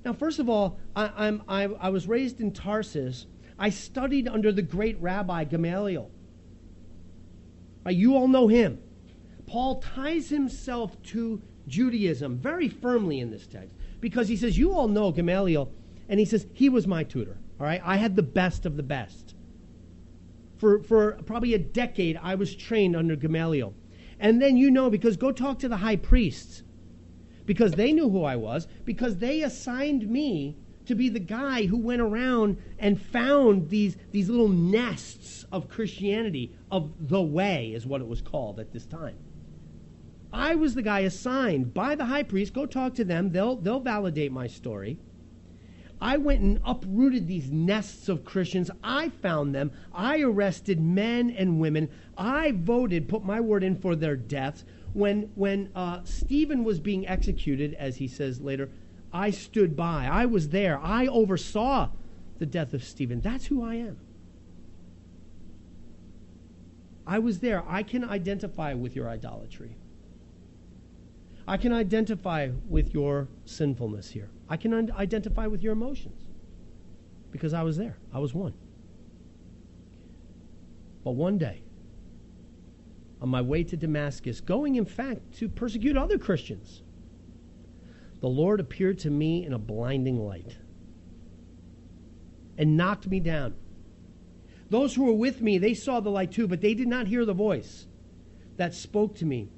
Now, 0.06 0.14
first 0.14 0.40
of 0.40 0.50
all, 0.50 0.80
I, 0.96 1.28
am 1.28 1.44
I, 1.48 1.64
I 1.64 1.90
was 1.90 2.08
raised 2.08 2.40
in 2.40 2.54
Tarsus. 2.54 3.26
I 3.60 3.70
studied 3.70 4.28
under 4.28 4.52
the 4.52 4.62
great 4.62 5.00
rabbi 5.02 5.44
Gamaliel. 5.44 6.10
Right, 7.86 7.96
you 7.96 8.16
all 8.16 8.28
know 8.28 8.48
him. 8.48 8.80
Paul 9.48 9.82
ties 9.82 10.30
himself 10.30 11.02
to 11.04 11.42
Judaism 11.68 12.38
very 12.38 12.70
firmly 12.70 13.20
in 13.20 13.32
this 13.32 13.48
text 13.48 13.76
because 14.00 14.28
he 14.28 14.38
says, 14.38 14.58
You 14.58 14.74
all 14.74 14.88
know 14.88 15.12
Gamaliel, 15.12 15.72
and 16.08 16.20
he 16.20 16.26
says, 16.26 16.48
He 16.54 16.70
was 16.70 16.88
my 16.88 17.04
tutor. 17.04 17.38
All 17.60 17.66
right, 17.66 17.82
I 17.84 17.98
had 17.98 18.16
the 18.16 18.24
best 18.24 18.66
of 18.66 18.78
the 18.78 18.84
best. 18.84 19.34
For, 20.58 20.82
for 20.82 21.14
probably 21.26 21.54
a 21.54 21.60
decade, 21.60 22.20
I 22.22 22.36
was 22.36 22.56
trained 22.56 22.96
under 22.96 23.16
Gamaliel. 23.16 23.74
And 24.20 24.42
then 24.42 24.58
you 24.58 24.72
know, 24.72 24.90
because 24.90 25.18
go 25.18 25.32
talk 25.32 25.60
to 25.60 25.70
the 25.70 25.78
high 25.78 25.96
priests, 25.96 26.64
because 27.46 27.74
they 27.74 27.94
knew 27.94 28.10
who 28.10 28.24
I 28.24 28.36
was, 28.36 28.68
because 28.84 29.18
they 29.18 29.44
assigned 29.44 30.10
me 30.10 30.58
to 30.88 30.96
be 30.96 31.10
the 31.10 31.20
guy 31.20 31.66
who 31.66 31.78
went 31.78 32.02
around 32.02 32.58
and 32.80 33.00
found 33.00 33.70
these, 33.70 33.98
these 34.12 34.30
little 34.30 34.48
nests 34.48 35.46
of 35.52 35.70
Christianity, 35.70 36.56
of 36.72 37.10
the 37.10 37.22
way, 37.22 37.74
is 37.74 37.86
what 37.86 38.02
it 38.02 38.08
was 38.08 38.22
called 38.22 38.60
at 38.60 38.72
this 38.72 38.86
time. 38.86 39.18
I 40.32 40.56
was 40.56 40.76
the 40.76 40.82
guy 40.82 41.00
assigned 41.00 41.74
by 41.74 41.96
the 41.96 42.06
high 42.06 42.24
priest. 42.24 42.54
Go 42.54 42.66
talk 42.66 42.96
to 42.96 43.04
them, 43.04 43.32
they'll, 43.32 43.56
they'll 43.56 43.80
validate 43.80 44.32
my 44.32 44.48
story. 44.48 44.98
I 46.00 46.18
went 46.18 46.42
and 46.42 46.60
uprooted 46.64 47.28
these 47.28 47.50
nests 47.50 48.08
of 48.08 48.24
Christians. 48.24 48.70
I 48.84 49.10
found 49.10 49.56
them. 49.56 49.72
I 49.92 50.22
arrested 50.22 50.80
men 50.80 51.32
and 51.32 51.60
women. 51.60 51.90
I 52.18 52.52
voted, 52.52 53.10
put 53.10 53.24
my 53.24 53.42
word 53.42 53.64
in 53.64 53.76
for 53.76 53.96
their 53.96 54.16
deaths. 54.16 54.64
When, 54.94 55.32
when 55.36 55.72
uh, 55.76 56.02
Stephen 56.04 56.64
was 56.64 56.80
being 56.80 57.08
executed, 57.08 57.74
as 57.76 57.98
he 57.98 58.08
says 58.08 58.40
later, 58.42 58.70
I 59.12 59.32
stood 59.32 59.76
by. 59.76 60.06
I 60.06 60.26
was 60.26 60.50
there. 60.50 60.80
I 60.80 61.08
oversaw 61.08 61.90
the 62.38 62.46
death 62.46 62.74
of 62.74 62.84
Stephen. 62.84 63.22
That's 63.22 63.48
who 63.48 63.64
I 63.64 63.76
am. 63.76 63.98
I 67.08 67.20
was 67.20 67.40
there. 67.40 67.64
I 67.68 67.84
can 67.84 68.04
identify 68.04 68.74
with 68.74 68.96
your 68.96 69.10
idolatry. 69.10 69.78
I 71.48 71.58
can 71.58 71.72
identify 71.72 72.50
with 72.68 72.94
your 72.94 73.30
sinfulness 73.46 74.10
here. 74.10 74.30
I 74.50 74.58
can 74.58 74.74
un- 74.74 74.92
identify 74.98 75.48
with 75.48 75.64
your 75.64 75.74
emotions 75.74 76.22
because 77.32 77.54
I 77.54 77.64
was 77.64 77.78
there. 77.78 77.98
I 78.14 78.20
was 78.20 78.34
one. 78.34 78.54
But 81.04 81.12
one 81.12 81.38
day, 81.38 81.64
on 83.22 83.30
my 83.30 83.42
way 83.42 83.64
to 83.64 83.78
Damascus, 83.78 84.42
going 84.42 84.76
in 84.76 84.86
fact 84.86 85.38
to 85.38 85.48
persecute 85.48 85.96
other 85.96 86.18
Christians, 86.18 86.84
the 88.20 88.28
Lord 88.28 88.60
appeared 88.60 89.00
to 89.00 89.10
me 89.10 89.46
in 89.46 89.54
a 89.54 89.60
blinding 89.60 90.20
light 90.20 90.58
and 92.58 92.76
knocked 92.76 93.08
me 93.08 93.20
down. 93.20 93.56
Those 94.70 94.96
who 94.96 95.06
were 95.06 95.14
with 95.14 95.42
me, 95.42 95.58
they 95.58 95.74
saw 95.74 96.02
the 96.02 96.10
light 96.10 96.32
too, 96.32 96.48
but 96.48 96.60
they 96.60 96.74
did 96.74 96.88
not 96.88 97.08
hear 97.08 97.24
the 97.24 97.34
voice 97.34 97.88
that 98.58 98.74
spoke 98.74 99.16
to 99.16 99.26
me. 99.26 99.50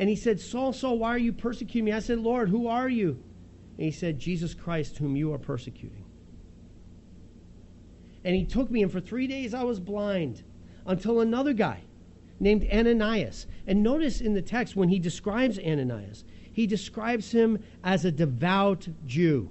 And 0.00 0.08
he 0.08 0.16
said, 0.16 0.40
Saul, 0.40 0.72
Saul, 0.72 0.98
why 0.98 1.10
are 1.10 1.18
you 1.18 1.30
persecuting 1.30 1.84
me? 1.84 1.92
I 1.92 1.98
said, 1.98 2.20
Lord, 2.20 2.48
who 2.48 2.66
are 2.68 2.88
you? 2.88 3.22
And 3.76 3.84
he 3.84 3.90
said, 3.90 4.18
Jesus 4.18 4.54
Christ, 4.54 4.96
whom 4.96 5.14
you 5.14 5.30
are 5.34 5.38
persecuting. 5.38 6.06
And 8.24 8.34
he 8.34 8.46
took 8.46 8.70
me, 8.70 8.82
and 8.82 8.90
for 8.90 8.98
three 8.98 9.26
days 9.26 9.52
I 9.52 9.62
was 9.62 9.78
blind 9.78 10.42
until 10.86 11.20
another 11.20 11.52
guy 11.52 11.82
named 12.40 12.66
Ananias. 12.72 13.46
And 13.66 13.82
notice 13.82 14.22
in 14.22 14.32
the 14.32 14.40
text 14.40 14.74
when 14.74 14.88
he 14.88 14.98
describes 14.98 15.58
Ananias, 15.58 16.24
he 16.50 16.66
describes 16.66 17.30
him 17.30 17.62
as 17.84 18.06
a 18.06 18.10
devout 18.10 18.88
Jew. 19.04 19.50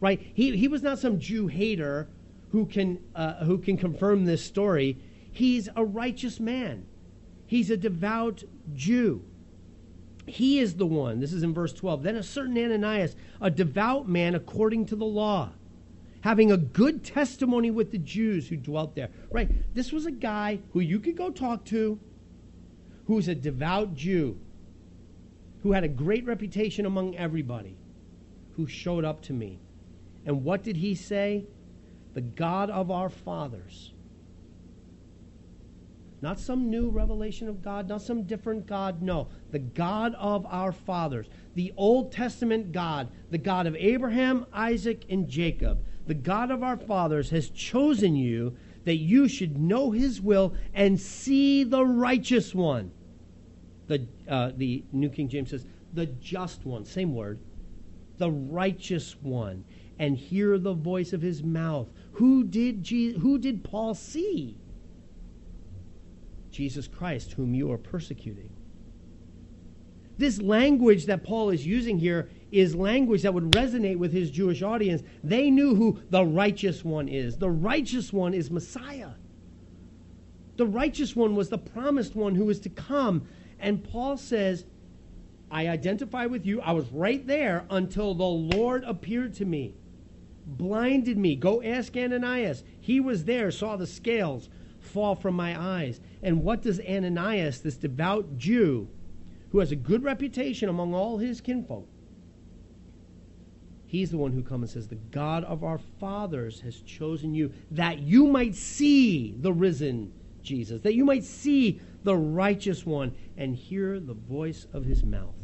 Right? 0.00 0.20
He, 0.34 0.54
he 0.54 0.68
was 0.68 0.82
not 0.82 0.98
some 0.98 1.18
Jew 1.18 1.46
hater 1.46 2.10
who 2.50 2.66
can, 2.66 3.02
uh, 3.14 3.42
who 3.44 3.56
can 3.56 3.78
confirm 3.78 4.26
this 4.26 4.44
story. 4.44 4.98
He's 5.32 5.70
a 5.74 5.82
righteous 5.82 6.38
man, 6.38 6.84
he's 7.46 7.70
a 7.70 7.76
devout 7.78 8.44
Jew. 8.74 9.24
He 10.26 10.58
is 10.58 10.74
the 10.74 10.86
one. 10.86 11.20
This 11.20 11.32
is 11.32 11.42
in 11.42 11.54
verse 11.54 11.72
12. 11.72 12.02
Then 12.02 12.16
a 12.16 12.22
certain 12.22 12.56
Ananias, 12.56 13.16
a 13.40 13.50
devout 13.50 14.08
man 14.08 14.34
according 14.34 14.86
to 14.86 14.96
the 14.96 15.04
law, 15.04 15.50
having 16.20 16.52
a 16.52 16.56
good 16.56 17.02
testimony 17.02 17.70
with 17.70 17.90
the 17.90 17.98
Jews 17.98 18.48
who 18.48 18.56
dwelt 18.56 18.94
there. 18.94 19.08
Right? 19.30 19.50
This 19.74 19.92
was 19.92 20.06
a 20.06 20.10
guy 20.10 20.60
who 20.72 20.80
you 20.80 21.00
could 21.00 21.16
go 21.16 21.30
talk 21.30 21.64
to, 21.66 21.98
who 23.06 23.14
was 23.14 23.28
a 23.28 23.34
devout 23.34 23.94
Jew, 23.94 24.38
who 25.62 25.72
had 25.72 25.84
a 25.84 25.88
great 25.88 26.24
reputation 26.26 26.86
among 26.86 27.16
everybody, 27.16 27.76
who 28.56 28.66
showed 28.66 29.04
up 29.04 29.22
to 29.22 29.32
me. 29.32 29.58
And 30.26 30.44
what 30.44 30.62
did 30.62 30.76
he 30.76 30.94
say? 30.94 31.46
The 32.14 32.20
God 32.20 32.70
of 32.70 32.90
our 32.90 33.08
fathers. 33.08 33.92
Not 36.22 36.38
some 36.38 36.70
new 36.70 36.90
revelation 36.90 37.48
of 37.48 37.62
God, 37.62 37.88
not 37.88 38.02
some 38.02 38.24
different 38.24 38.66
God. 38.66 39.00
No, 39.00 39.28
the 39.50 39.58
God 39.58 40.14
of 40.18 40.44
our 40.46 40.72
fathers, 40.72 41.28
the 41.54 41.72
Old 41.76 42.12
Testament 42.12 42.72
God, 42.72 43.08
the 43.30 43.38
God 43.38 43.66
of 43.66 43.74
Abraham, 43.76 44.44
Isaac, 44.52 45.06
and 45.08 45.28
Jacob, 45.28 45.82
the 46.06 46.14
God 46.14 46.50
of 46.50 46.62
our 46.62 46.76
fathers 46.76 47.30
has 47.30 47.48
chosen 47.48 48.16
you 48.16 48.56
that 48.84 48.96
you 48.96 49.28
should 49.28 49.58
know 49.58 49.90
his 49.90 50.20
will 50.20 50.54
and 50.74 51.00
see 51.00 51.64
the 51.64 51.84
righteous 51.84 52.54
one. 52.54 52.90
The, 53.86 54.06
uh, 54.28 54.52
the 54.56 54.84
New 54.92 55.08
King 55.08 55.28
James 55.28 55.50
says, 55.50 55.66
the 55.92 56.06
just 56.06 56.64
one, 56.64 56.84
same 56.84 57.14
word, 57.14 57.40
the 58.18 58.30
righteous 58.30 59.16
one, 59.20 59.64
and 59.98 60.16
hear 60.16 60.58
the 60.58 60.74
voice 60.74 61.12
of 61.12 61.22
his 61.22 61.42
mouth. 61.42 61.88
Who 62.12 62.44
did, 62.44 62.82
Jesus, 62.82 63.20
who 63.22 63.38
did 63.38 63.64
Paul 63.64 63.94
see? 63.94 64.56
Jesus 66.50 66.88
Christ, 66.88 67.32
whom 67.32 67.54
you 67.54 67.70
are 67.72 67.78
persecuting. 67.78 68.50
This 70.18 70.40
language 70.40 71.06
that 71.06 71.24
Paul 71.24 71.50
is 71.50 71.66
using 71.66 71.98
here 71.98 72.28
is 72.52 72.74
language 72.74 73.22
that 73.22 73.32
would 73.32 73.52
resonate 73.52 73.96
with 73.96 74.12
his 74.12 74.30
Jewish 74.30 74.60
audience. 74.60 75.02
They 75.24 75.50
knew 75.50 75.74
who 75.74 75.98
the 76.10 76.24
righteous 76.24 76.84
one 76.84 77.08
is. 77.08 77.38
The 77.38 77.50
righteous 77.50 78.12
one 78.12 78.34
is 78.34 78.50
Messiah. 78.50 79.12
The 80.56 80.66
righteous 80.66 81.16
one 81.16 81.36
was 81.36 81.48
the 81.48 81.56
promised 81.56 82.14
one 82.14 82.34
who 82.34 82.44
was 82.44 82.60
to 82.60 82.68
come. 82.68 83.26
And 83.58 83.82
Paul 83.82 84.18
says, 84.18 84.66
I 85.50 85.68
identify 85.68 86.26
with 86.26 86.44
you. 86.44 86.60
I 86.60 86.72
was 86.72 86.90
right 86.92 87.26
there 87.26 87.64
until 87.70 88.14
the 88.14 88.24
Lord 88.24 88.84
appeared 88.84 89.34
to 89.36 89.46
me, 89.46 89.74
blinded 90.46 91.16
me. 91.16 91.34
Go 91.34 91.62
ask 91.62 91.96
Ananias. 91.96 92.62
He 92.78 93.00
was 93.00 93.24
there, 93.24 93.50
saw 93.50 93.76
the 93.76 93.86
scales 93.86 94.50
fall 94.90 95.14
from 95.14 95.34
my 95.34 95.60
eyes. 95.60 96.00
And 96.22 96.42
what 96.42 96.62
does 96.62 96.80
Ananias, 96.80 97.60
this 97.60 97.76
devout 97.76 98.36
Jew, 98.36 98.88
who 99.50 99.58
has 99.58 99.72
a 99.72 99.76
good 99.76 100.04
reputation 100.04 100.68
among 100.68 100.94
all 100.94 101.18
his 101.18 101.40
kinfolk, 101.40 101.88
he's 103.86 104.10
the 104.10 104.18
one 104.18 104.32
who 104.32 104.42
comes 104.42 104.62
and 104.62 104.82
says, 104.82 104.88
The 104.88 104.94
God 104.96 105.44
of 105.44 105.64
our 105.64 105.78
fathers 105.98 106.60
has 106.60 106.80
chosen 106.80 107.34
you 107.34 107.52
that 107.70 108.00
you 108.00 108.26
might 108.26 108.54
see 108.54 109.34
the 109.36 109.52
risen 109.52 110.12
Jesus, 110.42 110.80
that 110.82 110.94
you 110.94 111.04
might 111.04 111.24
see 111.24 111.80
the 112.02 112.16
righteous 112.16 112.86
one 112.86 113.14
and 113.36 113.54
hear 113.54 114.00
the 114.00 114.14
voice 114.14 114.66
of 114.72 114.84
his 114.84 115.04
mouth. 115.04 115.36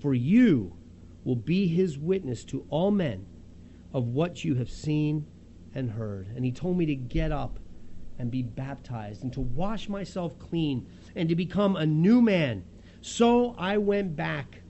For 0.00 0.14
you 0.14 0.76
will 1.24 1.36
be 1.36 1.66
his 1.66 1.98
witness 1.98 2.44
to 2.44 2.64
all 2.70 2.90
men 2.90 3.26
of 3.92 4.08
what 4.08 4.44
you 4.44 4.54
have 4.56 4.70
seen 4.70 5.26
and 5.74 5.90
heard. 5.90 6.28
And 6.34 6.44
he 6.44 6.52
told 6.52 6.76
me 6.76 6.86
to 6.86 6.94
get 6.94 7.32
up 7.32 7.58
and 8.18 8.30
be 8.30 8.42
baptized 8.42 9.22
and 9.22 9.32
to 9.32 9.40
wash 9.40 9.88
myself 9.88 10.38
clean 10.38 10.86
and 11.14 11.28
to 11.28 11.34
become 11.34 11.76
a 11.76 11.86
new 11.86 12.20
man. 12.22 12.64
So 13.00 13.54
I 13.58 13.78
went 13.78 14.16
back. 14.16 14.62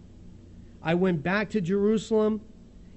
I 0.83 0.95
went 0.95 1.23
back 1.23 1.51
to 1.51 1.61
Jerusalem 1.61 2.41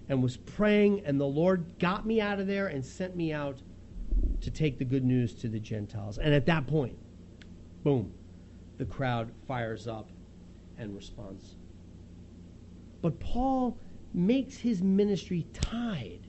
and 0.07 0.23
was 0.23 0.37
praying, 0.37 1.03
and 1.05 1.19
the 1.19 1.25
Lord 1.25 1.77
got 1.79 2.05
me 2.05 2.19
out 2.19 2.39
of 2.39 2.47
there 2.47 2.67
and 2.67 2.85
sent 2.85 3.15
me 3.15 3.31
out 3.31 3.61
to 4.41 4.51
take 4.51 4.79
the 4.79 4.85
good 4.85 5.03
news 5.03 5.33
to 5.35 5.47
the 5.47 5.59
Gentiles. 5.59 6.17
And 6.17 6.33
at 6.33 6.45
that 6.47 6.67
point, 6.67 6.97
boom, 7.83 8.13
the 8.77 8.85
crowd 8.85 9.31
fires 9.47 9.87
up 9.87 10.09
and 10.77 10.95
responds. 10.95 11.55
But 13.01 13.19
Paul 13.19 13.77
makes 14.13 14.57
his 14.57 14.81
ministry 14.81 15.45
tied 15.53 16.21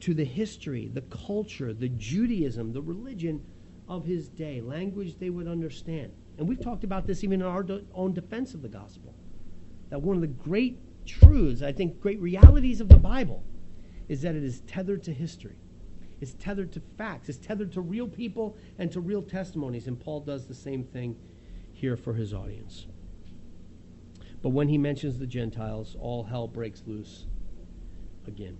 to 0.00 0.14
the 0.14 0.24
history, 0.24 0.88
the 0.92 1.02
culture, 1.02 1.72
the 1.72 1.88
Judaism, 1.88 2.72
the 2.72 2.82
religion 2.82 3.44
of 3.88 4.04
his 4.04 4.28
day, 4.28 4.60
language 4.60 5.18
they 5.18 5.30
would 5.30 5.48
understand. 5.48 6.12
And 6.38 6.48
we've 6.48 6.60
talked 6.60 6.84
about 6.84 7.06
this 7.06 7.22
even 7.22 7.40
in 7.40 7.46
our 7.46 7.66
own 7.92 8.14
defense 8.14 8.54
of 8.54 8.62
the 8.62 8.68
gospel. 8.68 9.14
That 9.90 10.00
one 10.00 10.16
of 10.16 10.22
the 10.22 10.28
great 10.28 10.78
truths, 11.04 11.62
I 11.62 11.72
think, 11.72 12.00
great 12.00 12.20
realities 12.20 12.80
of 12.80 12.88
the 12.88 12.96
Bible 12.96 13.44
is 14.08 14.22
that 14.22 14.34
it 14.34 14.42
is 14.42 14.60
tethered 14.60 15.02
to 15.04 15.12
history. 15.12 15.56
It's 16.20 16.34
tethered 16.34 16.72
to 16.72 16.80
facts. 16.96 17.28
It's 17.28 17.38
tethered 17.38 17.72
to 17.72 17.80
real 17.80 18.06
people 18.06 18.56
and 18.78 18.90
to 18.92 19.00
real 19.00 19.22
testimonies. 19.22 19.86
And 19.86 19.98
Paul 19.98 20.20
does 20.20 20.46
the 20.46 20.54
same 20.54 20.84
thing 20.84 21.16
here 21.72 21.96
for 21.96 22.14
his 22.14 22.32
audience. 22.32 22.86
But 24.42 24.50
when 24.50 24.68
he 24.68 24.78
mentions 24.78 25.18
the 25.18 25.26
Gentiles, 25.26 25.96
all 25.98 26.24
hell 26.24 26.46
breaks 26.46 26.82
loose 26.86 27.26
again. 28.26 28.58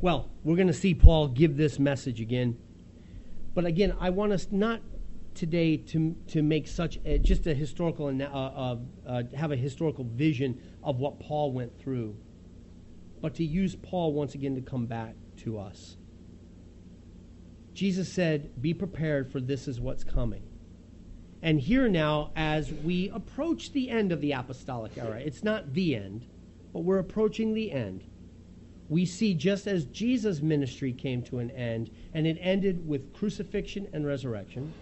Well, 0.00 0.30
we're 0.44 0.56
going 0.56 0.66
to 0.68 0.74
see 0.74 0.94
Paul 0.94 1.28
give 1.28 1.56
this 1.56 1.78
message 1.78 2.20
again. 2.20 2.58
But 3.54 3.64
again, 3.64 3.96
I 3.98 4.10
want 4.10 4.32
us 4.32 4.48
not 4.50 4.82
today 5.34 5.78
to, 5.78 6.14
to 6.28 6.42
make 6.42 6.68
such 6.68 6.98
a, 7.04 7.18
just 7.18 7.46
a 7.46 7.54
historical, 7.54 8.08
uh, 8.08 8.24
uh, 8.24 8.76
uh, 9.06 9.22
have 9.34 9.52
a 9.52 9.56
historical 9.56 10.04
vision 10.04 10.60
of 10.82 10.98
what 10.98 11.18
Paul 11.20 11.52
went 11.52 11.78
through, 11.78 12.16
but 13.20 13.34
to 13.36 13.44
use 13.44 13.74
Paul 13.76 14.12
once 14.12 14.34
again 14.34 14.54
to 14.54 14.60
come 14.60 14.86
back 14.86 15.14
to 15.38 15.58
us. 15.58 15.96
Jesus 17.72 18.10
said, 18.10 18.60
Be 18.60 18.74
prepared, 18.74 19.30
for 19.30 19.40
this 19.40 19.68
is 19.68 19.80
what's 19.80 20.04
coming. 20.04 20.42
And 21.42 21.60
here 21.60 21.88
now, 21.88 22.32
as 22.34 22.72
we 22.72 23.10
approach 23.10 23.72
the 23.72 23.90
end 23.90 24.12
of 24.12 24.20
the 24.20 24.32
apostolic 24.32 24.96
era, 24.96 25.20
it's 25.20 25.44
not 25.44 25.74
the 25.74 25.94
end, 25.94 26.26
but 26.72 26.80
we're 26.80 26.98
approaching 26.98 27.54
the 27.54 27.72
end 27.72 28.04
we 28.88 29.04
see 29.04 29.34
just 29.34 29.66
as 29.66 29.84
Jesus' 29.86 30.40
ministry 30.40 30.92
came 30.92 31.22
to 31.22 31.38
an 31.38 31.50
end, 31.50 31.90
and 32.14 32.26
it 32.26 32.38
ended 32.40 32.86
with 32.86 33.12
crucifixion 33.12 33.88
and 33.92 34.06
resurrection, 34.06 34.72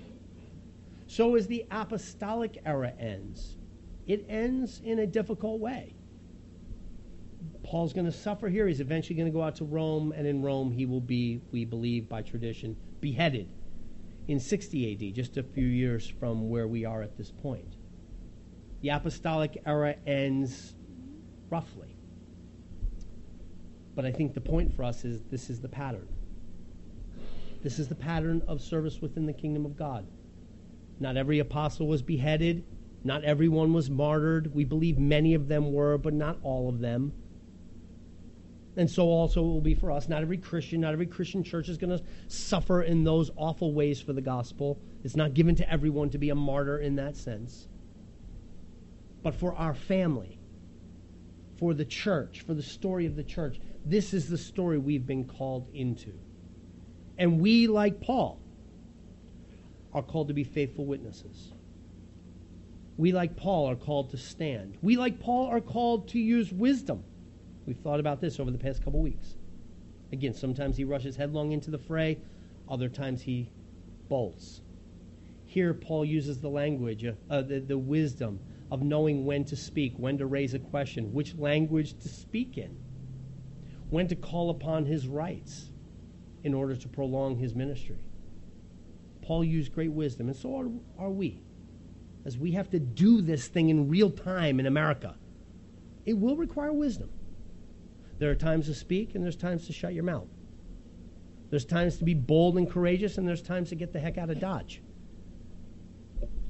so 1.07 1.34
as 1.36 1.46
the 1.46 1.64
apostolic 1.70 2.61
era 2.64 2.92
ends. 2.98 3.57
It 4.07 4.26
ends 4.28 4.80
in 4.84 4.98
a 4.98 5.07
difficult 5.07 5.61
way. 5.61 5.94
Paul's 7.62 7.94
going 7.94 8.05
to 8.05 8.12
suffer 8.12 8.48
here. 8.48 8.66
He's 8.66 8.80
eventually 8.80 9.16
going 9.16 9.30
to 9.30 9.32
go 9.32 9.42
out 9.42 9.57
to 9.57 9.64
Rome, 9.64 10.12
and 10.12 10.26
in 10.26 10.42
Rome 10.42 10.70
he 10.70 10.84
will 10.84 11.00
be, 11.00 11.40
we 11.50 11.64
believe 11.64 12.09
by 12.09 12.20
tradition, 12.20 12.76
beheaded 13.00 13.48
in 14.28 14.40
60 14.40 15.09
AD, 15.09 15.14
just 15.14 15.36
a 15.36 15.42
few 15.42 15.66
years 15.66 16.07
from 16.07 16.48
where 16.48 16.68
we 16.68 16.84
are 16.84 17.02
at 17.02 17.16
this 17.16 17.30
point. 17.30 17.76
The 18.82 18.90
apostolic 18.90 19.62
era 19.64 19.96
ends 20.07 20.74
roughly. 21.48 21.93
But 23.95 24.05
I 24.05 24.12
think 24.12 24.34
the 24.34 24.40
point 24.40 24.74
for 24.74 24.84
us 24.84 25.05
is 25.05 25.22
this 25.30 25.51
is 25.51 25.61
the 25.61 25.68
pattern. 25.68 26.09
This 27.62 27.78
is 27.78 27.88
the 27.88 27.95
pattern 27.95 28.42
of 28.47 28.61
service 28.61 29.01
within 29.01 29.26
the 29.26 29.32
kingdom 29.32 29.64
of 29.64 29.76
God. 29.76 30.07
Not 31.01 31.16
every 31.16 31.38
apostle 31.38 31.86
was 31.86 32.03
beheaded, 32.03 32.64
not 33.05 33.22
everyone 33.24 33.72
was 33.72 33.90
martyred. 33.90 34.55
We 34.55 34.64
believe 34.64 34.99
many 34.99 35.34
of 35.34 35.49
them 35.49 35.72
were, 35.72 35.99
but 35.99 36.14
not 36.14 36.38
all 36.42 36.68
of 36.68 36.80
them. 36.80 37.12
And 38.76 38.90
so 38.90 39.05
also 39.05 39.40
it 39.40 39.47
will 39.47 39.61
be 39.61 39.74
for 39.74 39.92
us. 39.92 40.09
Not 40.09 40.22
every 40.22 40.38
Christian, 40.38 40.80
not 40.80 40.95
every 40.95 41.07
Christian 41.07 41.45
church 41.45 41.68
is 41.68 41.78
going 41.78 41.97
to 41.97 42.03
suffer 42.26 42.82
in 42.82 43.05
those 43.05 43.30
awful 43.36 43.72
ways 43.72 44.01
for 44.01 44.12
the 44.12 44.20
gospel. 44.20 44.80
It's 45.05 45.14
not 45.14 45.34
given 45.34 45.55
to 45.57 45.70
everyone 45.70 46.11
to 46.11 46.18
be 46.18 46.30
a 46.30 46.34
martyr 46.34 46.78
in 46.78 46.97
that 46.97 47.16
sense. 47.16 47.68
But 49.22 49.34
for 49.34 49.55
our 49.55 49.74
family, 49.74 50.38
for 51.59 51.74
the 51.74 51.84
church, 51.84 52.40
for 52.40 52.55
the 52.55 52.62
story 52.62 53.07
of 53.07 53.16
the 53.16 53.22
church, 53.22 53.61
this 53.84 54.14
is 54.14 54.28
the 54.28 54.38
story 54.38 54.78
we've 54.78 55.07
been 55.07 55.24
called 55.24 55.68
into. 55.74 56.12
And 57.18 57.40
we, 57.40 57.66
like 57.66 58.00
Paul, 58.00 58.40
are 59.92 60.02
called 60.02 60.28
to 60.28 60.34
be 60.34 60.44
faithful 60.44 60.84
witnesses. 60.84 61.52
We, 62.96 63.12
like 63.12 63.36
Paul, 63.36 63.68
are 63.70 63.76
called 63.76 64.11
to 64.11 64.16
stand. 64.16 64.78
We, 64.82 64.96
like 64.96 65.20
Paul, 65.20 65.46
are 65.46 65.61
called 65.61 66.09
to 66.09 66.18
use 66.18 66.52
wisdom. 66.52 67.05
We've 67.66 67.78
thought 67.78 68.00
about 68.00 68.20
this 68.20 68.40
over 68.40 68.50
the 68.50 68.59
past 68.59 68.84
couple 68.84 69.00
weeks. 69.00 69.36
Again, 70.12 70.34
sometimes 70.34 70.76
he 70.76 70.84
rushes 70.84 71.16
headlong 71.16 71.52
into 71.52 71.70
the 71.70 71.78
fray, 71.78 72.18
other 72.68 72.88
times 72.88 73.22
he 73.22 73.50
bolts. 74.09 74.61
Here, 75.44 75.74
Paul 75.74 76.05
uses 76.05 76.40
the 76.40 76.48
language, 76.48 77.05
uh, 77.05 77.12
uh, 77.30 77.42
the, 77.42 77.61
the 77.61 77.78
wisdom 77.78 78.40
of 78.71 78.83
knowing 78.83 79.25
when 79.25 79.45
to 79.45 79.57
speak, 79.57 79.95
when 79.97 80.19
to 80.19 80.27
raise 80.27 80.55
a 80.55 80.59
question, 80.59 81.12
which 81.12 81.37
language 81.37 81.99
to 82.01 82.09
speak 82.09 82.59
in, 82.59 82.77
when 83.91 84.09
to 84.09 84.17
call 84.17 84.51
upon 84.51 84.85
his 84.87 85.07
rights 85.07 85.71
in 86.43 86.55
order 86.55 86.75
to 86.77 86.89
prolong 86.89 87.37
his 87.37 87.55
ministry. 87.55 88.05
Paul 89.23 89.45
used 89.45 89.73
great 89.73 89.93
wisdom, 89.93 90.29
and 90.29 90.37
so 90.37 90.57
are, 90.57 90.69
are 90.99 91.11
we. 91.11 91.43
As 92.25 92.39
we 92.39 92.53
have 92.53 92.71
to 92.71 92.79
do 92.79 93.21
this 93.21 93.49
thing 93.49 93.69
in 93.69 93.89
real 93.89 94.11
time 94.11 94.61
in 94.61 94.67
America, 94.67 95.17
it 96.05 96.15
will 96.15 96.37
require 96.37 96.73
wisdom. 96.73 97.11
There 98.19 98.31
are 98.31 98.35
times 98.35 98.67
to 98.67 98.75
speak, 98.75 99.15
and 99.15 99.25
there's 99.25 99.37
times 99.37 99.67
to 99.67 99.73
shut 99.73 99.95
your 99.95 100.05
mouth. 100.05 100.29
There's 101.51 101.65
times 101.65 101.99
to 101.99 102.05
be 102.05 102.15
bold 102.15 102.57
and 102.59 102.71
courageous, 102.71 103.19
and 103.19 103.27
there's 103.27 103.43
times 103.43 103.69
to 103.71 103.75
get 103.75 103.93
the 103.93 104.01
heck 104.01 104.19
out 104.19 104.31
of 104.31 104.41
Dodge. 104.41 104.83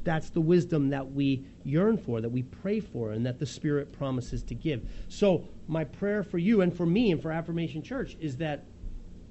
That's 0.05 0.31
the 0.31 0.41
wisdom 0.41 0.91
that 0.91 1.13
we 1.13 1.45
yearn 1.65 1.97
for, 1.97 2.21
that 2.21 2.29
we 2.29 2.43
pray 2.43 2.81
for, 2.81 3.13
and 3.13 3.25
that 3.27 3.39
the 3.39 3.47
Spirit 3.47 3.93
promises 3.93 4.43
to 4.45 4.55
give. 4.55 4.89
So, 5.09 5.49
my 5.67 5.85
prayer 5.85 6.23
for 6.23 6.39
you 6.39 6.61
and 6.61 6.75
for 6.77 6.87
me 6.87 7.11
and 7.11 7.21
for 7.21 7.33
Affirmation 7.33 7.83
Church 7.83 8.17
is 8.21 8.37
that 8.37 8.65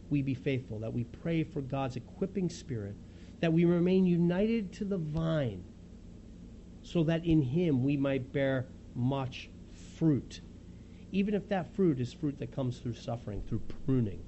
we 0.09 0.21
be 0.21 0.33
faithful, 0.33 0.79
that 0.79 0.93
we 0.93 1.03
pray 1.03 1.43
for 1.43 1.61
God's 1.61 1.95
equipping 1.95 2.49
Spirit, 2.49 2.95
that 3.39 3.53
we 3.53 3.65
remain 3.65 4.05
united 4.05 4.73
to 4.73 4.85
the 4.85 4.97
vine, 4.97 5.63
so 6.81 7.03
that 7.03 7.23
in 7.25 7.41
Him 7.41 7.83
we 7.83 7.95
might 7.95 8.33
bear 8.33 8.65
much 8.95 9.49
fruit 9.97 10.41
even 11.13 11.35
if 11.35 11.47
that 11.47 11.73
fruit 11.75 11.99
is 11.99 12.11
fruit 12.11 12.39
that 12.39 12.51
comes 12.51 12.79
through 12.79 12.95
suffering, 12.95 13.43
through 13.47 13.61
pruning. 13.85 14.19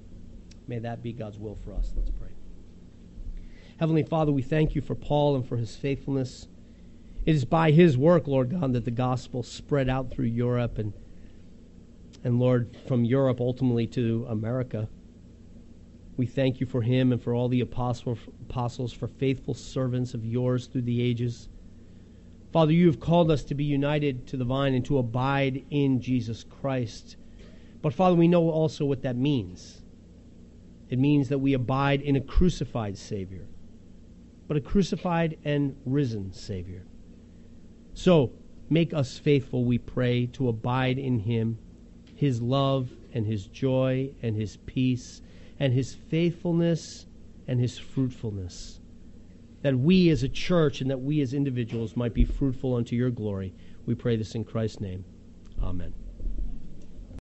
May 0.68 0.78
that 0.78 1.02
be 1.02 1.12
God's 1.12 1.36
will 1.36 1.58
for 1.64 1.72
us. 1.72 1.92
Let's 1.96 2.10
pray. 2.10 2.35
Heavenly 3.78 4.04
Father, 4.04 4.32
we 4.32 4.40
thank 4.40 4.74
you 4.74 4.80
for 4.80 4.94
Paul 4.94 5.36
and 5.36 5.46
for 5.46 5.58
his 5.58 5.76
faithfulness. 5.76 6.48
It 7.26 7.34
is 7.34 7.44
by 7.44 7.72
his 7.72 7.98
work, 7.98 8.26
Lord 8.26 8.50
God, 8.50 8.72
that 8.72 8.86
the 8.86 8.90
gospel 8.90 9.42
spread 9.42 9.90
out 9.90 10.10
through 10.10 10.26
Europe 10.26 10.78
and, 10.78 10.94
and 12.24 12.38
Lord, 12.38 12.74
from 12.88 13.04
Europe 13.04 13.38
ultimately 13.38 13.86
to 13.88 14.24
America. 14.30 14.88
We 16.16 16.24
thank 16.24 16.58
you 16.58 16.66
for 16.66 16.80
him 16.80 17.12
and 17.12 17.22
for 17.22 17.34
all 17.34 17.48
the 17.48 17.60
apostles, 17.60 18.92
for 18.94 19.08
faithful 19.08 19.52
servants 19.52 20.14
of 20.14 20.24
yours 20.24 20.68
through 20.68 20.82
the 20.82 21.02
ages. 21.02 21.50
Father, 22.52 22.72
you 22.72 22.86
have 22.86 23.00
called 23.00 23.30
us 23.30 23.44
to 23.44 23.54
be 23.54 23.64
united 23.64 24.26
to 24.28 24.38
the 24.38 24.44
vine 24.44 24.72
and 24.72 24.86
to 24.86 24.96
abide 24.96 25.66
in 25.68 26.00
Jesus 26.00 26.44
Christ. 26.44 27.16
But 27.82 27.92
Father, 27.92 28.16
we 28.16 28.28
know 28.28 28.48
also 28.48 28.86
what 28.86 29.02
that 29.02 29.16
means. 29.16 29.82
It 30.88 30.98
means 30.98 31.28
that 31.28 31.40
we 31.40 31.52
abide 31.52 32.00
in 32.00 32.16
a 32.16 32.20
crucified 32.22 32.96
Savior, 32.96 33.46
but 34.48 34.56
a 34.56 34.60
crucified 34.60 35.38
and 35.44 35.76
risen 35.84 36.32
Savior. 36.32 36.84
So, 37.94 38.32
make 38.68 38.92
us 38.92 39.18
faithful, 39.18 39.64
we 39.64 39.78
pray, 39.78 40.26
to 40.34 40.48
abide 40.48 40.98
in 40.98 41.20
Him, 41.20 41.58
His 42.14 42.40
love 42.40 42.90
and 43.12 43.26
His 43.26 43.46
joy 43.46 44.12
and 44.22 44.36
His 44.36 44.56
peace 44.58 45.22
and 45.58 45.72
His 45.72 45.94
faithfulness 45.94 47.06
and 47.48 47.58
His 47.58 47.78
fruitfulness 47.78 48.80
that 49.66 49.76
we 49.76 50.10
as 50.10 50.22
a 50.22 50.28
church 50.28 50.80
and 50.80 50.88
that 50.88 51.00
we 51.00 51.20
as 51.20 51.34
individuals 51.34 51.96
might 51.96 52.14
be 52.14 52.24
fruitful 52.24 52.76
unto 52.76 52.94
your 52.94 53.10
glory. 53.10 53.52
We 53.84 53.96
pray 53.96 54.14
this 54.14 54.36
in 54.36 54.44
Christ's 54.44 54.80
name. 54.80 55.04
Amen. 55.60 55.92